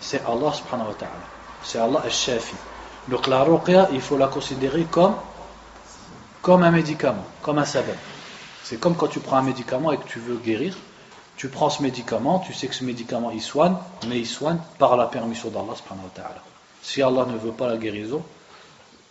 c'est 0.01 0.22
Allah 0.24 0.53
subhanahu 0.53 0.89
wa 0.89 0.95
ta'ala. 0.95 1.12
C'est 1.62 1.78
Allah 1.78 2.03
al-shafi. 2.05 2.57
Donc 3.07 3.26
la 3.26 3.43
ruqya, 3.43 3.89
il 3.93 4.01
faut 4.01 4.16
la 4.16 4.26
considérer 4.26 4.84
comme, 4.91 5.14
comme 6.43 6.62
un 6.62 6.70
médicament, 6.70 7.24
comme 7.43 7.59
un 7.59 7.64
sabab. 7.64 7.97
C'est 8.64 8.78
comme 8.78 8.97
quand 8.97 9.09
tu 9.09 9.20
prends 9.20 9.36
un 9.36 9.43
médicament 9.43 9.93
et 9.93 9.99
que 9.99 10.07
tu 10.07 10.18
veux 10.18 10.36
guérir. 10.36 10.76
Tu 11.36 11.49
prends 11.49 11.70
ce 11.70 11.82
médicament, 11.82 12.41
tu 12.41 12.53
sais 12.53 12.66
que 12.66 12.74
ce 12.74 12.84
médicament 12.84 13.30
il 13.30 13.41
soigne, 13.41 13.76
mais 14.09 14.18
il 14.18 14.26
soigne 14.26 14.59
par 14.78 14.97
la 14.97 15.07
permission 15.07 15.51
d'Allah. 15.51 15.74
Si 16.82 17.01
Allah 17.01 17.26
ne 17.26 17.39
veut 17.39 17.53
pas 17.53 17.68
la 17.68 17.76
guérison, 17.76 18.24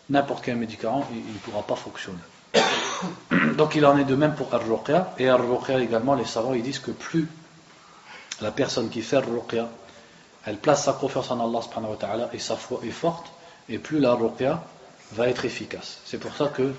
n'importe 0.10 0.44
quel 0.44 0.58
médicament, 0.58 1.08
il 1.12 1.34
ne 1.34 1.40
pourra 1.40 1.62
pas 1.64 1.76
fonctionner. 1.76 2.20
Donc 3.56 3.76
il 3.76 3.86
en 3.86 3.98
est 3.98 4.04
de 4.04 4.16
même 4.16 4.36
pour 4.36 4.54
Ar-Ruqya. 4.54 5.14
Et 5.20 5.30
Ar-Ruqya 5.30 5.80
également, 5.80 6.16
les 6.16 6.26
savants 6.26 6.54
ils 6.54 6.64
disent 6.64 6.80
que 6.80 6.92
plus 6.92 7.30
la 8.42 8.52
personne 8.52 8.90
qui 8.90 9.02
fait 9.02 9.18
ruqya, 9.18 9.68
elle 10.46 10.58
place 10.58 10.86
sa 10.86 10.94
confiance 10.94 11.32
en 11.32 11.40
Allah 11.40 12.30
et 12.34 12.40
sa 12.40 12.56
foi 12.56 12.80
est 12.84 12.92
forte, 12.92 13.28
et 13.70 13.80
plus 13.80 14.00
la 14.00 14.14
ruqya 14.14 14.64
va 15.14 15.28
être 15.28 15.46
efficace. 15.46 16.00
C'est 16.06 16.20
pour 16.20 16.36
ça 16.36 16.48
que 16.48 16.74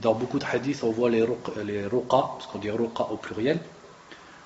dans 0.00 0.14
beaucoup 0.14 0.38
de 0.38 0.44
hadiths, 0.44 0.82
on 0.82 0.90
voit 0.90 1.10
les, 1.10 1.22
ruqa, 1.22 1.36
parce 2.08 2.46
qu'on 2.46 2.58
dit 2.58 2.70
ruqa 2.70 3.04
au 3.10 3.16
pluriel, 3.16 3.60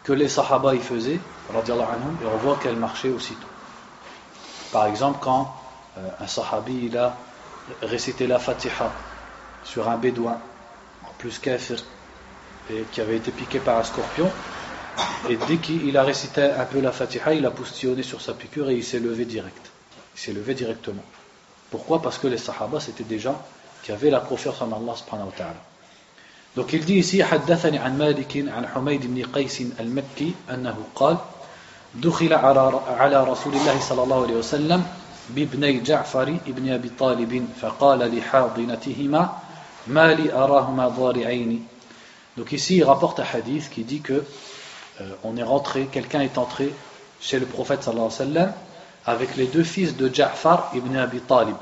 que 0.04 0.12
les 0.12 0.28
sahaba 0.28 0.74
y 0.74 0.80
faisaient, 0.80 1.20
et 1.50 2.26
on 2.26 2.36
voit 2.36 2.58
qu'elles 2.62 2.76
marchaient 2.76 3.10
aussitôt. 3.10 3.46
Par 4.72 4.86
exemple, 4.86 5.18
quand 5.22 5.54
euh, 5.96 6.08
un 6.20 6.26
sahabi 6.26 6.86
il 6.86 6.98
a 6.98 7.16
récité 7.82 8.26
la 8.26 8.38
fatiha 8.38 8.92
sur 9.64 9.88
un 9.88 9.96
bédouin, 9.96 10.38
en 11.04 11.12
plus 11.18 11.38
kafir, 11.38 11.82
et 12.70 12.82
qui 12.92 13.00
avait 13.00 13.16
été 13.16 13.30
piqué 13.30 13.58
par 13.58 13.78
un 13.78 13.84
scorpion, 13.84 14.30
et 15.28 15.36
dès 15.48 15.56
qu'il 15.56 15.96
a 15.96 16.02
récité 16.02 16.42
un 16.42 16.64
peu 16.64 16.80
la 16.80 16.92
fatiha, 16.92 17.32
il 17.32 17.46
a 17.46 17.50
postillonné 17.50 18.02
sur 18.02 18.20
sa 18.20 18.34
piqûre 18.34 18.68
et 18.68 18.74
il 18.74 18.84
s'est 18.84 18.98
levé 18.98 19.24
direct. 19.24 19.70
Il 20.16 20.20
s'est 20.20 20.32
levé 20.32 20.54
directement. 20.54 21.04
Pourquoi? 21.70 22.02
Parce 22.02 22.18
que 22.18 22.26
les 22.26 22.38
sahaba, 22.38 22.80
c'était 22.80 23.04
des 23.04 23.18
gens 23.18 23.40
qui 23.82 23.92
avaient 23.92 24.10
la 24.10 24.20
confiance 24.20 24.60
en 24.60 24.72
Allah 24.72 24.94
subhanahu 24.96 25.26
wa 25.26 25.32
ta'ala. 25.36 25.62
Donc 26.56 26.72
il 26.72 26.84
dit 26.84 26.96
ici, 26.98 27.22
حدثني 27.22 27.78
عن 27.78 27.98
مالك 27.98 28.36
عن 28.48 28.66
حميد 28.66 29.06
بن 29.14 29.22
قيس 29.32 29.62
المكي 29.80 30.34
أنه 30.50 30.76
قال 30.94 31.16
دخل 31.94 32.32
على 32.32 33.24
رسول 33.24 33.54
الله 33.54 33.80
صلى 33.80 34.02
الله 34.02 34.22
عليه 34.22 34.34
وسلم 34.34 34.86
بابني 35.30 35.80
جعفر 35.80 36.36
ابن 36.46 36.72
أبي 36.72 36.90
طالب 36.98 37.48
فقال 37.60 38.18
لحاضنتهما 38.18 39.38
ما 39.86 40.14
لي 40.14 40.32
أراهما 40.32 40.88
ضارعين 40.88 41.66
Donc 42.36 42.52
ici 42.52 42.76
il 42.76 42.84
rapporte 42.84 43.18
un 43.18 43.24
hadith 43.34 43.68
qui 43.68 43.82
dit 43.82 44.00
que 44.00 44.24
euh, 45.00 45.04
on 45.24 45.36
est 45.36 45.42
rentré, 45.42 45.88
quelqu'un 45.90 46.20
est 46.20 46.38
entré 46.38 46.72
chez 47.20 47.40
le 47.40 47.46
prophète 47.46 47.82
sallallahu 47.82 48.06
alayhi 48.06 48.20
wa 48.20 48.26
sallam 48.26 48.52
avec 49.06 49.36
les 49.36 49.46
deux 49.46 49.64
fils 49.64 49.96
de 49.96 50.12
Ja'far 50.12 50.70
ibn 50.74 50.96
Abi 50.96 51.20
Talib. 51.20 51.56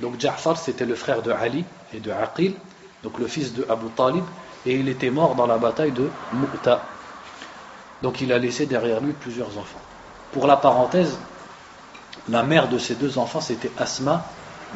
Donc 0.00 0.18
Ja'far 0.18 0.56
c'était 0.56 0.86
le 0.86 0.94
frère 0.94 1.22
de 1.22 1.30
Ali 1.30 1.64
et 1.92 2.00
de 2.00 2.10
Aqil, 2.10 2.54
donc 3.02 3.18
le 3.18 3.26
fils 3.26 3.52
de 3.52 3.66
Abu 3.68 3.88
Talib, 3.90 4.24
et 4.66 4.74
il 4.74 4.88
était 4.88 5.10
mort 5.10 5.34
dans 5.34 5.46
la 5.46 5.58
bataille 5.58 5.92
de 5.92 6.10
Mu'ta. 6.32 6.82
Donc 8.02 8.20
il 8.20 8.32
a 8.32 8.38
laissé 8.38 8.66
derrière 8.66 9.00
lui 9.00 9.12
plusieurs 9.12 9.58
enfants. 9.58 9.80
Pour 10.32 10.46
la 10.46 10.56
parenthèse, 10.56 11.18
la 12.28 12.42
mère 12.42 12.68
de 12.68 12.78
ces 12.78 12.94
deux 12.94 13.18
enfants 13.18 13.40
c'était 13.40 13.70
Asma 13.78 14.24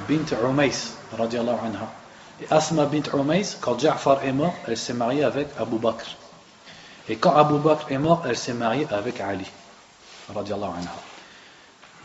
bint 0.08 0.24
Umays, 0.48 0.92
anha. 1.18 1.92
Et 2.42 2.46
Asma 2.50 2.84
bint 2.84 3.18
Umays, 3.18 3.56
quand 3.60 3.78
Ja'far 3.78 4.24
est 4.24 4.32
mort, 4.32 4.54
elle 4.66 4.76
s'est 4.76 4.92
mariée 4.92 5.24
avec 5.24 5.48
Abu 5.58 5.78
Bakr. 5.78 6.16
Et 7.08 7.16
quand 7.16 7.34
Abu 7.34 7.58
Bakr 7.58 7.90
est 7.90 7.98
mort, 7.98 8.22
elle 8.26 8.36
s'est 8.36 8.54
mariée 8.54 8.86
avec 8.90 9.20
Ali. 9.20 9.46
Anha. 10.28 11.13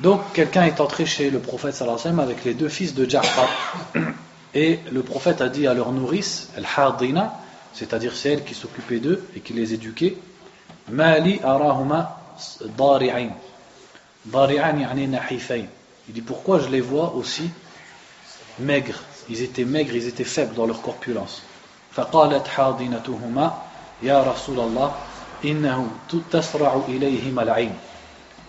Donc 0.01 0.21
quelqu'un 0.33 0.65
est 0.65 0.81
entré 0.81 1.07
chez 1.07 1.31
le 1.31 1.39
prophète 1.39 1.75
sallallahu 1.75 2.01
alayhi 2.01 2.17
wa 2.17 2.17
sallam 2.17 2.31
avec 2.31 2.45
les 2.45 2.55
deux 2.55 2.69
fils 2.69 2.95
de 2.95 3.09
Ja'far. 3.09 3.49
Et 4.55 4.79
le 4.93 5.03
prophète 5.03 5.41
a 5.41 5.49
dit 5.49 5.67
à 5.67 5.75
leur 5.75 5.91
nourrice, 5.93 6.51
Al-Hardina, 6.57 7.35
c'est-à-dire 7.73 8.15
celle 8.15 8.45
qui 8.45 8.55
s'occupait 8.55 9.01
d'eux 9.01 9.27
et 9.37 9.41
qui 9.41 9.53
les 9.53 9.75
éduquait, 9.75 10.17
Mali 10.89 11.41
arahuma 11.43 12.21
dari'ain. 12.77 13.31
Dari'ain 14.27 14.79
yani 14.79 15.09
nahifain. 15.09 15.65
Il 16.09 16.15
dit 16.15 16.23
pourquoi 16.23 16.61
je 16.61 16.69
les 16.69 16.81
vois 16.81 17.15
aussi 17.15 17.51
maigres. 18.59 19.01
Ils 19.29 19.43
étaient 19.43 19.65
maigres, 19.65 19.95
ils 19.95 20.07
étaient 20.07 20.25
faibles 20.25 20.55
dans 20.55 20.67
leur 20.67 20.83
corpulence. 20.83 21.43
فقالت 21.95 22.49
حاضنتهما 22.49 23.59
يا 24.03 24.23
رسول 24.23 24.61
الله 24.61 24.95
إنه 25.45 25.87
تسرع 26.33 26.81
إليهما 26.89 27.43
العين 27.43 27.75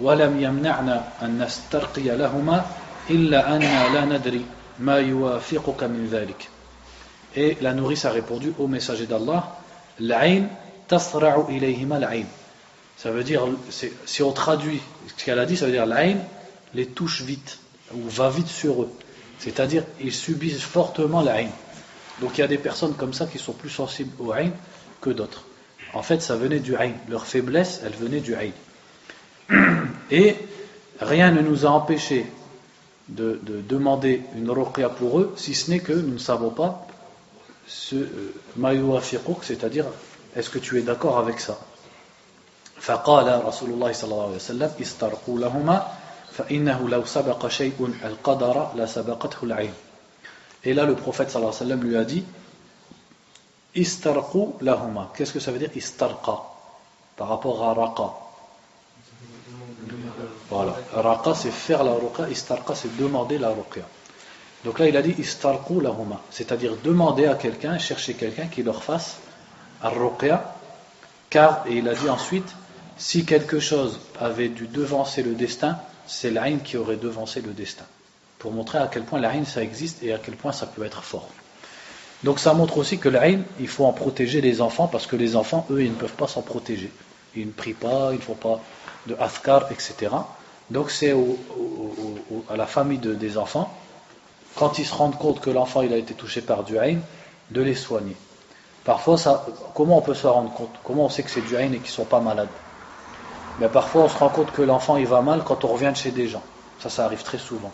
ولم 0.01 0.41
يمنعنا 0.41 1.11
أن 1.21 1.43
نسترقي 1.43 2.17
لهما 2.17 2.65
إلا 3.09 3.55
أننا 3.55 3.93
لا 3.93 4.05
ندري 4.05 4.45
ما 4.79 4.97
يوافقك 4.97 5.83
من 5.83 6.09
ذلك 6.11 6.49
Et 7.37 7.57
la 7.61 7.73
nourrice 7.73 8.05
a 8.05 8.11
répondu 8.11 8.53
au 8.59 8.67
messager 8.67 9.07
d'Allah 9.07 9.57
L'aïn 9.99 10.47
tasra'u 10.87 11.53
ilayhima 11.53 11.99
l'aïn. 11.99 12.25
Ça 12.97 13.11
veut 13.11 13.23
dire, 13.25 13.45
si 14.05 14.23
on 14.23 14.31
traduit 14.31 14.81
ce 15.17 15.25
qu'elle 15.25 15.39
a 15.39 15.45
dit, 15.45 15.57
ça 15.57 15.65
veut 15.65 15.71
dire 15.71 15.85
l'aïn 15.85 16.17
les 16.73 16.85
touche 16.85 17.21
vite, 17.21 17.59
ou 17.93 18.07
va 18.09 18.29
vite 18.29 18.47
sur 18.47 18.83
eux. 18.83 18.91
C'est-à-dire, 19.39 19.83
ils 20.01 20.13
subissent 20.13 20.61
fortement 20.61 21.21
l'aïn. 21.21 21.49
Donc 22.21 22.37
il 22.37 22.41
y 22.41 22.43
a 22.43 22.47
des 22.47 22.57
personnes 22.57 22.93
comme 22.93 23.13
ça 23.13 23.25
qui 23.25 23.37
sont 23.37 23.53
plus 23.53 23.69
sensibles 23.69 24.13
au 24.19 24.31
aïn 24.31 24.51
que 25.01 25.09
d'autres. 25.09 25.43
En 25.93 26.01
fait, 26.01 26.21
ça 26.21 26.35
venait 26.35 26.59
du 26.59 26.75
aïn. 26.75 26.93
Leur 27.09 27.25
faiblesse, 27.25 27.81
elle 27.85 27.93
venait 27.93 28.21
du 28.21 28.35
aïn. 28.35 28.51
Et 30.11 30.35
rien 30.99 31.31
ne 31.31 31.41
nous 31.41 31.65
a 31.65 31.69
empêché 31.69 32.25
de, 33.09 33.39
demander 33.67 34.21
une 34.35 34.49
ruqya 34.49 34.89
pour 34.89 35.19
eux, 35.19 35.33
si 35.37 35.53
ce 35.53 35.69
n'est 35.69 35.79
que 35.79 35.93
nous 35.93 36.13
ne 36.13 36.17
savons 36.17 36.49
pas 36.49 36.87
ce 37.67 37.95
euh, 37.95 38.33
c'est-à-dire 39.41 39.85
est-ce 40.35 40.49
que 40.51 40.59
tu 40.59 40.77
es 40.77 40.81
d'accord 40.81 41.17
avec 41.17 41.39
ça 41.39 41.57
فقال 42.75 43.45
رسول 43.45 43.69
الله 43.69 43.91
صلى 43.91 44.11
الله 44.11 44.25
عليه 44.25 44.35
وسلم 44.35 44.71
استرقوا 44.81 45.39
لهما 45.39 45.87
فإنه 46.37 46.89
لو 46.89 47.05
سبق 47.05 47.47
شيء 47.47 47.93
القدر 48.03 48.71
لسبقته 48.75 49.37
العين 49.43 49.73
Et 50.65 50.73
là 50.73 50.85
le 50.85 50.95
prophète 50.95 51.31
sallallahu 51.31 51.55
alayhi 51.55 51.63
wa 51.63 51.75
sallam 51.77 51.83
lui 51.83 51.97
a 51.97 52.03
dit 52.03 52.23
Istarqu 53.75 54.55
lahuma. 54.61 55.11
Qu'est-ce 55.15 55.33
que 55.33 55.39
ça 55.39 55.51
veut 55.51 55.59
dire 55.59 55.69
istarqa 55.75 56.43
Par 57.17 57.27
rapport 57.27 57.61
à 57.63 57.73
raqa. 57.73 58.13
Voilà. 60.50 60.76
Raqa, 60.92 61.34
c'est 61.34 61.50
faire 61.50 61.84
la 61.84 61.92
ruqa. 61.92 62.28
Istarqa, 62.28 62.74
c'est 62.74 62.96
demander 62.96 63.38
la 63.38 63.50
ruqya. 63.50 63.84
Donc 64.64 64.78
là, 64.78 64.88
il 64.88 64.96
a 64.96 65.02
dit 65.02 65.14
istarqu 65.18 65.80
lahuma. 65.80 66.20
C'est-à-dire 66.30 66.76
demander 66.82 67.26
à 67.26 67.34
quelqu'un, 67.34 67.78
chercher 67.78 68.14
quelqu'un 68.14 68.46
qui 68.46 68.62
leur 68.62 68.82
fasse 68.82 69.18
ar-ruqya. 69.82 70.54
Car, 71.30 71.64
et 71.68 71.76
il 71.76 71.88
a 71.88 71.94
dit 71.94 72.08
ensuite, 72.08 72.52
si 72.98 73.24
quelque 73.24 73.60
chose 73.60 74.00
avait 74.20 74.48
dû 74.48 74.66
devancer 74.66 75.22
le 75.22 75.34
destin, 75.34 75.78
c'est 76.06 76.30
l'aïn 76.30 76.58
qui 76.58 76.76
aurait 76.76 76.96
devancé 76.96 77.40
le 77.40 77.52
destin. 77.52 77.84
Pour 78.38 78.52
montrer 78.52 78.78
à 78.78 78.88
quel 78.88 79.04
point 79.04 79.20
l'aïn 79.20 79.44
ça 79.44 79.62
existe 79.62 80.02
et 80.02 80.12
à 80.12 80.18
quel 80.18 80.34
point 80.34 80.52
ça 80.52 80.66
peut 80.66 80.84
être 80.84 81.04
fort. 81.04 81.28
Donc 82.24 82.40
ça 82.40 82.52
montre 82.52 82.76
aussi 82.78 82.98
que 82.98 83.08
l'aïn, 83.08 83.42
il 83.60 83.68
faut 83.68 83.86
en 83.86 83.92
protéger 83.92 84.40
les 84.40 84.60
enfants 84.60 84.88
parce 84.88 85.06
que 85.06 85.16
les 85.16 85.36
enfants, 85.36 85.66
eux, 85.70 85.82
ils 85.82 85.90
ne 85.90 85.96
peuvent 85.96 86.12
pas 86.12 86.26
s'en 86.26 86.42
protéger. 86.42 86.92
Ils 87.36 87.46
ne 87.46 87.52
prient 87.52 87.74
pas, 87.74 88.10
ils 88.12 88.18
ne 88.18 88.22
font 88.22 88.34
pas 88.34 88.60
de 89.06 89.16
afkar, 89.18 89.70
etc. 89.70 90.10
Donc 90.70 90.90
c'est 90.90 91.14
à 92.48 92.56
la 92.56 92.66
famille 92.66 92.98
des 92.98 93.38
enfants, 93.38 93.72
quand 94.56 94.78
ils 94.78 94.86
se 94.86 94.94
rendent 94.94 95.18
compte 95.18 95.40
que 95.40 95.50
l'enfant 95.50 95.82
il 95.82 95.92
a 95.92 95.96
été 95.96 96.14
touché 96.14 96.40
par 96.40 96.64
du 96.64 96.76
de 97.50 97.62
les 97.62 97.74
soigner. 97.74 98.16
Parfois, 98.84 99.16
comment 99.74 99.98
on 99.98 100.00
peut 100.00 100.14
se 100.14 100.26
rendre 100.26 100.52
compte? 100.52 100.74
Comment 100.84 101.06
on 101.06 101.08
sait 101.08 101.22
que 101.22 101.30
c'est 101.30 101.42
du 101.42 101.54
et 101.54 101.68
qu'ils 101.68 101.80
ne 101.80 101.86
sont 101.86 102.04
pas 102.04 102.20
malades? 102.20 102.48
Mais 103.58 103.68
parfois, 103.68 104.04
on 104.04 104.08
se 104.08 104.16
rend 104.16 104.30
compte 104.30 104.52
que 104.52 104.62
l'enfant 104.62 104.96
il 104.96 105.06
va 105.06 105.20
mal 105.20 105.42
quand 105.44 105.64
on 105.64 105.68
revient 105.68 105.90
de 105.92 105.96
chez 105.96 106.12
des 106.12 106.28
gens. 106.28 106.42
Ça, 106.78 106.88
ça 106.88 107.04
arrive 107.04 107.22
très 107.22 107.38
souvent. 107.38 107.72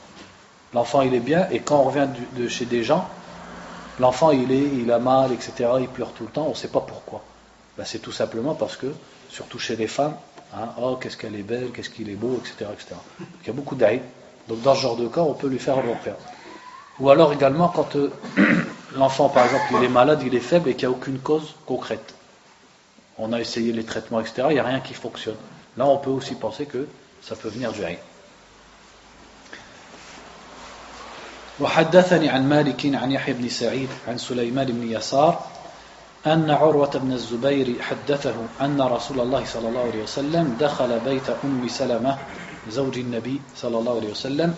L'enfant 0.74 1.02
il 1.02 1.14
est 1.14 1.20
bien 1.20 1.48
et 1.50 1.60
quand 1.60 1.78
on 1.78 1.84
revient 1.84 2.08
de 2.32 2.48
chez 2.48 2.64
des 2.64 2.82
gens, 2.82 3.06
l'enfant 4.00 4.32
il 4.32 4.50
il 4.50 4.90
a 4.90 4.98
mal, 4.98 5.32
etc. 5.32 5.70
Il 5.80 5.88
pleure 5.88 6.10
tout 6.10 6.24
le 6.24 6.30
temps. 6.30 6.46
On 6.46 6.50
ne 6.50 6.54
sait 6.54 6.68
pas 6.68 6.80
pourquoi. 6.80 7.22
Ben, 7.78 7.84
c'est 7.84 8.00
tout 8.00 8.12
simplement 8.12 8.54
parce 8.54 8.76
que, 8.76 8.86
surtout 9.28 9.58
chez 9.58 9.76
les 9.76 9.86
femmes, 9.86 10.16
Hein, 10.53 10.69
oh, 10.81 10.97
qu'est-ce 10.99 11.15
qu'elle 11.15 11.35
est 11.35 11.43
belle, 11.43 11.71
qu'est-ce 11.73 11.89
qu'il 11.89 12.09
est 12.09 12.15
beau, 12.15 12.39
etc. 12.39 12.69
etc. 12.73 12.95
il 13.41 13.47
y 13.47 13.49
a 13.49 13.53
beaucoup 13.53 13.75
d'aïd. 13.75 14.01
Donc 14.47 14.61
dans 14.61 14.75
ce 14.75 14.81
genre 14.81 14.97
de 14.97 15.07
cas, 15.07 15.21
on 15.21 15.33
peut 15.33 15.47
lui 15.47 15.59
faire 15.59 15.77
un 15.77 15.81
repère. 15.81 16.15
Ou 16.99 17.09
alors 17.09 17.31
également 17.31 17.69
quand 17.69 17.95
euh, 17.95 18.11
l'enfant, 18.97 19.29
par 19.29 19.45
exemple, 19.45 19.65
il 19.77 19.83
est 19.85 19.89
malade, 19.89 20.21
il 20.25 20.35
est 20.35 20.39
faible 20.39 20.69
et 20.69 20.75
qu'il 20.75 20.89
n'y 20.89 20.93
a 20.93 20.97
aucune 20.97 21.19
cause 21.19 21.55
concrète. 21.65 22.13
On 23.17 23.31
a 23.31 23.39
essayé 23.39 23.71
les 23.71 23.85
traitements, 23.85 24.19
etc. 24.19 24.47
Il 24.49 24.53
n'y 24.53 24.59
a 24.59 24.63
rien 24.63 24.81
qui 24.81 24.93
fonctionne. 24.93 25.37
Là, 25.77 25.85
on 25.85 25.97
peut 25.97 26.09
aussi 26.09 26.35
penser 26.35 26.65
que 26.65 26.87
ça 27.21 27.35
peut 27.35 27.49
venir 27.49 27.71
du 27.71 27.83
haïd. 27.83 27.99
وحدثني 31.59 32.29
عن 32.29 32.49
مالك 32.49 32.95
عن 32.95 33.11
يحيى 33.11 33.33
بن 33.33 33.49
سعيد 33.49 33.89
عن 34.07 34.17
سليمان 34.17 34.67
بن 34.67 34.91
يسار 34.91 35.47
أن 36.26 36.50
عروة 36.50 36.90
بن 36.90 37.12
الزبير 37.12 37.82
حدثه 37.82 38.34
أن 38.60 38.80
رسول 38.80 39.20
الله 39.20 39.44
صلى 39.44 39.68
الله 39.68 39.80
عليه 39.80 40.02
وسلم 40.02 40.56
دخل 40.60 41.00
بيت 41.00 41.30
أم 41.44 41.68
سلمة 41.68 42.18
زوج 42.70 42.98
النبي 42.98 43.40
صلى 43.56 43.78
الله 43.78 43.96
عليه 43.96 44.10
وسلم 44.10 44.54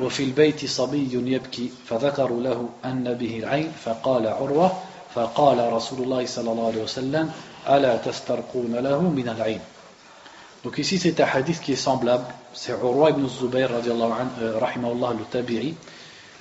وفي 0.00 0.22
البيت 0.22 0.66
صبي 0.66 1.08
يبكي 1.12 1.70
فذكروا 1.86 2.42
له 2.42 2.68
أن 2.84 3.14
به 3.14 3.38
العين 3.38 3.72
فقال 3.84 4.26
عروة 4.26 4.72
فقال 5.14 5.72
رسول 5.72 6.02
الله 6.02 6.26
صلى 6.26 6.52
الله 6.52 6.66
عليه 6.66 6.82
وسلم 6.82 7.30
ألا 7.68 7.96
تسترقون 7.96 8.74
له 8.76 9.00
من 9.00 9.28
العين؟ 9.28 9.60
Donc 10.64 10.76
ici 10.78 10.98
c'est 10.98 11.20
un 11.20 11.24
hadith 11.24 11.60
qui 11.60 11.72
est 11.72 11.76
semblable, 11.76 12.24
c'est 12.52 12.72
Urwa 12.72 13.10
ibn 13.10 13.26
Zubayr 13.28 13.70
euh, 13.70 14.58
rahimahullah 14.58 15.14
le 15.16 15.24
tabi'i 15.30 15.74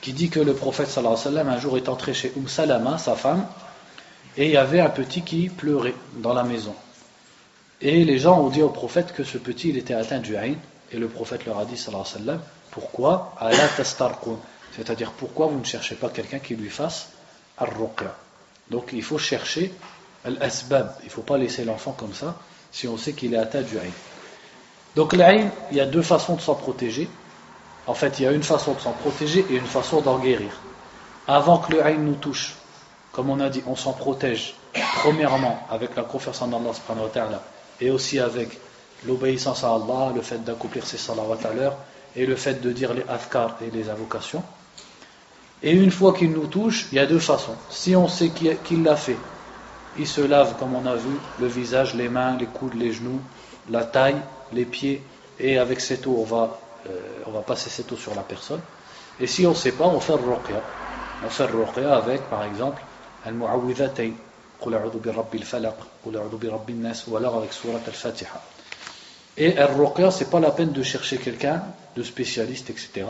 qui 0.02 0.12
dit 0.12 0.30
que 0.30 0.40
le 0.40 0.54
prophète 0.54 0.90
sallallahu 0.90 1.14
alayhi 1.14 1.28
wa 1.28 1.32
sallam 1.32 1.50
un 1.50 1.60
jour 1.60 1.78
est 1.78 1.88
entré 1.88 2.14
chez 2.14 2.34
Umm 2.36 2.48
Salama, 2.48 2.98
sa 2.98 3.16
femme, 3.16 3.46
et 4.38 4.46
il 4.46 4.52
y 4.52 4.58
avait 4.58 4.80
un 4.80 4.90
petit 4.90 5.24
qui 5.24 5.50
pleurait 5.50 5.96
dans 6.16 6.34
la 6.34 6.44
maison. 6.44 6.76
Et 7.82 8.06
les 8.06 8.20
gens 8.20 8.40
ont 8.40 8.50
dit 8.50 8.62
au 8.62 8.70
prophète 8.70 9.14
que 9.14 9.24
ce 9.24 9.38
petit 9.38 9.70
il 9.70 9.78
était 9.78 9.94
atteint 9.94 10.20
du 10.20 10.36
Aïn. 10.36 10.56
Et 10.92 10.98
le 10.98 11.08
prophète 11.08 11.46
leur 11.46 11.60
a 11.60 11.66
dit, 11.66 11.76
sallallahu 11.76 12.06
alayhi 12.06 12.20
wa 12.20 12.26
sallam, 12.26 12.42
pourquoi 12.72 13.36
C'est-à-dire, 14.76 15.12
pourquoi 15.12 15.48
vous 15.48 15.60
ne 15.60 15.66
cherchez 15.66 15.96
pas 15.96 16.10
quelqu'un 16.10 16.40
qui 16.40 16.56
lui 16.56 16.70
fasse 16.70 17.10
ar-ruqya? 17.58 18.16
Donc 18.70 18.90
il 18.94 19.04
faut 19.04 19.18
chercher 19.18 19.74
al-asbab. 20.24 20.96
Il 21.02 21.06
ne 21.06 21.12
faut 21.12 21.24
pas 21.24 21.38
laisser 21.38 21.66
l'enfant 21.66 21.92
comme 21.92 22.14
ça 22.14 22.38
si 22.72 22.88
on 22.88 22.98
sait 22.98 23.14
qu'il 23.14 23.34
est 23.34 23.38
atteint 23.38 23.62
du 23.62 23.78
Aïn. 23.80 23.92
Donc 24.96 25.14
l'Aïn, 25.14 25.50
il 25.72 25.78
y 25.78 25.82
a 25.82 25.86
deux 25.86 26.02
façons 26.02 26.36
de 26.36 26.42
s'en 26.42 26.56
protéger. 26.56 27.10
En 27.88 27.94
fait, 27.94 28.20
il 28.20 28.24
y 28.24 28.28
a 28.28 28.32
une 28.32 28.44
façon 28.44 28.74
de 28.74 28.80
s'en 28.80 28.92
protéger 28.92 29.46
et 29.50 29.56
une 29.56 29.66
façon 29.66 30.02
d'en 30.02 30.20
guérir. 30.20 30.52
Avant 31.28 31.58
que 31.58 31.74
le 31.74 31.84
Aïn 31.84 32.00
nous 32.00 32.16
touche, 32.16 32.56
comme 33.18 33.32
on 33.32 33.40
a 33.40 33.50
dit, 33.50 33.64
on 33.66 33.76
s'en 33.76 33.94
protège 33.94 34.54
premièrement 35.00 35.66
avec 35.72 35.96
la 35.96 36.04
confiance 36.04 36.40
en 36.44 36.54
Allah 36.54 37.42
et 37.82 37.90
aussi 37.90 38.20
avec 38.20 38.60
l'obéissance 39.08 39.64
à 39.64 39.70
Allah, 39.70 40.12
le 40.14 40.22
fait 40.22 40.44
d'accomplir 40.44 40.86
ses 40.86 41.00
salawat 41.00 41.40
à 41.44 41.52
l'heure 41.52 41.78
et 42.16 42.28
le 42.28 42.36
fait 42.36 42.62
de 42.62 42.72
dire 42.72 42.94
les 42.94 43.04
afkar 43.10 43.58
et 43.66 43.76
les 43.76 43.90
invocations. 43.90 44.44
Et 45.64 45.72
une 45.72 45.90
fois 45.90 46.14
qu'il 46.14 46.30
nous 46.30 46.46
touche, 46.46 46.86
il 46.92 46.98
y 46.98 47.00
a 47.00 47.08
deux 47.08 47.18
façons. 47.18 47.56
Si 47.72 47.96
on 47.96 48.08
sait 48.08 48.30
qu'il 48.30 48.84
l'a 48.84 48.96
fait, 48.96 49.18
il 49.98 50.06
se 50.06 50.22
lave, 50.22 50.54
comme 50.60 50.76
on 50.76 50.86
a 50.86 50.94
vu, 50.94 51.18
le 51.40 51.48
visage, 51.48 51.96
les 51.96 52.10
mains, 52.10 52.38
les 52.38 52.46
coudes, 52.46 52.76
les 52.76 52.94
genoux, 52.94 53.20
la 53.72 53.84
taille, 53.84 54.22
les 54.54 54.66
pieds, 54.66 55.02
et 55.40 55.58
avec 55.58 55.80
cette 55.80 56.06
eau, 56.06 56.18
on 56.20 56.24
va, 56.24 56.60
euh, 56.88 56.92
on 57.26 57.32
va 57.32 57.42
passer 57.42 57.72
cette 57.72 57.92
eau 57.92 57.98
sur 57.98 58.14
la 58.14 58.22
personne. 58.22 58.62
Et 59.20 59.26
si 59.26 59.48
on 59.48 59.52
ne 59.52 59.56
sait 59.56 59.72
pas, 59.72 59.86
on 59.86 60.00
fait 60.00 60.14
ruqya. 60.14 60.62
On 61.26 61.30
fait 61.32 61.46
ruqya 61.46 61.96
avec, 61.96 62.22
par 62.30 62.44
exemple, 62.44 62.84
al-mu'awwidhatayn, 63.28 64.14
ou 64.62 64.70
alors 67.16 67.38
avec 67.38 67.52
al-fatiha. 67.88 68.42
Et 69.38 69.58
al-ruqya, 69.58 70.10
c'est 70.10 70.30
pas 70.30 70.40
la 70.40 70.52
peine 70.52 70.72
de 70.72 70.82
chercher 70.82 71.18
quelqu'un 71.18 71.64
de 71.96 72.04
spécialiste, 72.04 72.70
etc. 72.72 73.06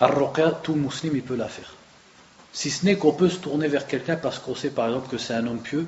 Al-ruqya, 0.00 0.60
tout 0.62 0.74
musulman, 0.74 1.16
il 1.16 1.22
peut 1.22 1.36
la 1.36 1.48
faire. 1.48 1.72
Si 2.52 2.70
ce 2.70 2.84
n'est 2.84 2.96
qu'on 2.96 3.12
peut 3.12 3.28
se 3.28 3.38
tourner 3.38 3.68
vers 3.68 3.86
quelqu'un 3.86 4.16
parce 4.16 4.38
qu'on 4.38 4.54
sait 4.54 4.70
par 4.70 4.88
exemple 4.88 5.08
que 5.08 5.18
c'est 5.18 5.34
un 5.34 5.46
homme 5.46 5.60
pieux, 5.60 5.86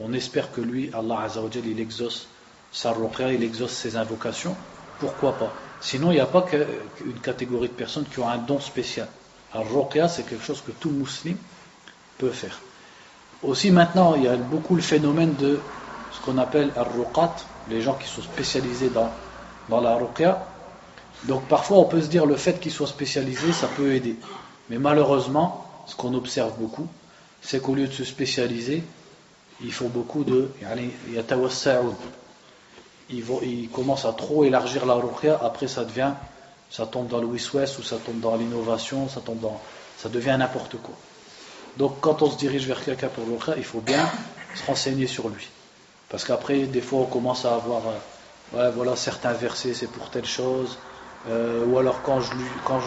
on 0.00 0.12
espère 0.12 0.50
que 0.52 0.60
lui, 0.60 0.90
Allah 0.94 1.20
Azzawajal, 1.22 1.66
il 1.66 1.80
exauce 1.80 2.28
sa 2.72 2.92
ruqya, 2.92 3.32
il 3.32 3.42
exauce 3.42 3.72
ses 3.72 3.96
invocations, 3.96 4.56
pourquoi 4.98 5.36
pas? 5.36 5.52
Sinon, 5.80 6.10
il 6.10 6.14
n'y 6.14 6.20
a 6.20 6.26
pas 6.26 6.42
qu'une 6.42 7.20
catégorie 7.22 7.68
de 7.68 7.74
personnes 7.74 8.04
qui 8.04 8.20
ont 8.20 8.28
un 8.28 8.38
don 8.38 8.60
spécial. 8.60 9.08
Al-ruqya, 9.52 10.08
c'est 10.08 10.22
quelque 10.22 10.44
chose 10.44 10.62
que 10.66 10.70
tout 10.72 10.90
musulman 10.90 11.36
faire. 12.30 12.60
Aussi 13.42 13.70
maintenant, 13.70 14.14
il 14.14 14.22
y 14.22 14.28
a 14.28 14.36
beaucoup 14.36 14.76
le 14.76 14.82
phénomène 14.82 15.34
de 15.34 15.58
ce 16.12 16.20
qu'on 16.20 16.38
appelle 16.38 16.70
al-ruqat, 16.76 17.34
les 17.68 17.80
gens 17.80 17.94
qui 17.94 18.08
sont 18.08 18.22
spécialisés 18.22 18.90
dans, 18.90 19.10
dans 19.68 19.80
la 19.80 19.96
ruqya. 19.96 20.44
Donc 21.24 21.44
parfois 21.48 21.78
on 21.78 21.84
peut 21.84 22.00
se 22.00 22.08
dire 22.08 22.26
le 22.26 22.36
fait 22.36 22.60
qu'ils 22.60 22.72
soient 22.72 22.86
spécialisés, 22.86 23.52
ça 23.52 23.68
peut 23.68 23.94
aider. 23.94 24.16
Mais 24.70 24.78
malheureusement, 24.78 25.66
ce 25.86 25.96
qu'on 25.96 26.14
observe 26.14 26.52
beaucoup, 26.58 26.86
c'est 27.40 27.60
qu'au 27.60 27.74
lieu 27.74 27.88
de 27.88 27.92
se 27.92 28.04
spécialiser, 28.04 28.82
ils 29.60 29.72
font 29.72 29.88
beaucoup 29.88 30.24
de 30.24 30.50
ils, 33.10 33.22
vont, 33.22 33.40
ils 33.42 33.68
commencent 33.68 34.04
à 34.04 34.12
trop 34.12 34.44
élargir 34.44 34.86
la 34.86 34.94
ruqya, 34.94 35.38
après 35.42 35.68
ça 35.68 35.84
devient, 35.84 36.12
ça 36.70 36.86
tombe 36.86 37.08
dans 37.08 37.20
le 37.20 37.26
west 37.26 37.78
ou 37.78 37.82
ça 37.82 37.96
tombe 37.96 38.20
dans 38.20 38.36
l'innovation, 38.36 39.08
ça 39.08 39.20
tombe 39.20 39.40
dans, 39.40 39.60
ça 39.98 40.08
devient 40.08 40.36
n'importe 40.38 40.76
quoi. 40.82 40.94
Donc 41.76 42.00
quand 42.00 42.22
on 42.22 42.30
se 42.30 42.36
dirige 42.36 42.66
vers 42.66 42.84
quelqu'un 42.84 43.08
pour 43.08 43.24
le 43.24 43.56
il 43.56 43.64
faut 43.64 43.80
bien 43.80 44.08
se 44.54 44.64
renseigner 44.66 45.06
sur 45.06 45.28
lui. 45.28 45.48
Parce 46.12 46.24
qu'après, 46.24 46.64
des 46.64 46.82
fois, 46.82 47.00
on 47.00 47.06
commence 47.06 47.46
à 47.46 47.54
avoir, 47.54 47.82
euh, 48.54 48.70
voilà, 48.70 48.96
certains 48.96 49.32
versets, 49.32 49.72
c'est 49.72 49.86
pour 49.86 50.10
telle 50.10 50.26
chose. 50.26 50.76
Euh, 51.30 51.64
ou 51.64 51.78
alors 51.78 52.02
quand 52.02 52.20
je, 52.20 52.32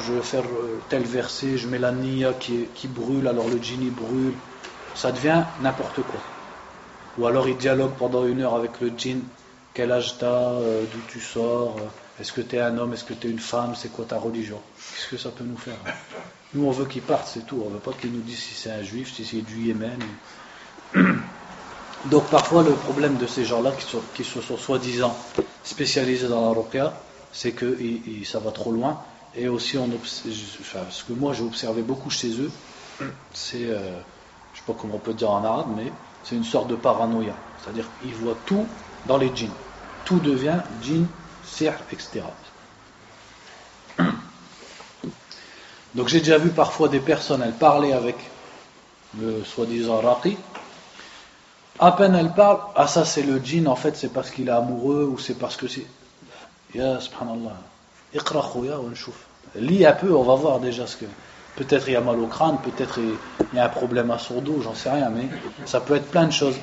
je 0.06 0.14
vais 0.14 0.22
faire 0.22 0.44
euh, 0.44 0.80
tel 0.90 1.04
verset, 1.04 1.58
je 1.58 1.68
mets 1.68 1.80
la 1.80 1.92
niya 1.92 2.34
qui, 2.34 2.88
brûle, 2.88 3.28
alors 3.28 3.48
le 3.48 3.58
djinni 3.58 3.90
brûle. 3.90 4.34
Ça 4.94 5.12
devient 5.12 5.44
n'importe 5.62 6.04
quoi. 6.04 6.20
Ou 7.18 7.26
alors 7.26 7.50
il 7.50 7.58
dialogue 7.58 7.94
pendant 7.98 8.26
une 8.26 8.42
heure 8.42 8.56
avec 8.56 8.80
le 8.80 8.92
djinn. 8.96 9.22
Quel 9.74 9.92
âge 9.92 10.18
t'as, 10.20 10.52
d'où 10.60 11.00
tu 11.08 11.20
sors, 11.20 11.76
est-ce 12.20 12.32
que 12.32 12.42
tu 12.42 12.56
es 12.56 12.62
un 12.62 12.78
homme, 12.78 12.94
est-ce 12.94 13.04
que 13.04 13.14
tu 13.14 13.28
es 13.28 13.30
une 13.32 13.40
femme, 13.40 13.74
c'est 13.76 13.90
quoi 13.90 14.06
ta 14.06 14.18
religion? 14.18 14.60
Qu'est-ce 14.96 15.10
que 15.10 15.18
ça 15.18 15.30
peut 15.30 15.44
nous 15.44 15.58
faire 15.58 15.76
hein 15.86 15.92
Nous 16.54 16.66
on 16.66 16.72
veut 16.72 16.86
qu'il 16.86 17.02
parte, 17.02 17.28
c'est 17.28 17.46
tout. 17.46 17.62
On 17.66 17.70
veut 17.70 17.80
pas 17.80 17.92
qu'il 17.92 18.14
nous 18.14 18.22
dise 18.22 18.40
si 18.40 18.54
c'est 18.54 18.72
un 18.72 18.82
juif, 18.82 19.14
si 19.14 19.26
c'est 19.26 19.42
du 19.42 19.64
Yémen. 19.64 20.00
Donc 22.06 22.30
parfois 22.30 22.64
le 22.64 22.72
problème 22.72 23.18
de 23.18 23.28
ces 23.28 23.44
gens-là 23.44 23.72
qui, 24.14 24.24
se 24.24 24.42
sont 24.42 24.58
soi-disant 24.58 25.18
spécialisés 25.64 26.30
dans 26.30 26.54
la 26.54 26.94
c'est 27.34 27.52
que 27.52 27.78
ça 28.24 28.40
va 28.40 28.52
trop 28.52 28.72
loin. 28.72 29.02
Et 29.36 29.50
aussi, 29.50 29.78
on 29.78 29.90
ce 30.06 31.04
que 31.04 31.12
moi 31.12 31.34
j'ai 31.34 31.44
observé 31.44 31.82
beaucoup 31.82 32.10
chez 32.10 32.40
eux, 32.40 32.52
c'est, 33.34 33.66
euh, 33.66 33.80
je 33.80 33.82
ne 33.82 34.66
sais 34.66 34.66
pas 34.66 34.76
comment 34.80 34.96
on 34.96 35.00
peut 35.00 35.14
dire 35.14 35.32
en 35.32 35.44
arabe, 35.44 35.74
mais 35.76 35.92
c'est 36.24 36.36
une 36.36 36.46
sorte 36.46 36.70
de 36.70 36.76
paranoïa. 36.76 37.36
C'est-à-dire 37.62 37.86
qu'ils 38.02 38.16
voient 38.16 38.38
tout 38.46 38.66
dans 39.08 39.18
les 39.18 39.36
djinns. 39.36 39.52
Tout 40.06 40.20
devient 40.20 40.60
djinn, 40.82 41.06
sihr, 41.44 41.74
etc. 41.92 42.22
Donc 45.96 46.10
j'ai 46.10 46.20
déjà 46.20 46.38
vu 46.38 46.50
parfois 46.50 46.90
des 46.90 47.00
personnes, 47.00 47.42
elles 47.42 47.54
parlaient 47.54 47.94
avec 47.94 48.18
le 49.20 49.44
soi-disant 49.46 50.02
raqi, 50.02 50.38
à 51.80 51.94
peine 51.94 52.16
elle 52.16 52.34
parle, 52.34 52.60
ah 52.76 52.88
ça 52.88 53.06
c'est 53.06 53.24
le 53.24 53.40
djinn, 53.40 53.68
en 53.68 53.78
fait 53.78 53.96
c'est 53.96 54.12
parce 54.12 54.30
qu'il 54.30 54.50
est 54.50 54.52
amoureux 54.52 55.06
ou 55.06 55.18
c'est 55.18 55.36
parce 55.36 55.56
que 55.56 55.68
c'est. 55.68 55.86
Ya 56.74 57.00
subhanallah. 57.00 57.56
Iqra 58.14 58.52
Lis 59.56 59.86
un 59.86 59.94
peu, 59.94 60.14
on 60.14 60.24
va 60.24 60.36
voir 60.36 60.60
déjà 60.60 60.86
ce 60.86 60.98
que. 60.98 61.06
Peut-être 61.56 61.88
il 61.88 61.94
y 61.94 61.96
a 61.96 62.02
mal 62.02 62.20
au 62.20 62.28
crâne, 62.28 62.58
peut-être 62.62 63.00
il 63.00 63.58
y 63.58 63.60
a 63.60 63.66
un 63.66 63.70
problème 63.70 64.12
à 64.12 64.20
son 64.20 64.42
dos, 64.42 64.60
j'en 64.62 64.76
sais 64.76 64.90
rien, 64.90 65.10
mais 65.10 65.30
ça 65.66 65.80
peut 65.80 65.96
être 65.96 66.12
plein 66.12 66.26
de 66.26 66.34
choses. 66.34 66.56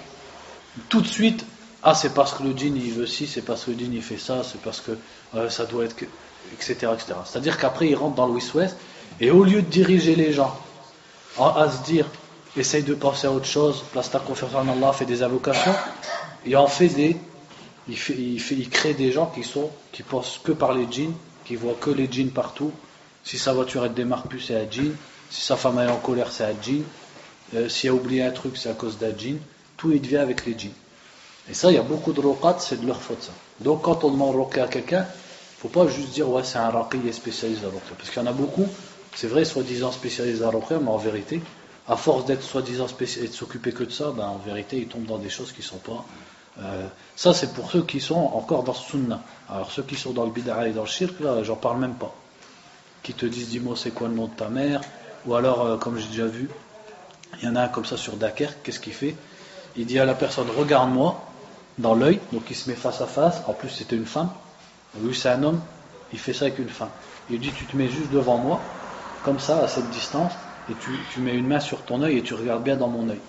Tout 0.91 1.01
de 1.01 1.07
suite, 1.07 1.47
ah 1.83 1.95
c'est 1.95 2.13
parce 2.13 2.35
que 2.35 2.43
le 2.43 2.53
djinn 2.53 2.77
il 2.77 2.93
veut 2.93 3.07
ci, 3.07 3.27
c'est 3.27 3.41
parce 3.41 3.65
que 3.65 3.71
le 3.71 3.79
djinn 3.79 3.95
il 3.95 4.03
fait 4.03 4.19
ça, 4.19 4.43
c'est 4.45 4.61
parce 4.61 4.83
que 4.83 4.93
ça 5.49 5.65
doit 5.65 5.85
être 5.85 5.97
que. 5.97 6.05
etc. 6.53 6.75
etc. 6.93 7.15
C'est-à-dire 7.25 7.57
qu'après 7.57 7.89
il 7.89 7.95
rentre 7.95 8.17
dans 8.17 8.27
le 8.27 8.33
West-West, 8.33 8.77
et 9.23 9.31
au 9.31 9.45
lieu 9.45 9.63
de 9.63 9.69
diriger 9.69 10.17
les 10.17 10.33
gens 10.33 10.55
à 11.39 11.71
se 11.71 11.85
dire 11.85 12.07
essaye 12.57 12.83
de 12.83 12.95
penser 12.95 13.27
à 13.27 13.33
autre 13.33 13.47
chose, 13.47 13.85
place 13.93 14.11
ta 14.11 14.19
confiance 14.19 14.55
en 14.55 14.69
Allah, 14.69 14.93
fait 14.93 15.07
des 15.07 15.23
invocations, 15.23 15.75
et 16.45 16.57
en 16.57 16.67
fait 16.67 16.89
des. 16.89 17.17
Il, 17.89 17.97
fait, 17.97 18.15
il, 18.15 18.39
fait, 18.39 18.55
il 18.55 18.69
crée 18.69 18.95
des 18.95 19.11
gens 19.11 19.27
qui 19.27 19.43
sont 19.43 19.71
qui 19.91 20.03
pensent 20.03 20.39
que 20.43 20.53
par 20.53 20.73
les 20.73 20.87
djinns, 20.91 21.15
qui 21.45 21.57
voient 21.57 21.77
que 21.81 21.91
les 21.91 22.09
djinns 22.11 22.31
partout. 22.31 22.71
Si 23.25 23.39
sa 23.39 23.53
voiture 23.53 23.85
elle 23.85 23.95
démarre 23.95 24.25
plus, 24.25 24.41
c'est 24.41 24.57
un 24.57 24.71
djinn. 24.71 24.95
Si 25.31 25.41
sa 25.41 25.57
femme 25.57 25.79
est 25.79 25.89
en 25.89 25.97
colère, 25.97 26.31
c'est 26.31 26.45
un 26.45 26.55
djinn. 26.61 26.85
Euh, 27.55 27.69
S'il 27.69 27.91
a 27.91 27.95
oublié 27.95 28.23
un 28.23 28.31
truc, 28.31 28.57
c'est 28.57 28.69
à 28.71 28.75
cause 28.75 28.99
d'un 28.99 29.17
djinn. 29.17 29.39
Tout 29.77 29.91
il 29.93 30.01
devient 30.01 30.19
avec 30.19 30.47
les 30.47 30.57
djinns. 30.57 30.75
Et 31.51 31.55
ça, 31.55 31.71
il 31.71 31.75
y 31.75 31.79
a 31.79 31.83
beaucoup 31.83 32.13
de 32.13 32.21
roqat, 32.21 32.59
c'est 32.61 32.81
de 32.81 32.87
leur 32.87 33.01
faute 33.01 33.23
ça. 33.23 33.33
Donc 33.61 33.83
quand 33.83 34.05
on 34.05 34.11
demande 34.11 34.37
roquer 34.37 34.61
à 34.61 34.69
quelqu'un, 34.69 35.07
faut 35.59 35.69
pas 35.69 35.89
juste 35.89 36.11
dire 36.11 36.29
ouais 36.29 36.45
c'est 36.45 36.59
un 36.59 36.71
raqi, 36.71 36.99
il 37.03 37.09
est 37.09 37.13
spécialisé 37.13 37.65
à 37.65 37.69
roquer. 37.69 37.95
Parce 37.97 38.11
qu'il 38.11 38.23
y 38.23 38.25
en 38.25 38.29
a 38.29 38.33
beaucoup, 38.33 38.67
c'est 39.15 39.27
vrai, 39.27 39.45
soi-disant 39.45 39.93
spécialisé 39.93 40.45
à 40.45 40.51
roquer, 40.51 40.77
mais 40.81 40.91
en 40.91 40.97
vérité, 40.97 41.41
à 41.89 41.97
force 41.97 42.25
d'être 42.25 42.43
soi-disant 42.43 42.87
et 43.01 43.29
de 43.29 43.33
s'occuper 43.33 43.73
que 43.73 43.85
de 43.85 43.91
ça, 43.91 44.13
ben, 44.17 44.27
en 44.27 44.39
vérité, 44.39 44.79
ils 44.79 44.89
tombent 44.89 45.07
dans 45.07 45.19
des 45.19 45.31
choses 45.31 45.53
qui 45.53 45.61
ne 45.61 45.67
sont 45.67 45.79
pas. 45.79 46.05
Euh, 46.61 46.87
ça, 47.17 47.33
c'est 47.33 47.53
pour 47.55 47.71
ceux 47.71 47.83
qui 47.83 48.01
sont 48.01 48.15
encore 48.15 48.63
dans 48.63 48.75
ce 48.75 48.91
sunna. 48.91 49.21
Alors, 49.49 49.71
ceux 49.71 49.83
qui 49.83 49.97
sont 49.97 50.13
dans 50.13 50.25
le 50.25 50.31
bid'a 50.31 50.69
et 50.69 50.73
dans 50.73 50.83
le 50.83 50.89
shirk, 50.89 51.19
là, 51.21 51.43
j'en 51.43 51.57
parle 51.57 51.79
même 51.79 51.95
pas. 51.95 52.15
Qui 53.03 53.15
te 53.15 53.27
disent, 53.27 53.49
dis-moi, 53.49 53.75
c'est 53.77 53.91
quoi 53.91 54.09
le 54.09 54.15
nom 54.15 54.27
de 54.27 54.35
ta 54.35 54.49
mère? 54.49 54.81
Ou 55.27 55.35
alors, 55.35 55.63
euh, 55.63 55.77
comme 55.77 55.99
j'ai 55.99 56.09
déjà 56.09 56.27
vu, 56.27 56.49
il 57.41 57.49
y 57.49 57.49
en 57.49 57.57
a 57.57 57.63
un 57.63 57.69
comme 57.69 57.85
ça 57.85 57.97
sur 57.97 58.17
Dakar, 58.17 58.51
qu'est-ce 58.63 58.81
qu'il 58.81 58.93
fait? 58.93 59.17
Il 59.77 59.87
dit 59.87 59.99
à 59.99 60.05
la 60.05 60.15
personne, 60.15 60.47
regarde-moi 60.57 61.21
dans 61.79 61.95
l'œil, 61.95 62.21
donc 62.33 62.43
il 62.51 62.57
se 62.57 62.69
met 62.69 62.77
face 62.77 63.01
à 63.01 63.07
face. 63.07 63.43
En 63.47 63.55
plus, 63.55 63.71
c'était 63.71 63.97
une 63.97 64.07
femme. 64.07 64.29
Lui, 65.01 65.15
c'est 65.15 65.31
un 65.31 65.43
homme, 65.43 65.61
il 66.13 66.19
fait 66.19 66.35
ça 66.35 66.45
avec 66.45 66.59
une 66.59 66.69
femme. 66.69 66.91
Il 67.31 67.41
dit, 67.41 67.51
tu 67.51 67.65
te 67.65 67.77
mets 67.77 67.89
juste 67.89 68.11
devant 68.11 68.37
moi, 68.37 68.61
comme 69.25 69.41
ça, 69.41 69.63
à 69.63 69.69
cette 69.69 69.91
distance 69.91 70.33
et 70.71 70.75
tu, 71.13 71.21
mets 71.21 71.35
une 71.35 71.47
main 71.47 71.61
sur 71.61 71.83
ton 71.83 72.03
œil 72.03 72.19
et 72.19 72.23
tu 72.23 72.35
regardes 72.35 72.63
bien 72.63 72.77
dans 72.77 72.89
mon 72.89 73.09
œil. 73.09 73.21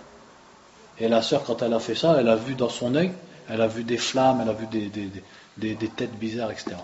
Et 0.99 1.07
la 1.07 1.21
sœur, 1.21 1.43
quand 1.43 1.61
elle 1.61 1.73
a 1.73 1.79
fait 1.79 1.95
ça, 1.95 2.17
elle 2.19 2.29
a 2.29 2.35
vu 2.35 2.53
dans 2.53 2.69
son 2.69 2.93
œil, 2.95 3.11
elle 3.49 3.61
a 3.61 3.67
vu 3.67 3.83
des 3.83 3.97
flammes, 3.97 4.39
elle 4.41 4.49
a 4.49 4.53
vu 4.53 4.67
des, 4.67 5.89
têtes 5.89 6.17
bizarres, 6.17 6.51
etc. 6.51 6.75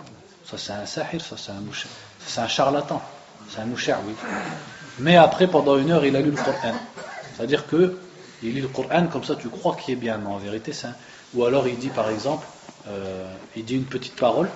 Ça, 0.46 0.58
c'est 0.58 0.74
un 0.74 0.86
sahir, 0.86 1.22
ça, 1.22 1.36
c'est 1.38 1.52
un 1.52 1.62
moucher. 1.62 1.88
C'est 2.26 2.42
un 2.42 2.48
charlatan. 2.48 3.02
C'est 3.50 3.62
un 3.62 3.66
moucher, 3.66 3.96
oui. 4.06 4.14
Mais 5.00 5.16
après, 5.16 5.48
pendant 5.48 5.78
une 5.78 5.92
heure, 5.92 6.06
il 6.06 6.16
a 6.16 6.22
lu 6.22 6.32
le 6.32 6.38
Coran. 6.38 6.74
C'est-à-dire 7.36 7.68
que 7.68 7.98
il 8.42 8.56
lit 8.56 8.62
le 8.62 8.68
Coran, 8.68 9.08
comme 9.08 9.24
ça, 9.24 9.36
tu 9.36 9.50
crois 9.50 9.76
qu'il 9.76 9.94
est 9.94 9.98
bien, 9.98 10.18
mais 10.18 10.28
en 10.28 10.38
vérité, 10.38 10.74
c'est 10.74 10.88
un... 10.88 10.96
Ou 11.36 11.46
alors, 11.46 11.68
il 11.68 11.78
dit, 11.78 11.90
par 11.90 12.10
exemple, 12.10 12.48
euh, 12.88 13.32
il 13.56 13.66
dit 13.66 13.76
une 13.76 13.86
petite 13.86 14.16
parole. 14.16 14.50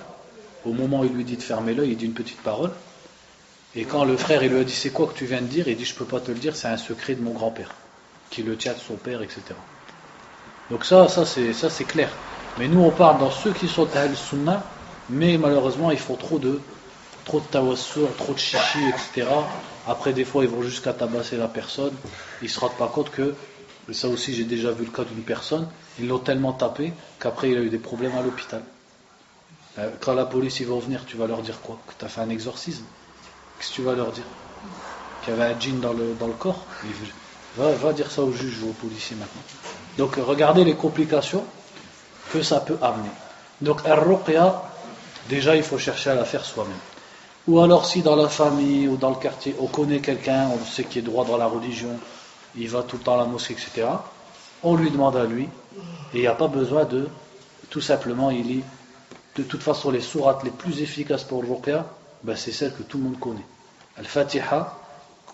Au 0.64 0.72
moment 0.72 1.00
où 1.00 1.04
il 1.04 1.12
lui 1.12 1.24
dit 1.24 1.36
de 1.36 1.42
fermer 1.42 1.74
l'œil, 1.74 1.90
il 1.90 1.96
dit 1.96 2.06
une 2.06 2.14
petite 2.14 2.42
parole. 2.42 2.70
Et 3.76 3.84
quand 3.84 4.04
le 4.04 4.16
frère 4.16 4.42
il 4.42 4.52
lui 4.52 4.60
a 4.60 4.64
dit 4.64 4.72
c'est 4.72 4.90
quoi 4.90 5.06
que 5.06 5.14
tu 5.14 5.26
viens 5.26 5.42
de 5.42 5.46
dire, 5.46 5.66
il 5.68 5.76
dit 5.76 5.84
je 5.84 5.94
peux 5.94 6.04
pas 6.04 6.20
te 6.20 6.30
le 6.30 6.38
dire, 6.38 6.54
c'est 6.54 6.68
un 6.68 6.76
secret 6.76 7.14
de 7.14 7.22
mon 7.22 7.32
grand-père, 7.32 7.70
qui 8.30 8.42
le 8.42 8.56
tient 8.56 8.72
de 8.72 8.78
son 8.78 8.94
père, 8.94 9.22
etc. 9.22 9.42
Donc 10.70 10.84
ça, 10.84 11.08
ça 11.08 11.26
c'est 11.26 11.52
ça 11.52 11.70
c'est 11.70 11.84
clair. 11.84 12.10
Mais 12.58 12.68
nous, 12.68 12.80
on 12.80 12.90
parle 12.90 13.18
dans 13.18 13.32
ceux 13.32 13.52
qui 13.52 13.66
sont 13.66 13.88
Ahl 13.96 14.14
Sunnah, 14.14 14.62
mais 15.10 15.36
malheureusement, 15.38 15.90
ils 15.90 15.98
font 15.98 16.14
trop 16.14 16.38
de, 16.38 16.60
trop 17.24 17.40
de 17.40 18.14
trop 18.16 18.32
de 18.32 18.38
chichi, 18.38 18.78
etc. 18.88 19.28
Après, 19.88 20.12
des 20.12 20.24
fois, 20.24 20.44
ils 20.44 20.50
vont 20.50 20.62
jusqu'à 20.62 20.92
tabasser 20.92 21.36
la 21.36 21.48
personne. 21.48 21.92
Ils 22.42 22.48
se 22.48 22.60
rendent 22.60 22.76
pas 22.76 22.86
compte 22.86 23.10
que, 23.10 23.34
et 23.90 23.92
ça 23.92 24.08
aussi, 24.08 24.34
j'ai 24.34 24.44
déjà 24.44 24.70
vu 24.70 24.84
le 24.84 24.90
cas 24.90 25.04
d'une 25.04 25.24
personne, 25.24 25.68
ils 25.98 26.06
l'ont 26.06 26.20
tellement 26.20 26.52
tapé 26.52 26.92
qu'après, 27.18 27.50
il 27.50 27.58
a 27.58 27.60
eu 27.60 27.70
des 27.70 27.78
problèmes 27.78 28.16
à 28.16 28.22
l'hôpital. 28.22 28.62
Euh, 29.78 29.90
Quand 30.00 30.14
la 30.14 30.24
police 30.24 30.60
ils 30.60 30.66
vont 30.66 30.78
venir, 30.78 31.04
tu 31.06 31.16
vas 31.16 31.26
leur 31.26 31.42
dire 31.42 31.60
quoi? 31.60 31.78
Que 31.88 31.92
tu 31.98 32.04
as 32.04 32.08
fait 32.08 32.20
un 32.20 32.30
exorcisme? 32.30 32.84
Qu'est-ce 33.58 33.70
que 33.70 33.74
tu 33.74 33.82
vas 33.82 33.94
leur 33.94 34.12
dire 34.12 34.24
Qu'il 35.22 35.34
y 35.34 35.40
avait 35.40 35.54
un 35.54 35.58
djinn 35.58 35.80
dans 35.80 35.92
le, 35.92 36.14
dans 36.18 36.26
le 36.26 36.32
corps 36.32 36.64
va, 37.56 37.70
va 37.72 37.92
dire 37.92 38.10
ça 38.10 38.22
au 38.22 38.32
juge 38.32 38.62
ou 38.62 38.70
au 38.70 38.72
policier 38.72 39.16
maintenant. 39.16 39.42
Donc, 39.96 40.16
regardez 40.16 40.64
les 40.64 40.74
complications 40.74 41.44
que 42.32 42.42
ça 42.42 42.60
peut 42.60 42.78
amener. 42.82 43.10
Donc, 43.60 43.86
ar-ruqya, 43.86 44.62
déjà, 45.28 45.56
il 45.56 45.62
faut 45.62 45.78
chercher 45.78 46.10
à 46.10 46.14
la 46.14 46.24
faire 46.24 46.44
soi-même. 46.44 46.74
Ou 47.46 47.60
alors, 47.60 47.86
si 47.86 48.02
dans 48.02 48.16
la 48.16 48.28
famille 48.28 48.88
ou 48.88 48.96
dans 48.96 49.10
le 49.10 49.16
quartier, 49.16 49.54
on 49.60 49.66
connaît 49.66 50.00
quelqu'un, 50.00 50.48
on 50.48 50.64
sait 50.64 50.84
qu'il 50.84 51.00
est 51.00 51.02
droit 51.02 51.24
dans 51.24 51.36
la 51.36 51.46
religion, 51.46 51.98
il 52.56 52.68
va 52.68 52.82
tout 52.82 52.96
le 52.96 53.02
temps 53.02 53.14
à 53.14 53.18
la 53.18 53.24
mosquée, 53.24 53.52
etc., 53.54 53.88
on 54.62 54.76
lui 54.76 54.90
demande 54.90 55.16
à 55.16 55.24
lui, 55.24 55.44
et 56.14 56.18
il 56.18 56.20
n'y 56.20 56.26
a 56.26 56.34
pas 56.34 56.48
besoin 56.48 56.84
de, 56.84 57.08
tout 57.68 57.82
simplement, 57.82 58.30
il 58.30 58.46
lit, 58.46 58.64
de 59.36 59.42
toute 59.42 59.62
façon, 59.62 59.90
les 59.90 60.00
sourates 60.00 60.42
les 60.42 60.50
plus 60.50 60.80
efficaces 60.80 61.24
pour 61.24 61.42
le 61.42 61.52
ruqya, 61.52 61.84
ben, 62.24 62.36
c'est 62.36 62.52
celles 62.52 62.74
que 62.74 62.82
tout 62.82 62.98
le 62.98 63.04
monde 63.04 63.20
connaît. 63.20 63.44
Al-Fatiha, 63.98 64.78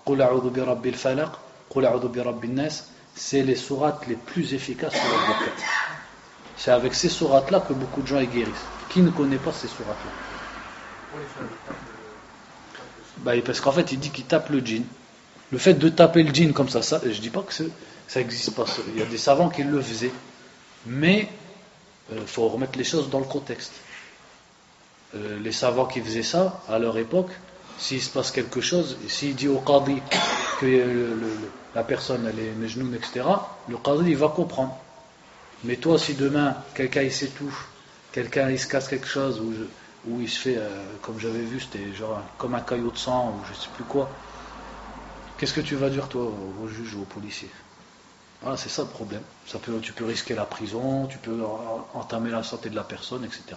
Qul 0.05 0.21
a'udhu 0.23 0.51
bi 0.51 0.61
rabbil 0.61 0.97
falaq, 0.97 1.31
Qul 1.71 1.87
a'udhu 1.87 2.09
bi 2.09 2.49
nas, 2.49 2.85
c'est 3.15 3.43
les 3.43 3.57
sourates 3.57 4.07
les 4.09 4.17
plus 4.17 4.55
efficaces 4.55 4.93
pour 4.93 5.09
le 5.09 5.35
ruqya. 5.35 5.53
C'est 6.57 6.73
avec 6.73 6.95
ces 6.95 7.09
sourates-là 7.09 7.61
que 7.61 7.73
beaucoup 7.73 8.03
de 8.03 8.07
gens 8.07 8.21
y 8.21 8.27
guérissent. 8.27 8.67
Qui 8.91 9.01
ne 9.01 9.11
connaît 9.11 9.39
pas 9.39 9.53
ces 9.53 9.69
sourates-là? 9.69 10.11
Bah, 13.19 13.33
Parce 13.45 13.61
qu'en 13.61 13.73
fait, 13.73 13.93
il 13.93 13.99
dit 13.99 14.11
qu'il 14.11 14.25
tape 14.25 14.51
le 14.51 14.61
djinn. 14.61 14.85
Le 15.53 15.59
fait 15.59 15.75
de 15.75 15.89
taper 15.89 16.23
le 16.23 16.35
djinn 16.35 16.53
comme 16.53 16.69
ça, 16.69 16.83
ça 16.83 17.01
je 17.05 17.21
dis 17.21 17.31
pas 17.31 17.43
que 17.43 17.53
ça 17.53 17.65
n'existe 18.21 18.55
pas. 18.55 18.65
Il 18.89 18.99
y 18.99 19.03
a 19.03 19.07
des 19.07 19.19
savants 19.19 19.49
qui 19.49 19.63
le 19.63 19.81
faisaient. 19.81 20.13
Mais 20.87 21.29
il 22.13 22.27
faut 22.27 22.49
remettre 22.49 22.77
les 22.79 22.85
choses 22.85 23.11
dans 23.11 23.19
le 23.21 23.25
contexte. 23.25 23.73
Euh, 25.17 25.39
les 25.41 25.53
savants 25.53 25.87
qui 25.87 26.01
faisaient 26.01 26.23
ça, 26.23 26.63
à 26.69 26.79
leur 26.79 26.97
époque, 26.97 27.31
s'il 27.79 28.01
se 28.01 28.11
passe 28.11 28.31
quelque 28.31 28.61
chose, 28.61 28.97
s'il 29.09 29.35
dit 29.35 29.49
au 29.49 29.59
qadi 29.59 30.01
que 30.61 30.67
euh, 30.67 31.17
la 31.75 31.83
personne 31.83 32.27
elle 32.33 32.39
est 32.39 32.53
mejnoun, 32.53 32.95
etc., 32.95 33.23
le 33.69 33.77
qadi 33.77 34.11
il 34.11 34.17
va 34.17 34.29
comprendre. 34.29 34.77
Mais 35.65 35.77
toi, 35.77 35.99
si 35.99 36.15
demain, 36.15 36.57
quelqu'un 36.75 37.03
il 37.03 37.13
s'étouffe, 37.13 37.69
quelqu'un 38.13 38.51
il 38.51 38.59
se 38.59 38.69
casse 38.69 38.89
quelque 38.89 39.09
chose, 39.09 39.41
ou, 40.07 40.21
il 40.21 40.29
se 40.29 40.39
fait, 40.39 40.57
euh, 40.57 40.69
comme 41.03 41.19
j'avais 41.19 41.41
vu, 41.41 41.61
c'était 41.61 41.93
genre 41.93 42.23
comme 42.39 42.55
un 42.55 42.61
caillot 42.61 42.91
de 42.91 42.97
sang, 42.97 43.35
ou 43.35 43.45
je 43.49 43.55
sais 43.55 43.69
plus 43.75 43.85
quoi, 43.85 44.11
qu'est-ce 45.37 45.53
que 45.53 45.61
tu 45.61 45.75
vas 45.75 45.91
dire, 45.91 46.09
toi, 46.09 46.23
au, 46.23 46.65
au 46.65 46.69
juge 46.69 46.95
ou 46.95 47.03
au 47.03 47.05
policier? 47.05 47.51
Voilà, 48.43 48.57
c'est 48.57 48.71
ça 48.71 48.83
le 48.83 48.89
problème. 48.89 49.23
Ça 49.47 49.59
peut, 49.59 49.79
tu 49.83 49.93
peux 49.93 50.05
risquer 50.07 50.35
la 50.35 50.45
prison, 50.45 51.07
tu 51.07 51.19
peux 51.19 51.43
en- 51.43 51.87
entamer 51.95 52.31
la 52.31 52.43
santé 52.43 52.71
de 52.71 52.77
la 52.77 52.85
personne, 52.85 53.25
etc. 53.25 53.57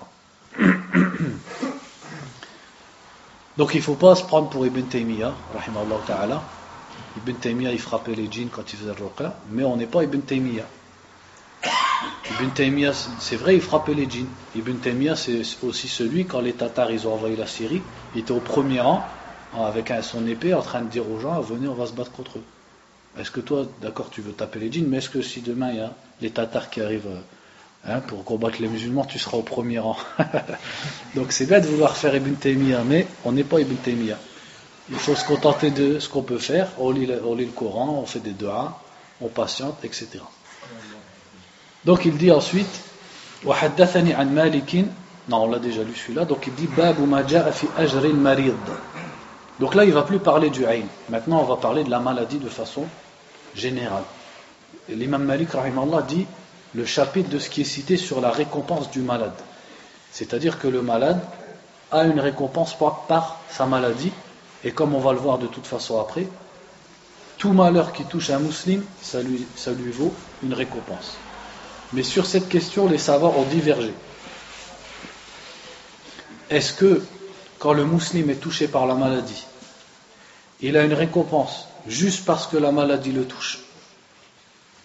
Donc 3.57 3.73
il 3.73 3.77
ne 3.77 3.81
faut 3.83 3.95
pas 3.95 4.15
se 4.15 4.23
prendre 4.23 4.49
pour 4.49 4.65
Ibn 4.65 4.81
Taymiyyah, 4.81 5.35
ta'ala. 6.07 6.43
Ibn 7.17 7.33
Taymiyyah, 7.33 7.71
il 7.71 7.79
frappait 7.79 8.15
les 8.15 8.31
djinns 8.31 8.49
quand 8.49 8.63
il 8.73 8.77
faisait 8.79 8.93
le 8.97 9.05
ruqya, 9.05 9.35
mais 9.51 9.63
on 9.63 9.77
n'est 9.77 9.85
pas 9.85 10.03
Ibn 10.03 10.19
Taymiyyah. 10.19 10.65
Ibn 12.39 12.49
Taymiyyah, 12.49 12.93
c'est- 12.93 13.35
vrai, 13.35 13.55
il 13.55 13.61
frappait 13.61 13.93
les 13.93 14.09
djinns. 14.09 14.29
Ibn 14.55 14.77
Taymiyyah, 14.77 15.15
c'est 15.15 15.41
aussi 15.61 15.87
celui, 15.87 16.25
quand 16.25 16.41
les 16.41 16.53
Tatars 16.53 16.91
ils 16.91 17.07
ont 17.07 17.13
envahi 17.13 17.35
la 17.35 17.45
Syrie, 17.47 17.83
il 18.15 18.21
était 18.21 18.31
au 18.31 18.39
premier 18.39 18.79
rang, 18.81 19.07
avec 19.53 19.91
un- 19.91 20.01
son 20.01 20.25
épée, 20.25 20.53
en 20.55 20.61
train 20.63 20.81
de 20.81 20.89
dire 20.89 21.07
aux 21.09 21.19
gens, 21.19 21.39
venez, 21.41 21.67
on 21.67 21.75
va 21.75 21.85
se 21.85 21.93
battre 21.93 22.11
contre 22.11 22.39
eux. 22.39 22.43
Est-ce 23.19 23.29
que 23.29 23.41
toi, 23.41 23.67
d'accord, 23.81 24.09
tu 24.09 24.21
veux 24.21 24.31
taper 24.33 24.57
les 24.59 24.71
djinns, 24.71 24.87
mais 24.87 24.97
est-ce 24.97 25.09
que 25.09 25.21
si 25.21 25.41
demain 25.41 25.69
il 25.69 25.77
y 25.77 25.81
a 25.81 25.93
les 26.21 26.31
Tatars 26.31 26.71
qui 26.71 26.81
arrivent 26.81 27.05
euh, 27.07 27.19
hein, 27.84 28.00
pour 28.00 28.24
combattre 28.24 28.60
les 28.60 28.68
musulmans, 28.68 29.04
tu 29.04 29.18
seras 29.18 29.36
au 29.36 29.42
premier 29.42 29.78
rang 29.78 29.96
Donc 31.14 31.32
c'est 31.32 31.46
bien 31.46 31.60
de 31.60 31.66
vouloir 31.66 31.96
faire 31.96 32.14
Ibn 32.14 32.34
Taymiyyah, 32.34 32.84
mais 32.84 33.06
on 33.24 33.32
n'est 33.32 33.44
pas 33.44 33.60
Ibn 33.60 33.74
Taymiyyah. 33.76 34.18
Il 34.90 34.96
faut 34.96 35.14
se 35.14 35.24
contenter 35.24 35.70
de 35.70 35.98
ce 35.98 36.08
qu'on 36.08 36.22
peut 36.22 36.38
faire. 36.38 36.68
On 36.78 36.90
lit, 36.90 37.06
le, 37.06 37.22
on 37.24 37.34
lit 37.34 37.44
le 37.44 37.52
Coran, 37.52 38.00
on 38.02 38.06
fait 38.06 38.20
des 38.20 38.32
doigts, 38.32 38.80
on 39.20 39.28
patiente, 39.28 39.78
etc. 39.84 40.08
Donc 41.84 42.04
il 42.04 42.16
dit 42.16 42.30
ensuite, 42.32 42.80
وحدثني 43.44 44.14
عن 44.14 44.34
مالك 44.34 44.84
non 45.28 45.44
on 45.44 45.50
l'a 45.50 45.58
déjà 45.58 45.84
lu 45.84 45.94
celui-là 45.94 46.24
donc 46.24 46.46
il 46.46 46.54
dit 46.54 46.66
باب 46.76 47.00
ما 47.00 47.22
جاء 47.22 47.50
في 47.50 47.66
أجر 47.78 48.04
المريض 48.04 48.56
donc 49.60 49.74
là 49.74 49.84
il 49.84 49.92
va 49.92 50.02
plus 50.02 50.18
parler 50.18 50.50
du 50.50 50.64
ayn 50.64 50.86
maintenant 51.08 51.40
on 51.40 51.44
va 51.44 51.56
parler 51.56 51.84
de 51.84 51.90
la 51.90 52.00
maladie 52.00 52.38
de 52.38 52.48
façon 52.48 52.84
générale 53.54 54.02
Et 54.88 54.94
l'imam 54.94 55.22
Malik 55.22 55.52
rahimallah 55.52 56.02
dit 56.02 56.26
le 56.75 56.85
chapitre 56.85 57.29
de 57.29 57.39
ce 57.39 57.49
qui 57.49 57.61
est 57.61 57.65
cité 57.65 57.97
sur 57.97 58.21
la 58.21 58.31
récompense 58.31 58.89
du 58.91 58.99
malade 59.01 59.33
c'est-à-dire 60.11 60.59
que 60.59 60.67
le 60.67 60.81
malade 60.81 61.21
a 61.91 62.03
une 62.03 62.19
récompense 62.19 62.75
par, 62.77 63.39
sa 63.49 63.65
maladie 63.65 64.11
et 64.63 64.71
comme 64.71 64.95
on 64.95 64.99
va 64.99 65.13
le 65.13 65.19
voir 65.19 65.37
de 65.37 65.47
toute 65.47 65.67
façon 65.67 65.99
après 65.99 66.27
tout 67.37 67.53
malheur 67.53 67.93
qui 67.93 68.03
touche 68.03 68.29
un 68.29 68.39
musulman 68.39 68.83
ça 69.01 69.21
lui, 69.21 69.45
vaut 69.91 70.13
une 70.43 70.53
récompense 70.53 71.17
mais 71.93 72.03
sur 72.03 72.25
cette 72.25 72.49
question, 72.49 72.87
les 72.87 72.97
savants 72.97 73.35
ont 73.37 73.43
divergé. 73.43 73.93
Est-ce 76.49 76.73
que 76.73 77.03
quand 77.59 77.73
le 77.73 77.85
musulman 77.85 78.31
est 78.31 78.41
touché 78.41 78.67
par 78.67 78.87
la 78.87 78.95
maladie, 78.95 79.45
il 80.59 80.75
a 80.75 80.83
une 80.83 80.93
récompense 80.93 81.67
juste 81.87 82.25
parce 82.25 82.47
que 82.47 82.57
la 82.57 82.71
maladie 82.71 83.11
le 83.11 83.25
touche, 83.25 83.59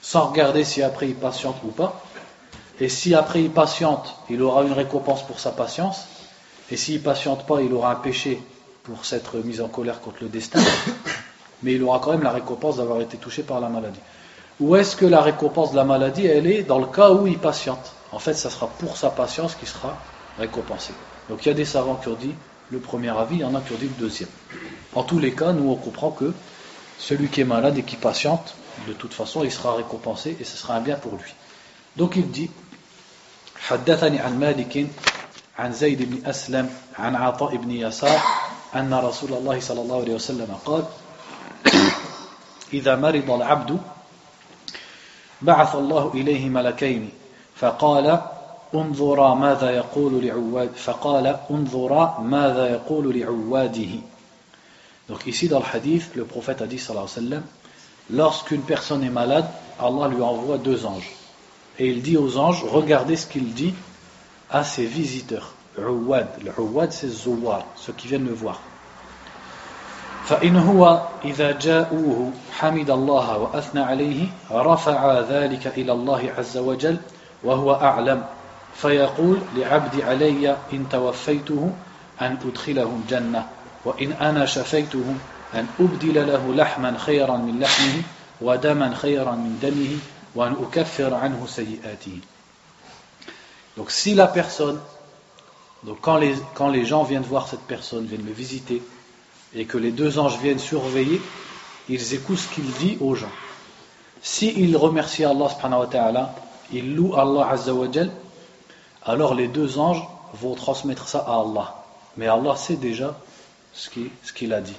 sans 0.08 0.28
regarder 0.28 0.64
si 0.64 0.82
après 0.82 1.06
il 1.06 1.14
patiente 1.14 1.56
ou 1.64 1.68
pas 1.68 2.00
Et 2.80 2.88
si 2.88 3.14
après 3.14 3.42
il 3.42 3.50
patiente, 3.50 4.16
il 4.30 4.40
aura 4.40 4.62
une 4.62 4.72
récompense 4.72 5.22
pour 5.22 5.38
sa 5.38 5.50
patience 5.50 6.06
Et 6.70 6.78
s'il 6.78 7.02
patiente 7.02 7.46
pas, 7.46 7.60
il 7.60 7.74
aura 7.74 7.92
un 7.92 7.96
péché 7.96 8.42
pour 8.84 9.04
s'être 9.04 9.36
mis 9.44 9.60
en 9.60 9.68
colère 9.68 10.00
contre 10.00 10.22
le 10.22 10.30
destin 10.30 10.60
Mais 11.62 11.74
il 11.74 11.82
aura 11.82 11.98
quand 11.98 12.12
même 12.12 12.22
la 12.22 12.30
récompense 12.30 12.78
d'avoir 12.78 13.02
été 13.02 13.18
touché 13.18 13.42
par 13.42 13.60
la 13.60 13.68
maladie. 13.68 14.00
Ou 14.60 14.76
est-ce 14.76 14.96
que 14.96 15.04
la 15.04 15.20
récompense 15.20 15.72
de 15.72 15.76
la 15.76 15.84
maladie, 15.84 16.24
elle 16.24 16.46
est 16.46 16.62
dans 16.62 16.78
le 16.78 16.86
cas 16.86 17.10
où 17.10 17.26
il 17.26 17.38
patiente? 17.38 17.92
En 18.10 18.18
fait, 18.18 18.32
ça 18.32 18.48
sera 18.48 18.66
pour 18.66 18.96
sa 18.96 19.10
patience 19.10 19.56
qui 19.56 19.66
sera 19.66 19.98
récompensé. 20.38 20.94
Donc 21.28 21.44
il 21.44 21.48
y 21.48 21.52
a 21.52 21.54
des 21.54 21.66
savants 21.66 21.96
qui 21.96 22.08
ont 22.08 22.14
dit 22.14 22.34
le 22.70 22.78
premier 22.78 23.10
avis, 23.10 23.36
il 23.36 23.40
y 23.40 23.44
en 23.44 23.54
a 23.54 23.60
qui 23.60 23.74
ont 23.74 23.78
dit 23.78 23.90
le 23.94 24.00
deuxième. 24.00 24.30
En 24.94 25.02
tous 25.02 25.18
les 25.18 25.32
cas, 25.32 25.52
nous 25.52 25.70
on 25.70 25.76
comprend 25.76 26.12
que 26.12 26.32
celui 26.98 27.28
qui 27.28 27.42
est 27.42 27.44
malade 27.44 27.76
et 27.76 27.82
qui 27.82 27.96
patiente, 27.96 28.54
de 28.87 28.93
toute 28.93 29.13
façon, 29.13 29.43
il 29.43 29.51
sera 29.51 29.75
récompensé 29.75 30.35
et 30.39 30.43
ce 30.43 30.57
sera 30.57 30.75
un 30.75 30.81
bien 30.81 30.95
pour 30.95 31.13
lui. 31.13 31.33
Donc 31.95 32.15
il 32.15 32.29
dit 32.31 32.49
حدثني 33.63 34.19
عن 34.19 34.39
مالك 34.39 34.87
عن 35.59 35.71
زيد 35.73 36.01
بن 36.01 36.29
أسلم 36.29 36.69
عن 36.99 37.15
عطاء 37.15 37.55
بن 37.55 37.71
يسار 37.71 38.19
أن 38.75 38.93
رسول 38.93 39.33
الله 39.33 39.59
صلى 39.59 39.81
الله 39.81 40.01
عليه 40.01 40.13
وسلم 40.15 40.57
قال 40.65 40.83
إذا 42.73 42.95
مرض 42.95 43.31
العبد 43.31 43.79
بعث 45.41 45.75
الله 45.75 46.11
إليه 46.13 46.49
ملكين 46.49 47.09
فقال 47.55 48.21
انظرا 48.75 49.35
ماذا 49.35 49.69
يقول 49.71 50.25
لعواد 50.25 50.71
فقال 50.75 51.39
انظرا 51.51 52.19
ماذا 52.19 52.69
يقول 52.71 53.19
لعواده 53.19 53.93
Donc 55.09 55.27
ici 55.27 55.49
dans 55.49 55.59
le 55.59 55.65
hadith, 55.65 56.15
le 56.15 56.23
prophète 56.23 56.61
a 56.61 56.65
dit 56.65 56.79
sallallahu 56.79 57.09
alayhi 57.11 57.25
wa 57.25 57.29
sallam, 57.29 57.43
lorsqu'une 58.09 58.61
personne 58.61 59.03
est 59.03 59.09
malade, 59.09 59.45
Allah 59.79 60.07
lui 60.07 60.21
envoie 60.21 60.57
deux 60.57 60.85
anges. 60.85 61.11
Et 61.79 61.87
il 61.87 62.01
dit 62.01 62.17
aux 62.17 62.37
anges, 62.37 62.63
regardez 62.63 63.15
ce 63.15 63.25
qu'il 63.25 63.53
dit 63.53 63.73
à 64.49 64.63
ses 64.63 64.85
visiteurs. 64.85 65.53
Uwad. 65.77 66.27
Le 66.43 66.51
Uwad 66.57 66.91
c'est 66.91 67.07
Zouwar, 67.07 67.65
ceux 67.75 67.93
qui 67.93 68.07
viennent 68.07 68.27
le 68.27 68.33
voir. 68.33 68.59
فإن 70.23 70.55
هو 70.55 71.01
إذا 71.25 71.51
جاءوه 71.51 72.31
حمد 72.51 72.89
الله 72.89 73.37
وأثنى 73.37 73.81
عليه 73.81 74.27
رفع 74.51 75.19
ذلك 75.19 75.67
إلى 75.67 75.91
الله 75.91 76.31
عز 76.37 76.57
وجل 76.57 76.97
وهو 77.43 77.73
أعلم 77.73 78.23
فيقول 78.75 79.39
لعبدي 79.55 80.03
علي 80.03 80.55
إن 80.73 80.85
توفيته 80.91 81.71
أن 82.21 82.37
أدخله 82.45 82.89
الجنة 83.03 83.47
وإن 83.85 84.11
أنا 84.11 84.45
شفيته 84.45 85.15
أن 85.53 85.67
أبدل 85.79 86.27
له 86.27 86.53
لحما 86.53 86.97
خيرا 86.97 87.37
من 87.37 87.59
لحمه 87.59 88.01
ودما 88.41 88.95
خيرا 88.95 89.31
من 89.35 89.59
دمه 89.61 89.97
وأن 90.35 90.55
أكفر 90.61 91.13
عنه 91.13 91.47
سيئاته 91.47 92.19
Donc 93.75 93.89
si 93.89 94.13
la 94.13 94.27
personne, 94.27 94.79
donc 95.83 95.97
quand 96.01 96.17
les, 96.17 96.35
quand 96.53 96.69
les 96.69 96.85
gens 96.85 97.03
viennent 97.03 97.23
voir 97.23 97.47
cette 97.47 97.61
personne, 97.61 98.05
viennent 98.05 98.25
le 98.25 98.31
visiter, 98.31 98.83
et 99.55 99.65
que 99.65 99.79
les 99.79 99.91
deux 99.91 100.19
anges 100.19 100.37
viennent 100.37 100.59
surveiller, 100.59 101.19
ils 101.89 102.13
écoutent 102.13 102.37
ce 102.37 102.47
qu'il 102.53 102.71
dit 102.73 102.97
aux 103.01 103.15
gens. 103.15 103.31
Si 104.21 104.53
il 104.55 104.77
remercie 104.77 105.25
Allah 105.25 105.49
subhanahu 105.49 105.79
wa 105.81 105.87
ta'ala, 105.87 106.35
il 106.71 106.95
loue 106.95 107.15
Allah 107.15 107.49
azza 107.49 107.73
wa 107.73 107.91
jal, 107.91 108.11
alors 109.03 109.33
les 109.33 109.47
deux 109.47 109.79
anges 109.79 110.03
vont 110.33 110.55
transmettre 110.55 111.07
ça 111.07 111.19
à 111.27 111.41
Allah. 111.41 111.83
Mais 112.15 112.27
Allah 112.27 112.55
sait 112.55 112.75
déjà 112.75 113.17
ce 113.73 113.89
qu'il 113.89 114.53
a 114.53 114.61
dit. 114.61 114.75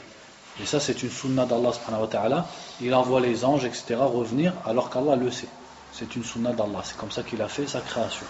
Et 0.62 0.66
ça, 0.66 0.80
c'est 0.80 1.03
une 1.03 1.10
sunna 1.10 1.45
d'Allah 1.45 1.72
subhanahu 1.74 2.01
wa 2.01 2.07
ta'ala. 2.07 2.45
Il 2.82 2.93
envoie 2.93 3.22
les 3.22 3.45
anges, 3.45 3.66
etc., 3.66 3.95
revenir 3.99 4.53
alors 4.66 4.89
qu'Allah 4.89 5.16
le 5.16 5.32
sait. 5.32 5.47
C'est 5.93 6.16
une 6.16 6.24
sunna 6.24 6.51
d'Allah. 6.51 6.82
C'est 6.84 6.97
comme 6.97 7.12
ça 7.12 7.24
qu'il 7.24 7.41
a 7.41 7.47
fait 7.47 7.68
sa 7.68 7.80
création. 7.80 8.26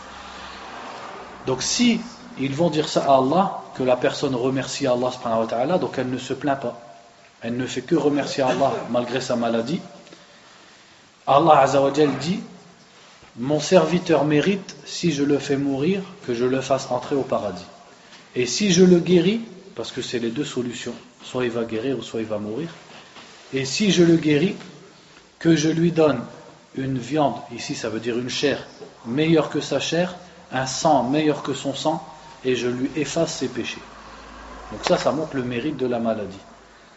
Donc, 1.47 1.63
si 1.63 1.99
ils 2.39 2.53
vont 2.53 2.69
dire 2.69 2.87
ça 2.87 3.03
à 3.03 3.17
Allah, 3.17 3.61
que 3.75 3.83
la 3.83 3.97
personne 3.97 4.35
remercie 4.35 4.87
Allah 4.87 5.11
subhanahu 5.11 5.41
wa 5.41 5.47
ta'ala, 5.47 5.77
donc 5.77 5.97
elle 5.97 6.09
ne 6.09 6.17
se 6.17 6.33
plaint 6.33 6.59
pas. 6.59 6.79
Elle 7.41 7.57
ne 7.57 7.65
fait 7.65 7.81
que 7.81 7.95
remercier 7.95 8.43
Allah 8.43 8.73
malgré 8.89 9.21
sa 9.21 9.35
maladie. 9.35 9.81
Allah 11.25 11.59
azawajal 11.59 12.11
dit 12.17 12.39
Mon 13.37 13.59
serviteur 13.59 14.25
mérite, 14.25 14.75
si 14.85 15.11
je 15.11 15.23
le 15.23 15.39
fais 15.39 15.57
mourir, 15.57 16.01
que 16.27 16.33
je 16.33 16.45
le 16.45 16.61
fasse 16.61 16.91
entrer 16.91 17.15
au 17.15 17.23
paradis. 17.23 17.65
Et 18.35 18.45
si 18.45 18.71
je 18.71 18.83
le 18.83 18.99
guéris, 18.99 19.41
parce 19.75 19.91
que 19.91 20.01
c'est 20.01 20.19
les 20.19 20.29
deux 20.29 20.45
solutions, 20.45 20.93
soit 21.23 21.45
il 21.45 21.51
va 21.51 21.63
guérir 21.63 21.97
ou 21.97 22.01
soit 22.01 22.21
il 22.21 22.27
va 22.27 22.39
mourir, 22.39 22.69
et 23.53 23.65
si 23.65 23.91
je 23.91 24.03
le 24.03 24.15
guéris, 24.15 24.55
que 25.39 25.55
je 25.55 25.69
lui 25.69 25.91
donne 25.91 26.21
une 26.75 26.97
viande, 26.97 27.35
ici 27.55 27.75
ça 27.75 27.89
veut 27.89 27.99
dire 27.99 28.17
une 28.17 28.29
chair, 28.29 28.67
meilleure 29.05 29.49
que 29.49 29.61
sa 29.61 29.79
chair, 29.79 30.15
un 30.51 30.65
sang 30.65 31.03
meilleur 31.03 31.43
que 31.43 31.53
son 31.53 31.73
sang, 31.73 32.05
et 32.43 32.55
je 32.55 32.67
lui 32.67 32.89
efface 32.95 33.37
ses 33.37 33.47
péchés. 33.47 33.81
Donc 34.71 34.85
ça, 34.85 34.97
ça 34.97 35.11
montre 35.11 35.35
le 35.35 35.43
mérite 35.43 35.77
de 35.77 35.87
la 35.87 35.99
maladie. 35.99 36.37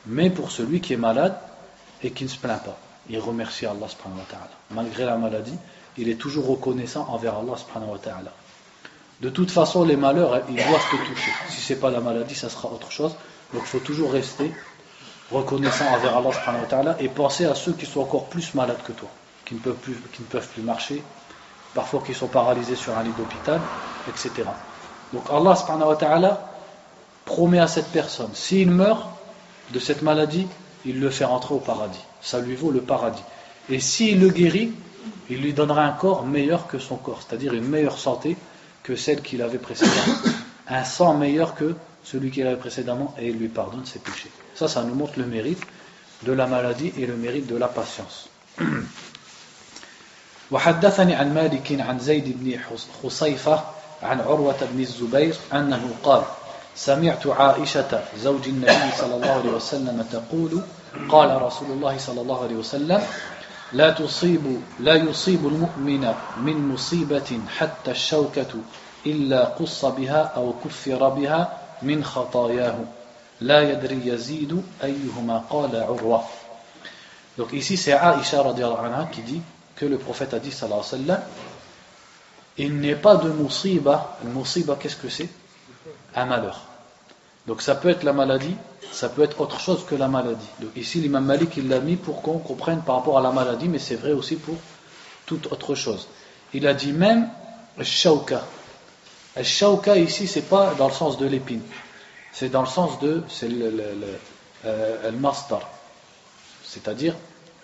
Mais 0.06 0.30
pour 0.30 0.50
celui 0.50 0.80
qui 0.80 0.92
est 0.92 0.98
malade 0.98 1.36
et 2.02 2.10
qui 2.10 2.24
ne 2.24 2.28
se 2.28 2.36
plaint 2.36 2.62
pas, 2.62 2.78
il 3.08 3.18
remercie 3.18 3.66
Allah 3.66 3.88
subhanahu 3.88 4.18
wa. 4.18 4.48
Malgré 4.70 5.04
la 5.04 5.16
maladie, 5.16 5.56
il 5.96 6.08
est 6.08 6.16
toujours 6.16 6.46
reconnaissant 6.46 7.06
envers 7.08 7.36
Allah 7.36 7.56
subhanahu 7.56 7.92
wa. 7.92 7.98
De 9.20 9.30
toute 9.30 9.50
façon, 9.50 9.84
les 9.84 9.96
malheurs, 9.96 10.42
ils 10.48 10.56
doivent 10.56 10.90
te 10.90 10.96
toucher. 10.96 11.30
Si 11.48 11.60
ce 11.60 11.72
n'est 11.72 11.78
pas 11.78 11.90
la 11.90 12.00
maladie, 12.00 12.34
ça 12.34 12.48
sera 12.48 12.68
autre 12.68 12.90
chose. 12.90 13.14
Donc 13.53 13.62
il 13.64 13.68
faut 13.68 13.78
toujours 13.78 14.12
rester 14.12 14.53
reconnaissant 15.30 15.86
envers 15.86 16.16
Allah 16.16 16.32
subhanahu 16.32 16.62
wa 16.62 16.68
ta'ala 16.68 16.96
et 17.00 17.09
penser 17.09 17.44
à 17.46 17.55
ceux 17.55 17.72
qui 17.72 17.86
sont 17.86 18.00
encore 18.00 18.26
plus 18.26 18.55
malades 18.55 18.82
que 18.84 18.92
toi, 18.92 19.09
qui 19.44 19.55
ne 19.55 19.61
peuvent 19.61 19.76
plus, 19.76 20.62
marcher, 20.62 21.03
parfois 21.74 22.03
qui 22.07 22.14
sont 22.14 22.28
paralysés 22.28 22.76
sur 22.76 22.96
un 22.96 23.03
lit 23.03 23.12
d'hôpital, 23.16 23.61
etc. 24.09 24.48
Donc 25.12 25.24
Allah 25.30 25.57
subhanahu 25.57 25.88
wa 25.88 25.96
ta'ala 25.96 26.53
promet 27.24 27.61
à 27.61 27.66
cette 27.66 27.88
personne, 27.88 28.30
s'il 28.34 28.70
meurt 28.70 29.07
de 29.70 29.78
cette 29.78 30.03
maladie, 30.03 30.46
il 30.84 31.00
le 31.00 31.11
fait 31.11 31.24
rentrer 31.24 31.55
au 31.55 31.59
paradis. 31.59 32.05
Ça 32.20 32.40
lui 32.40 32.57
vaut 32.57 32.70
le 32.70 32.80
paradis. 32.80 33.22
Et 33.70 33.80
s'il 33.80 34.20
le 34.20 34.28
guérit, 34.28 34.72
il 35.30 35.40
lui 35.40 35.53
donnera 35.53 35.84
un 35.84 35.92
corps 35.92 36.26
meilleur 36.26 36.66
que 36.66 36.78
son 36.78 36.96
corps, 36.96 37.20
c'est-à-dire 37.26 37.55
une 37.55 37.68
meilleure 37.68 37.98
santé 37.98 38.36
que 38.82 38.96
celle 38.96 39.22
qu'il 39.22 39.42
avait 39.42 39.59
précédemment. 39.59 40.16
Un 40.68 40.84
sang 40.84 41.14
meilleur 41.14 41.55
que 41.55 41.74
celui 42.03 42.31
qu'il 42.31 42.47
avait 42.47 42.57
précédemment 42.57 43.13
et 43.19 43.27
il 43.27 43.38
lui 43.38 43.47
pardonne 43.47 43.85
ses 43.85 43.99
péchés. 43.99 44.31
Ça, 44.55 44.67
ça 44.67 44.83
nous 44.83 44.95
montre 44.95 45.13
le 45.17 45.25
mérite 45.25 45.61
de 46.23 46.31
la 46.31 46.47
maladie 46.47 46.93
et 46.97 47.05
le 47.05 47.15
mérite 47.15 47.47
de 47.47 47.57
la 47.57 47.67
patience. 47.67 48.29
وحدثني 50.51 51.15
عن 51.15 51.33
مالك 51.33 51.81
عن 51.81 51.99
زيد 51.99 52.38
بن 52.39 52.59
خصيفة 53.03 53.63
عن 54.03 54.19
عروة 54.21 54.55
بن 54.71 54.79
الزبير 54.79 55.35
أنه 55.53 55.89
قال 56.03 56.23
سمعت 56.75 57.27
عائشة 57.27 58.03
زوج 58.17 58.47
النبي 58.47 58.91
صلى 58.97 59.15
الله 59.15 59.31
عليه 59.31 59.49
وسلم 59.49 60.05
تقول 60.11 60.61
قال 61.09 61.41
رسول 61.41 61.71
الله 61.71 61.97
صلى 61.97 62.21
الله 62.21 62.43
عليه 62.43 62.55
وسلم 62.55 63.01
لا 63.73 63.89
تصيب 63.91 64.61
لا 64.79 64.95
يصيب 64.95 65.47
المؤمن 65.47 66.13
من 66.38 66.67
مصيبة 66.69 67.39
حتى 67.57 67.91
الشوكة 67.91 68.53
إلا 69.05 69.43
قص 69.45 69.85
بها 69.85 70.31
أو 70.35 70.53
كفر 70.65 71.09
بها 71.09 71.57
من 71.81 72.03
خطاياه 72.03 72.77
لا 73.41 73.71
يدري 73.71 74.01
يزيد 74.07 74.63
أيهما 74.83 75.43
قال 75.49 75.75
عروة 75.75 76.23
Donc 77.38 77.53
ici 77.53 77.77
c'est 77.77 77.93
Aisha 77.93 78.41
anha 78.41 79.05
qui 79.11 79.21
dit 79.21 79.41
que 79.75 79.85
le 79.85 79.97
prophète 79.99 80.33
a 80.33 80.39
dit 80.39 80.51
sallallahu 80.51 80.81
alayhi 80.91 81.07
wa 81.07 81.15
sallam 81.15 81.23
il 82.57 82.79
n'est 82.79 82.95
pas 82.95 83.17
de 83.17 83.29
musiba. 83.29 84.17
Le 84.23 84.31
musiba 84.31 84.77
qu'est-ce 84.79 84.95
que 84.95 85.09
c'est 85.09 85.29
Un 86.15 86.25
malheur. 86.25 86.59
Donc 87.45 87.61
ça 87.61 87.75
peut 87.75 87.89
être 87.89 88.03
la 88.03 88.13
maladie, 88.13 88.55
ça 88.91 89.09
peut 89.09 89.21
être 89.21 89.39
autre 89.39 89.59
chose 89.59 89.85
que 89.85 89.95
la 89.95 90.07
maladie. 90.07 90.47
Donc 90.59 90.71
ici, 90.75 90.99
l'imam 90.99 91.23
Malik, 91.23 91.55
il 91.57 91.69
l'a 91.69 91.79
mis 91.79 91.95
pour 91.95 92.21
qu'on 92.21 92.39
comprenne 92.39 92.81
par 92.81 92.95
rapport 92.95 93.17
à 93.17 93.21
la 93.21 93.31
maladie, 93.31 93.69
mais 93.69 93.79
c'est 93.79 93.95
vrai 93.95 94.11
aussi 94.11 94.35
pour 94.35 94.55
toute 95.25 95.51
autre 95.51 95.75
chose. 95.75 96.07
Il 96.53 96.67
a 96.67 96.73
dit 96.73 96.91
même 96.91 97.29
shauka. 97.81 98.43
Shauka 99.40 99.96
ici, 99.96 100.26
c'est 100.28 100.42
pas 100.42 100.74
dans 100.74 100.88
le 100.88 100.92
sens 100.92 101.16
de 101.16 101.26
l'épine, 101.26 101.62
c'est 102.32 102.50
dans 102.50 102.60
le 102.62 102.68
sens 102.68 102.98
de 103.00 103.22
c'est 103.28 103.48
le, 103.48 103.70
le, 103.70 104.18
euh, 104.66 105.12
mastar, 105.12 105.62
c'est-à-dire 106.64 107.14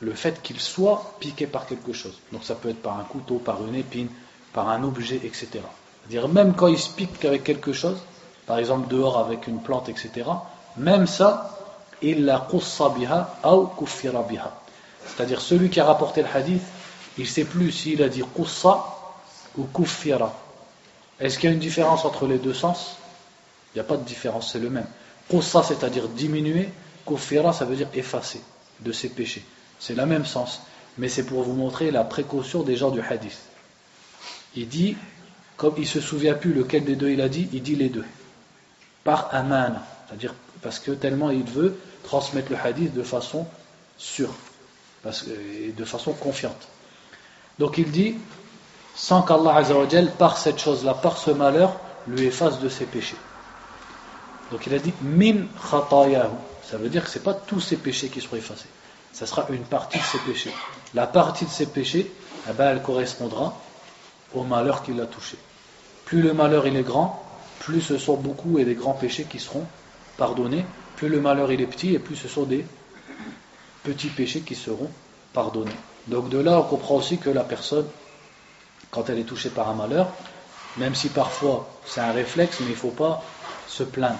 le 0.01 0.13
fait 0.13 0.41
qu'il 0.43 0.61
soit 0.61 1.15
piqué 1.21 1.47
par 1.47 1.67
quelque 1.67 1.93
chose. 1.93 2.19
Donc 2.33 2.45
ça 2.45 2.55
peut 2.55 2.71
être 2.71 2.81
par 2.81 2.99
un 2.99 3.05
couteau, 3.05 3.37
par 3.37 3.65
une 3.67 3.75
épine, 3.75 4.09
par 4.53 4.69
un 4.69 4.83
objet, 4.85 5.17
etc. 5.17 5.49
C'est-à-dire 5.53 6.29
même 6.29 6.55
quand 6.55 6.69
il 6.69 6.79
se 6.79 6.91
pique 6.91 7.25
avec 7.25 7.45
quelque 7.45 7.73
chose, 7.73 7.99
par 8.47 8.59
exemple 8.59 8.89
dehors 8.89 9.19
avec 9.19 9.47
une 9.47 9.61
plante, 9.61 9.89
etc., 9.89 10.25
même 10.77 11.07
ça, 11.07 11.59
il 12.01 12.25
la 12.25 12.47
biha 12.97 13.41
ou 13.45 13.67
kuffira 13.67 14.23
biha. 14.23 14.53
C'est-à-dire 15.07 15.41
celui 15.41 15.69
qui 15.69 15.81
a 15.81 15.85
rapporté 15.85 16.23
le 16.23 16.29
hadith, 16.33 16.63
il 17.19 17.25
ne 17.25 17.29
sait 17.29 17.45
plus 17.45 17.73
s'il 17.73 18.03
a 18.03 18.09
dit 18.09 18.23
qussa 18.35 18.85
ou 19.57 19.65
kuffira. 19.65 20.33
Est-ce 21.21 21.39
qu'il 21.39 21.49
y 21.49 21.53
a 21.53 21.55
une 21.55 21.61
différence 21.61 22.05
entre 22.05 22.27
les 22.27 22.39
deux 22.39 22.55
sens? 22.55 22.97
Il 23.75 23.79
n'y 23.79 23.81
a 23.81 23.85
pas 23.85 23.97
de 23.97 24.05
différence, 24.05 24.53
c'est 24.53 24.59
le 24.59 24.71
même. 24.71 24.87
Qussa, 25.29 25.63
c'est-à-dire 25.63 26.09
diminuer, 26.09 26.71
kuffira, 27.07 27.53
ça 27.53 27.65
veut 27.65 27.77
dire 27.77 27.89
effacer 27.95 28.41
de 28.81 28.93
ses 28.93 29.09
péchés. 29.09 29.45
C'est 29.79 29.95
le 29.95 30.07
même 30.07 30.25
sens. 30.25 30.63
Mais 30.97 31.09
c'est 31.09 31.25
pour 31.25 31.43
vous 31.43 31.55
montrer 31.55 31.91
la 31.91 32.05
précaution 32.05 32.63
des 32.63 32.77
gens 32.77 32.91
du 32.91 33.01
hadith. 33.01 33.39
Il 34.57 34.69
dit, 34.69 34.97
comme 35.57 35.75
il 35.79 35.87
se 35.87 36.01
souvient 36.01 36.35
plus 36.35 36.55
lequel 36.55 36.85
des 36.85 36.97
deux 36.97 37.11
il 37.11 37.21
a 37.21 37.29
dit, 37.29 37.49
il 37.53 37.63
dit 37.63 37.77
les 37.77 37.89
deux 37.89 38.05
par 39.05 39.35
aman, 39.35 39.73
c'est-à-dire 40.07 40.35
parce 40.61 40.79
que 40.79 40.91
tellement 40.91 41.31
il 41.31 41.45
veut 41.45 41.79
transmettre 42.05 42.51
le 42.51 42.59
hadith 42.59 42.93
de 42.93 43.03
façon 43.03 43.47
sûre 43.97 44.35
et 45.07 45.73
de 45.73 45.85
façon 45.85 46.13
confiante. 46.13 46.69
Donc 47.59 47.79
il 47.79 47.91
dit 47.91 48.17
sans 48.99 49.23
qu'Allah 49.23 49.55
Azzawajal, 49.55 50.11
par 50.11 50.37
cette 50.37 50.59
chose-là, 50.59 50.93
par 50.93 51.19
ce 51.19 51.31
malheur, 51.31 51.73
lui 52.09 52.27
efface 52.27 52.59
de 52.59 52.69
ses 52.69 52.85
péchés. 52.85 53.17
Donc 54.51 54.67
il 54.67 54.75
a 54.75 54.81
dit 54.81 54.93
min 55.03 55.47
khatayahu. 55.71 56.31
Ça 56.69 56.79
veut 56.79 56.89
dire 56.89 57.05
que 57.05 57.11
ce 57.11 57.19
n'est 57.19 57.25
pas 57.25 57.35
tous 57.35 57.61
ses 57.61 57.77
péchés 57.77 58.09
qui 58.09 58.21
seront 58.21 58.37
effacés. 58.37 58.69
Ça 59.13 59.25
sera 59.25 59.47
une 59.51 59.63
partie 59.63 59.99
de 59.99 60.03
ses 60.03 60.19
péchés. 60.19 60.53
La 60.95 61.07
partie 61.07 61.45
de 61.45 61.51
ses 61.51 61.67
péchés, 61.67 62.11
eh 62.49 62.53
ben, 62.53 62.71
elle 62.71 62.83
correspondra 62.83 63.57
au 64.35 64.43
malheur 64.43 64.83
qu'il 64.83 65.01
a 65.01 65.07
touché. 65.07 65.39
Plus 66.05 66.21
le 66.21 66.33
malheur 66.33 66.67
il 66.67 66.77
est 66.77 66.83
grand, 66.83 67.25
plus 67.61 67.81
ce 67.81 67.99
sont 67.99 68.17
beaucoup 68.17 68.59
et 68.59 68.65
des 68.65 68.75
grands 68.75 68.95
péchés 68.95 69.27
qui 69.31 69.39
seront 69.39 69.65
pardonnés, 70.17 70.65
plus 70.97 71.09
le 71.09 71.21
malheur 71.21 71.53
il 71.53 71.61
est 71.61 71.67
petit 71.67 71.95
et 71.95 72.01
plus 72.01 72.17
ce 72.17 72.27
sont 72.27 72.43
des 72.43 72.67
petits 73.85 74.09
péchés 74.09 74.41
qui 74.41 74.57
seront 74.57 74.91
pardonnés. 75.33 75.71
Donc 76.09 76.31
de 76.31 76.39
là 76.39 76.59
on 76.59 76.63
comprend 76.65 76.97
aussi 76.97 77.19
que 77.19 77.31
la 77.31 77.45
personne, 77.45 77.87
quand 78.91 79.09
elle 79.11 79.19
est 79.19 79.25
touchée 79.25 79.51
par 79.51 79.69
un 79.69 79.75
malheur, 79.75 80.09
même 80.77 80.95
si 80.95 81.09
parfois 81.09 81.69
c'est 81.85 82.01
un 82.01 82.13
réflexe, 82.13 82.59
mais 82.61 82.67
il 82.67 82.73
ne 82.73 82.77
faut 82.77 82.91
pas 82.91 83.23
se 83.67 83.83
plaindre, 83.83 84.19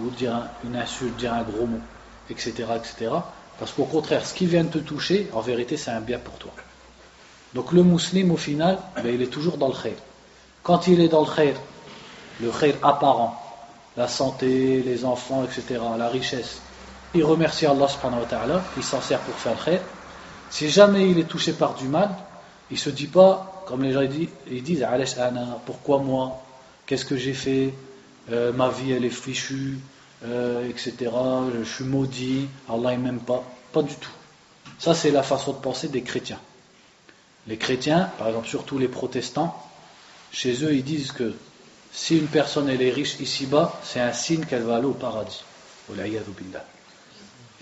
ou 0.00 0.10
dire 0.10 0.42
une 0.64 0.76
insulte, 0.76 1.16
dire 1.16 1.34
un 1.34 1.42
gros 1.42 1.66
mot, 1.66 1.80
etc. 2.28 2.52
etc. 2.76 3.12
parce 3.58 3.72
qu'au 3.72 3.84
contraire, 3.84 4.24
ce 4.26 4.34
qui 4.34 4.46
vient 4.46 4.64
de 4.64 4.70
te 4.70 4.78
toucher, 4.78 5.28
en 5.32 5.40
vérité 5.40 5.76
c'est 5.76 5.90
un 5.90 6.00
bien 6.00 6.18
pour 6.18 6.34
toi. 6.34 6.52
Donc 7.54 7.72
le 7.72 7.82
musulman 7.82 8.34
au 8.34 8.36
final, 8.36 8.78
ben, 8.96 9.12
il 9.12 9.22
est 9.22 9.26
toujours 9.26 9.56
dans 9.56 9.68
le 9.68 9.74
khair. 9.74 9.96
Quand 10.62 10.86
il 10.86 11.00
est 11.00 11.08
dans 11.08 11.24
le 11.24 11.34
khair, 11.34 11.56
le 12.40 12.50
khayr 12.50 12.76
apparent, 12.82 13.40
la 13.96 14.06
santé, 14.06 14.82
les 14.82 15.04
enfants, 15.04 15.44
etc., 15.44 15.80
la 15.98 16.08
richesse. 16.08 16.60
Il 17.14 17.24
remercie 17.24 17.66
Allah 17.66 17.88
subhanahu 17.88 18.20
wa 18.20 18.26
ta'ala, 18.26 18.62
il 18.76 18.84
s'en 18.84 19.00
sert 19.00 19.18
pour 19.20 19.34
faire 19.34 19.54
le 19.58 19.64
khayr. 19.64 19.80
Si 20.48 20.68
jamais 20.70 21.10
il 21.10 21.18
est 21.18 21.24
touché 21.24 21.52
par 21.52 21.74
du 21.74 21.88
mal, 21.88 22.10
il 22.70 22.78
se 22.78 22.90
dit 22.90 23.08
pas, 23.08 23.49
comme 23.70 23.84
les 23.84 23.92
gens 23.92 24.04
disent, 24.04 24.28
ils 24.50 24.62
disent 24.62 24.86
pourquoi 25.64 25.98
moi? 25.98 26.42
Qu'est-ce 26.86 27.04
que 27.04 27.16
j'ai 27.16 27.34
fait? 27.34 27.72
Euh, 28.32 28.52
Ma 28.52 28.68
vie 28.68 28.92
elle 28.92 29.04
est 29.04 29.10
fichue, 29.10 29.78
euh, 30.24 30.68
etc. 30.68 31.10
Je 31.56 31.64
suis 31.64 31.84
maudit, 31.84 32.48
Allah 32.68 32.92
il 32.92 32.98
m'aime 32.98 33.20
pas. 33.20 33.44
Pas 33.72 33.82
du 33.82 33.94
tout. 33.94 34.10
Ça 34.78 34.94
c'est 34.94 35.10
la 35.10 35.22
façon 35.22 35.52
de 35.52 35.58
penser 35.58 35.88
des 35.88 36.02
chrétiens. 36.02 36.40
Les 37.46 37.56
chrétiens, 37.56 38.10
par 38.18 38.28
exemple 38.28 38.48
surtout 38.48 38.78
les 38.78 38.88
protestants, 38.88 39.56
chez 40.32 40.64
eux 40.64 40.74
ils 40.74 40.84
disent 40.84 41.12
que 41.12 41.32
si 41.92 42.18
une 42.18 42.26
personne 42.26 42.68
est 42.68 42.90
riche 42.90 43.18
ici-bas, 43.20 43.78
c'est 43.82 44.00
un 44.00 44.12
signe 44.12 44.44
qu'elle 44.44 44.62
va 44.62 44.76
aller 44.76 44.86
au 44.86 44.92
paradis. 44.92 45.42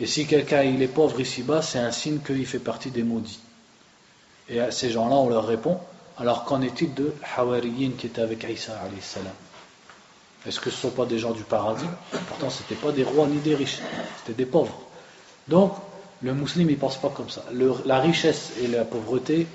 Et 0.01 0.07
si 0.07 0.27
quelqu'un 0.27 0.63
est 0.63 0.87
pauvre 0.89 1.21
ici-bas, 1.21 1.63
c'est 1.63 1.79
un 1.79 1.93
signe 1.93 2.19
qu'il 2.19 2.47
fait 2.47 2.59
partie 2.59 2.91
des 2.91 3.03
maudits. 3.03 3.41
Et 4.49 4.61
à 4.61 4.71
ces 4.71 4.91
gens-là, 4.91 5.17
on 5.17 5.29
leur 5.29 5.47
répond 5.47 5.79
Alors 6.21 6.45
qu'en 6.45 6.63
est-il 6.63 6.95
de 6.95 7.15
Hawariyin 7.37 7.93
qui 7.97 8.07
était 8.07 8.23
avec 8.23 8.45
Isa 8.45 8.75
salam? 9.01 9.33
Est-ce 10.47 10.61
que 10.61 10.71
ce 10.71 10.77
ne 10.77 10.81
sont 10.81 10.91
pas 10.91 11.07
des 11.07 11.19
gens 11.19 11.33
du 11.33 11.43
paradis? 11.43 11.85
Pourtant, 12.29 12.51
ce 12.51 12.63
n'étaient 12.63 12.75
pas 12.75 12.93
des 12.93 13.05
rois 13.05 13.27
ni 13.27 13.39
des 13.39 13.55
riches, 13.55 13.79
c'était 14.19 14.37
des 14.37 14.47
pauvres. 14.47 14.81
Donc, 15.47 15.75
le 16.23 16.35
musulman, 16.35 16.71
il 16.71 16.75
ne 16.75 16.81
pense 16.81 16.97
pas 16.97 17.11
comme 17.11 17.31
ça. 17.31 17.45
la 17.85 17.99
richesse 18.01 18.53
et 18.61 18.67
la 18.67 18.85
pauvreté, 18.85 19.47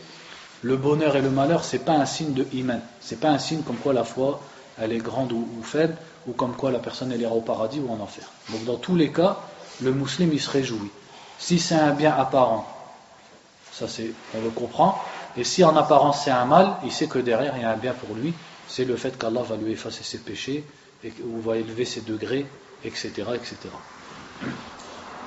le 0.62 0.78
bonheur 0.78 1.16
et 1.16 1.22
le 1.22 1.30
malheur, 1.30 1.64
ce 1.64 1.76
n'est 1.76 1.84
pas 1.84 1.94
un 1.94 2.06
signe 2.06 2.34
de 2.34 2.46
iman. 2.54 2.80
Ce 3.02 3.14
n'est 3.14 3.20
pas 3.20 3.30
un 3.30 3.40
signe 3.40 3.62
comme 3.64 3.78
quoi 3.78 3.94
la 3.94 4.04
foi, 4.04 4.42
elle 4.80 4.94
est 4.94 5.00
grande 5.00 5.34
ou, 5.34 5.46
faible, 5.64 5.98
ou 6.28 6.34
comme 6.34 6.56
quoi 6.56 6.72
la 6.72 6.80
personne, 6.80 7.12
elle 7.12 7.22
ira 7.22 7.34
au 7.34 7.42
paradis 7.42 7.80
ou 7.80 7.92
en 7.92 8.00
enfer. 8.00 8.30
Donc, 8.50 8.64
dans 8.64 8.78
tous 8.78 8.96
les 8.96 9.12
cas, 9.12 9.40
le 9.82 9.92
musulman, 9.92 10.32
il 10.34 10.40
se 10.40 10.50
réjouit. 10.50 10.92
Si 11.38 11.60
c'est 11.60 11.76
un 11.76 11.92
bien 11.92 12.14
apparent, 12.16 12.68
ça 13.74 13.88
c'est, 13.88 14.14
on 14.34 14.42
le 14.42 14.50
comprend. 14.50 15.02
Et 15.36 15.44
si 15.44 15.64
en 15.64 15.76
apparence 15.76 16.24
c'est 16.26 16.32
un 16.32 16.46
mal, 16.46 16.78
il 16.84 16.92
sait 16.92 17.08
que 17.08 17.20
derrière 17.20 17.56
il 17.56 17.62
y 17.62 17.66
a 17.66 17.72
un 17.72 17.78
bien 17.78 17.94
pour 17.94 18.16
lui. 18.16 18.34
C'est 18.68 18.86
le 18.86 18.96
fait 18.96 19.18
qu'Allah 19.18 19.42
va 19.42 19.56
lui 19.56 19.72
effacer 19.72 20.04
ses 20.04 20.20
péchés, 20.20 20.64
ou 21.26 21.42
va 21.42 21.58
élever 21.58 21.86
ses 21.86 22.02
degrés, 22.02 22.46
etc.. 22.84 23.24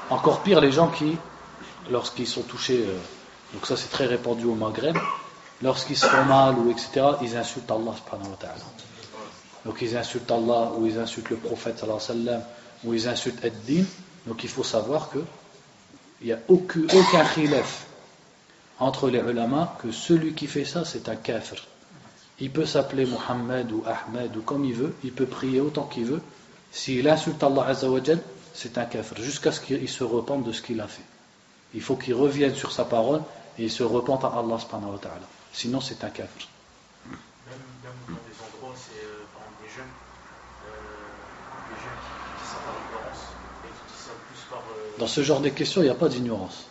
Encore 0.09 0.43
pire, 0.43 0.61
les 0.61 0.73
gens 0.73 0.89
qui, 0.89 1.17
lorsqu'ils 1.91 2.27
sont 2.27 2.43
touchés, 2.43 2.85
euh, 2.87 2.99
donc 3.53 3.67
ça 3.67 3.77
c'est 3.77 3.91
très 3.91 4.07
répandu 4.07 4.45
au 4.45 4.55
Maghreb, 4.55 4.97
lorsqu'ils 5.63 5.97
se 5.97 6.07
font 6.07 6.25
mal 6.25 6.57
ou 6.59 6.71
etc., 6.71 7.07
ils 7.23 7.37
insultent 7.37 7.71
Allah. 7.71 7.95
Donc 9.65 9.79
ils 9.83 9.97
insultent 9.97 10.31
Allah 10.31 10.73
ou 10.77 10.87
ils 10.87 10.99
insultent 10.99 11.31
le 11.31 11.37
prophète 11.37 11.79
sallallahu 11.79 12.41
ou 12.85 12.95
ils 12.95 13.09
insultent 13.09 13.45
Ad-Din. 13.45 13.85
Donc 14.27 14.45
il 14.45 14.49
faut 14.49 14.65
savoir 14.65 15.11
que 15.11 15.19
il 16.21 16.29
n'y 16.29 16.33
a 16.33 16.39
aucun, 16.49 16.83
aucun 16.95 17.25
entre 18.79 19.09
les 19.09 19.21
ulama 19.21 19.77
que 19.81 19.91
celui 19.91 20.35
qui 20.35 20.47
fait 20.47 20.65
ça 20.65 20.85
c'est 20.85 21.09
un 21.09 21.17
kafir. 21.17 21.65
Il 22.39 22.51
peut 22.51 22.67
s'appeler 22.67 23.07
Mohammed 23.07 23.73
ou 23.73 23.83
Ahmed 23.87 24.37
ou 24.37 24.43
comme 24.43 24.65
il 24.65 24.75
veut, 24.75 24.95
il 25.03 25.13
peut 25.13 25.27
prier 25.27 25.61
autant 25.61 25.85
qu'il 25.85 26.05
veut. 26.05 26.21
S'il 26.71 27.09
insulte 27.09 27.43
Allah 27.43 27.67
Azzawajal, 27.69 28.21
c'est 28.53 28.77
un 28.77 28.85
kafir, 28.85 29.17
jusqu'à 29.23 29.53
ce 29.53 29.61
qu'il 29.61 29.89
se 29.89 30.05
repente 30.05 30.45
de 30.45 30.53
ce 30.53 30.61
qu'il 30.61 30.81
a 30.81 30.87
fait. 30.87 31.05
Il 31.73 31.81
faut 31.81 31.97
qu'il 31.97 32.15
revienne 32.15 32.55
sur 32.55 32.73
sa 32.73 32.85
parole 32.85 33.23
et 33.59 33.65
il 33.65 33.71
se 33.71 33.83
repente 33.83 34.25
à 34.25 34.29
Allah 34.29 34.59
subhanahu 34.59 34.93
wa 34.93 34.99
ta'ala. 34.99 35.27
Sinon 35.53 35.81
c'est 35.81 36.05
un 36.05 36.11
kafir. 36.11 36.49
Même, 37.07 37.17
même 37.83 37.93
dans 38.09 38.13
des 38.15 38.37
endroits, 38.45 38.75
c'est 38.77 39.03
euh, 39.03 39.25
par 39.33 39.43
exemple 39.43 39.63
des 39.63 39.75
jeunes, 39.75 39.95
euh, 40.67 40.77
des 41.71 41.81
jeunes 41.81 42.01
qui, 42.05 42.43
qui, 42.43 42.49
sont 42.51 42.61
par 42.67 42.77
ignorance 42.85 43.23
et 43.65 43.69
qui 43.69 43.93
disent 43.93 44.05
ça 44.05 44.13
plus 44.29 44.51
par. 44.51 44.59
Euh... 44.59 44.99
Dans 44.99 45.07
ce 45.07 45.23
genre 45.23 45.41
de 45.41 45.49
questions, 45.49 45.81
il 45.81 45.85
n'y 45.85 45.91
a 45.91 45.95
pas 45.95 46.11
d'ignorance. 46.11 46.67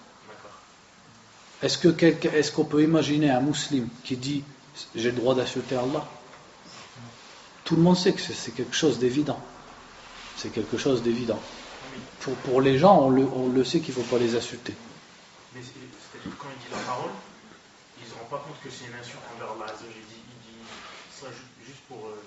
Est-ce 1.65 1.79
qu'on 1.79 1.97
est 1.97 2.53
qu'on 2.53 2.63
peut 2.63 2.83
imaginer 2.83 3.31
un 3.31 3.41
musulman 3.41 3.87
qui 4.03 4.17
dit 4.17 4.43
j'ai 4.93 5.09
le 5.09 5.17
droit 5.17 5.33
d'insulter 5.33 5.75
Allah? 5.75 6.07
Tout 7.63 7.75
le 7.75 7.81
monde 7.81 7.97
sait 7.97 8.13
que 8.13 8.21
c'est 8.21 8.51
quelque 8.51 8.75
chose 8.75 8.99
d'évident. 8.99 9.39
C'est 10.37 10.49
quelque 10.49 10.77
chose 10.77 11.01
d'évident. 11.01 11.39
Pour, 12.19 12.35
pour, 12.35 12.61
les 12.61 12.77
gens, 12.77 13.01
on 13.01 13.09
le, 13.09 13.23
on 13.23 13.49
le 13.49 13.63
sait 13.63 13.79
qu'il 13.79 13.95
ne 13.97 14.03
faut 14.03 14.15
pas 14.15 14.21
les 14.21 14.35
insulter. 14.35 14.75
Mais 15.55 15.61
c'est-à-dire 15.63 16.37
quand 16.37 16.49
il 16.55 16.67
dit 16.67 16.71
la 16.71 16.85
parole, 16.85 17.09
ils 17.97 18.05
ne 18.05 18.09
se 18.11 18.13
rendent 18.13 18.29
pas 18.29 18.45
compte 18.45 18.61
que 18.63 18.69
c'est 18.69 18.85
une 18.85 18.99
insulte 19.01 19.23
envers 19.35 19.53
Allah. 19.53 19.73
Il 19.81 19.87
dit, 19.87 20.21
il 20.21 20.53
dit 20.53 20.65
ça 21.19 21.25
juste 21.65 21.81
pour, 21.87 21.97
euh, 22.05 22.21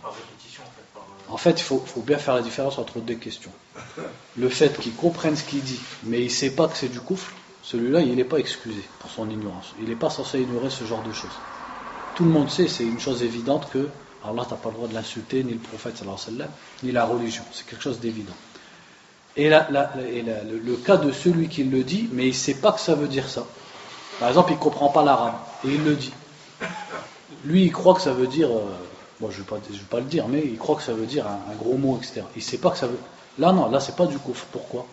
par 0.00 0.14
répétition 0.14 0.62
en 0.62 0.70
fait. 0.70 0.86
Par, 0.94 1.02
euh... 1.02 1.34
En 1.34 1.36
fait, 1.36 1.60
il 1.60 1.62
faut, 1.62 1.80
faut, 1.80 2.00
bien 2.00 2.16
faire 2.16 2.34
la 2.34 2.42
différence 2.42 2.78
entre 2.78 3.00
deux 3.00 3.16
questions. 3.16 3.52
Le 4.38 4.48
fait 4.48 4.80
qu'il 4.80 4.94
comprenne 4.94 5.36
ce 5.36 5.44
qu'il 5.44 5.60
dit, 5.60 5.80
mais 6.04 6.20
il 6.20 6.28
ne 6.28 6.30
sait 6.30 6.52
pas 6.52 6.68
que 6.68 6.76
c'est 6.78 6.88
du 6.88 7.00
coufre, 7.00 7.34
celui-là, 7.66 8.00
il 8.00 8.14
n'est 8.14 8.22
pas 8.22 8.38
excusé 8.38 8.80
pour 9.00 9.10
son 9.10 9.28
ignorance. 9.28 9.74
Il 9.80 9.88
n'est 9.88 9.96
pas 9.96 10.08
censé 10.08 10.40
ignorer 10.40 10.70
ce 10.70 10.84
genre 10.84 11.02
de 11.02 11.12
choses. 11.12 11.36
Tout 12.14 12.24
le 12.24 12.30
monde 12.30 12.48
sait, 12.48 12.68
c'est 12.68 12.84
une 12.84 13.00
chose 13.00 13.24
évidente 13.24 13.68
que 13.72 13.88
Allah 14.24 14.46
n'a 14.48 14.56
pas 14.56 14.68
le 14.68 14.76
droit 14.76 14.86
de 14.86 14.94
l'insulter, 14.94 15.42
ni 15.42 15.52
le 15.52 15.58
prophète, 15.58 16.00
ni 16.84 16.92
la 16.92 17.04
religion. 17.04 17.42
C'est 17.50 17.66
quelque 17.66 17.82
chose 17.82 17.98
d'évident. 17.98 18.34
Et, 19.36 19.50
le, 19.50 20.76
cas 20.76 20.96
de 20.96 21.10
celui 21.10 21.48
qui 21.48 21.64
le 21.64 21.82
dit, 21.82 22.08
mais 22.12 22.26
il 22.26 22.28
ne 22.28 22.34
sait 22.34 22.54
pas 22.54 22.70
que 22.70 22.78
ça 22.78 22.94
veut 22.94 23.08
dire 23.08 23.28
ça. 23.28 23.44
Par 24.20 24.28
exemple, 24.28 24.52
il 24.52 24.56
ne 24.56 24.60
comprend 24.60 24.88
pas 24.88 25.04
l'arabe, 25.04 25.34
et 25.64 25.68
il 25.68 25.82
le 25.82 25.96
dit. 25.96 26.12
Lui, 27.44 27.64
il 27.64 27.72
croit 27.72 27.94
que 27.94 28.00
ça 28.00 28.12
veut 28.12 28.28
dire, 28.28 28.48
bon, 28.48 29.26
euh, 29.26 29.30
je 29.32 29.40
ne 29.40 29.42
vais, 29.42 29.84
pas 29.90 29.98
le 29.98 30.06
dire, 30.06 30.28
mais 30.28 30.40
il 30.40 30.56
croit 30.56 30.76
que 30.76 30.84
ça 30.84 30.92
veut 30.94 31.06
dire 31.06 31.26
un, 31.26 31.40
un 31.52 31.56
gros 31.56 31.76
mot, 31.76 31.98
etc. 31.98 32.22
Il 32.36 32.38
ne 32.38 32.44
sait 32.44 32.58
pas 32.58 32.70
que 32.70 32.78
ça 32.78 32.86
veut. 32.86 32.98
Là, 33.40 33.52
non, 33.52 33.68
là, 33.68 33.80
c'est 33.80 33.96
pas 33.96 34.06
du 34.06 34.18
coup. 34.18 34.34
Pourquoi? 34.52 34.86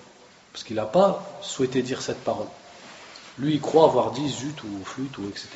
Parce 0.52 0.64
qu'il 0.64 0.76
n'a 0.76 0.86
pas 0.86 1.40
souhaité 1.42 1.84
dire 1.84 2.02
cette 2.02 2.24
parole. 2.24 2.48
Lui, 3.40 3.56
il 3.56 3.62
croit 3.62 3.86
avoir 3.86 4.12
dit 4.12 4.30
zut 4.30 4.64
ou 4.64 4.84
flûte 4.84 5.18
ou 5.18 5.28
etc. 5.28 5.48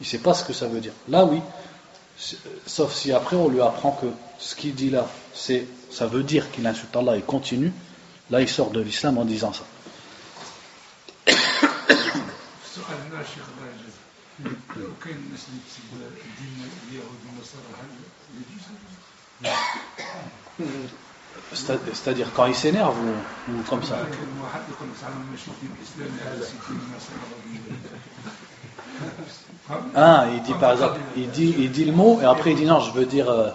Il 0.00 0.04
ne 0.04 0.06
sait 0.06 0.18
pas 0.18 0.34
ce 0.34 0.44
que 0.44 0.52
ça 0.52 0.66
veut 0.66 0.80
dire. 0.80 0.92
Là, 1.08 1.24
oui, 1.24 1.40
sauf 2.66 2.94
si 2.94 3.12
après 3.12 3.36
on 3.36 3.48
lui 3.48 3.60
apprend 3.60 3.92
que 3.92 4.06
ce 4.38 4.54
qu'il 4.54 4.74
dit 4.74 4.90
là, 4.90 5.08
c'est, 5.32 5.66
ça 5.90 6.06
veut 6.06 6.22
dire 6.22 6.50
qu'il 6.50 6.66
insulte 6.66 6.94
Allah 6.96 7.16
et 7.16 7.22
continue. 7.22 7.72
Là, 8.30 8.40
il 8.40 8.48
sort 8.48 8.70
de 8.70 8.80
l'islam 8.80 9.18
en 9.18 9.24
disant 9.24 9.52
ça. 9.52 9.64
C'est-à-dire 21.52 22.32
quand 22.34 22.46
il 22.46 22.54
s'énerve 22.54 22.96
ou, 23.48 23.52
comme 23.68 23.82
ça. 23.82 23.96
Ah, 29.94 30.26
il 30.32 30.42
dit 30.42 30.52
par 30.54 30.72
exemple, 30.72 30.98
il 31.16 31.30
dit, 31.30 31.54
il 31.58 31.70
dit 31.70 31.84
le 31.84 31.92
mot 31.92 32.20
et 32.20 32.24
après 32.24 32.52
il 32.52 32.56
dit 32.56 32.66
non, 32.66 32.80
je 32.80 32.90
veux 32.92 33.06
dire. 33.06 33.28
Euh... 33.28 33.50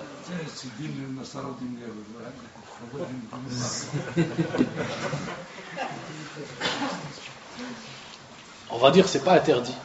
On 8.71 8.77
va 8.77 8.91
dire 8.91 9.07
c'est 9.07 9.23
pas 9.23 9.33
interdit. 9.33 9.75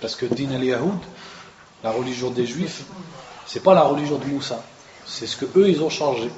Parce 0.00 0.16
que 0.16 0.26
din 0.26 0.50
al-Yahoud, 0.52 0.98
la 1.82 1.90
religion 1.90 2.30
des 2.30 2.46
Juifs, 2.46 2.84
c'est 3.46 3.62
pas 3.62 3.74
la 3.74 3.82
religion 3.82 4.18
de 4.18 4.24
Moussa, 4.26 4.62
c'est 5.06 5.26
ce 5.26 5.36
que 5.36 5.46
eux 5.58 5.68
ils 5.68 5.82
ont 5.82 5.90
changé 5.90 6.30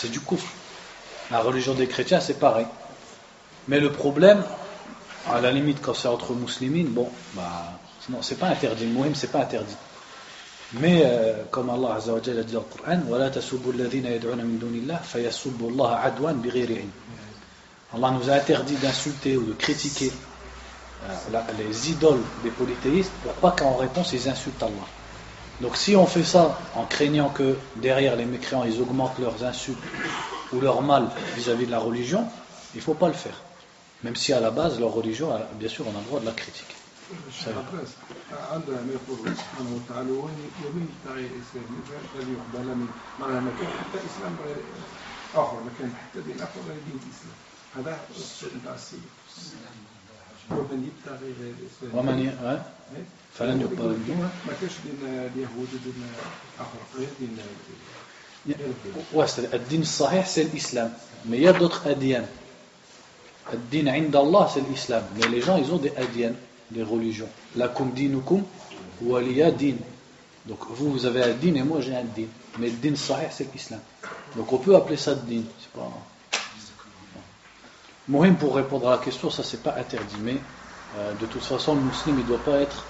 c'est 0.00 0.10
du 0.10 0.20
couf. 0.20 0.44
La 1.30 1.40
religion 1.40 1.74
des 1.74 1.86
chrétiens, 1.86 2.20
c'est 2.20 2.38
pareil. 2.38 2.66
Mais 3.66 3.80
le 3.80 3.92
problème, 3.92 4.42
à 5.28 5.40
la 5.40 5.52
limite, 5.52 5.80
quand 5.82 5.94
c'est 5.94 6.08
entre 6.08 6.32
musulmans, 6.32 6.88
bon, 6.90 7.10
bah, 7.34 7.78
c'est 8.22 8.38
pas 8.38 8.48
interdit. 8.48 8.86
Ce 9.14 9.20
c'est 9.20 9.32
pas 9.32 9.40
interdit. 9.40 9.76
Mais, 10.74 11.02
euh, 11.04 11.44
comme 11.50 11.70
Allah 11.70 11.96
a 11.96 12.20
dit 12.20 12.30
dans 12.30 12.60
le 12.60 12.60
Coran, 12.60 13.00
Allah 17.94 18.10
nous 18.10 18.30
a 18.30 18.34
interdit 18.34 18.74
d'insulter 18.74 19.36
ou 19.36 19.44
de 19.44 19.52
critiquer 19.54 20.12
euh, 21.08 21.40
les 21.58 21.90
idoles 21.90 22.20
des 22.42 22.50
polythéistes 22.50 23.12
pour 23.22 23.32
pas 23.34 23.52
qu'en 23.52 23.76
réponse 23.76 24.12
ils 24.12 24.28
insultent 24.28 24.62
Allah. 24.62 24.97
Donc 25.60 25.76
si 25.76 25.96
on 25.96 26.06
fait 26.06 26.24
ça 26.24 26.58
en 26.74 26.84
craignant 26.84 27.30
que 27.30 27.56
derrière 27.76 28.14
les 28.16 28.24
mécréants 28.24 28.64
ils 28.64 28.80
augmentent 28.80 29.18
leurs 29.18 29.42
insultes 29.44 29.82
ou 30.52 30.60
leur 30.60 30.82
mal 30.82 31.08
vis-à-vis 31.36 31.66
de 31.66 31.70
la 31.70 31.80
religion, 31.80 32.24
il 32.74 32.78
ne 32.78 32.82
faut 32.82 32.94
pas 32.94 33.08
le 33.08 33.14
faire. 33.14 33.42
Même 34.04 34.14
si 34.14 34.32
à 34.32 34.40
la 34.40 34.50
base 34.50 34.78
leur 34.78 34.92
religion, 34.92 35.30
bien 35.54 35.68
sûr, 35.68 35.84
on 35.86 35.96
a 35.96 36.00
le 36.00 36.06
droit 36.06 36.20
de 36.20 36.26
la 36.26 36.32
critiquer. 36.32 36.74
ومن 53.41 53.61
يبتغي 53.61 53.87
غير 53.87 53.93
الاسلام 53.93 53.93
ومن 53.93 53.93
ي... 53.93 53.93
فلن 53.93 53.95
يقبل 53.95 53.97
منه 54.07 54.29
ما 54.47 54.53
كاش 54.61 54.71
بين 54.85 55.09
اليهود 55.09 55.67
وبين 55.73 56.11
اخر 56.59 56.79
دين 57.19 57.37
الدين 59.53 59.81
الصحيح 59.81 60.27
c'est 60.27 60.53
l'islam 60.53 60.91
mais 61.25 61.37
il 61.37 61.43
y 61.43 61.47
a 61.47 61.53
d'autres 61.53 61.87
adyan 61.87 62.25
الدين 63.53 63.89
عند 63.89 64.15
الله 64.15 64.47
c'est 64.53 64.69
l'islam 64.69 65.03
mais 65.15 65.27
les 65.27 65.41
gens 65.41 65.57
ils 65.57 65.71
ont 65.71 65.77
des 65.77 65.93
adyan 65.97 66.33
des 66.71 66.83
religions 66.83 67.29
lakum 67.55 67.91
dinukum 67.91 68.43
waliya 69.01 69.51
din 69.51 69.75
donc 70.45 70.59
vous 70.69 70.91
vous 70.91 71.05
avez 71.05 71.23
un 71.23 71.33
din 71.33 71.55
et 71.55 71.63
moi 71.63 71.81
j'ai 71.81 71.95
un 71.95 72.03
din 72.03 72.27
mais 72.59 72.69
le 72.69 72.75
din 72.75 72.95
sahih 72.95 73.29
c'est 73.31 73.51
l'islam 73.53 73.79
donc 74.35 74.51
on 74.53 74.57
peut 74.57 74.75
appeler 74.75 74.97
ça 74.97 75.15
din 75.15 75.43
c'est 75.59 75.71
pas 75.71 75.89
Mohim, 78.05 78.35
pour 78.35 78.55
répondre 78.55 78.89
à 78.89 78.91
la 78.91 78.97
question, 78.97 79.29
ça 79.29 79.43
c'est 79.43 79.63
pas 79.63 79.75
interdit, 79.77 80.17
mais 80.21 80.35
euh, 80.97 81.13
de 81.21 81.25
toute 81.25 81.41
façon, 81.41 81.75
le 81.75 81.81
musulman 81.81 82.19
il 82.19 82.25
doit 82.25 82.43
pas 82.43 82.57
être 82.57 82.83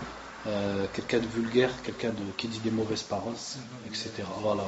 euh, 0.49 0.87
quelqu'un 0.95 1.19
de 1.19 1.27
vulgaire, 1.27 1.71
quelqu'un 1.83 2.09
de 2.09 2.23
qui 2.39 2.49
dit 2.49 2.61
des 2.61 2.71
mauvaises 2.71 3.03
paroles, 3.03 3.35
etc. 3.87 4.11
Voilà. 4.41 4.65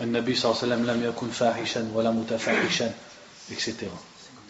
Un 0.00 0.06
Nabi 0.06 0.36
sallallahu 0.36 0.64
alayhi 0.64 1.06
wa 1.06 1.12
sallam, 1.14 1.32
fahishan, 1.32 1.84
voilà 1.92 2.12
mutafahishan, 2.12 2.92
etc. 3.50 3.86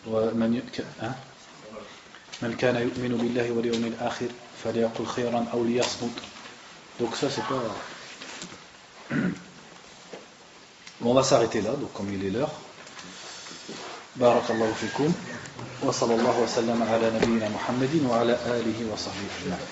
Hein? 0.07 1.15
Man 2.43 2.57
kana 2.57 2.81
yu'minu 2.81 3.17
billahi 3.17 3.51
wa 3.51 3.63
liyumil 3.63 3.95
akhir, 4.01 4.31
faliyakul 4.63 5.07
khayran 5.07 5.47
aw 5.53 5.63
liyasmut. 5.63 6.17
Donc 6.99 7.15
ça 7.15 7.29
c'est 7.31 7.45
pas... 7.45 7.63
Bon, 11.01 11.13
on 11.13 11.15
va 11.15 11.23
s'arrêter 11.23 11.61
là, 11.61 11.71
donc 11.77 11.93
comme 11.93 12.13
il 12.13 12.25
est 12.25 12.31
l'heure. 12.31 12.53
Barakallahu 14.17 14.73
fikoum. 14.75 15.13
وصلى 15.83 16.15
الله 16.15 16.41
وسلم 16.41 16.83
على 16.83 17.11
نبينا 17.17 17.49
محمد 17.49 17.95
وعلى 18.11 18.33
آله 18.47 18.79
وصحبه 18.93 19.29
أجمعين. 19.43 19.69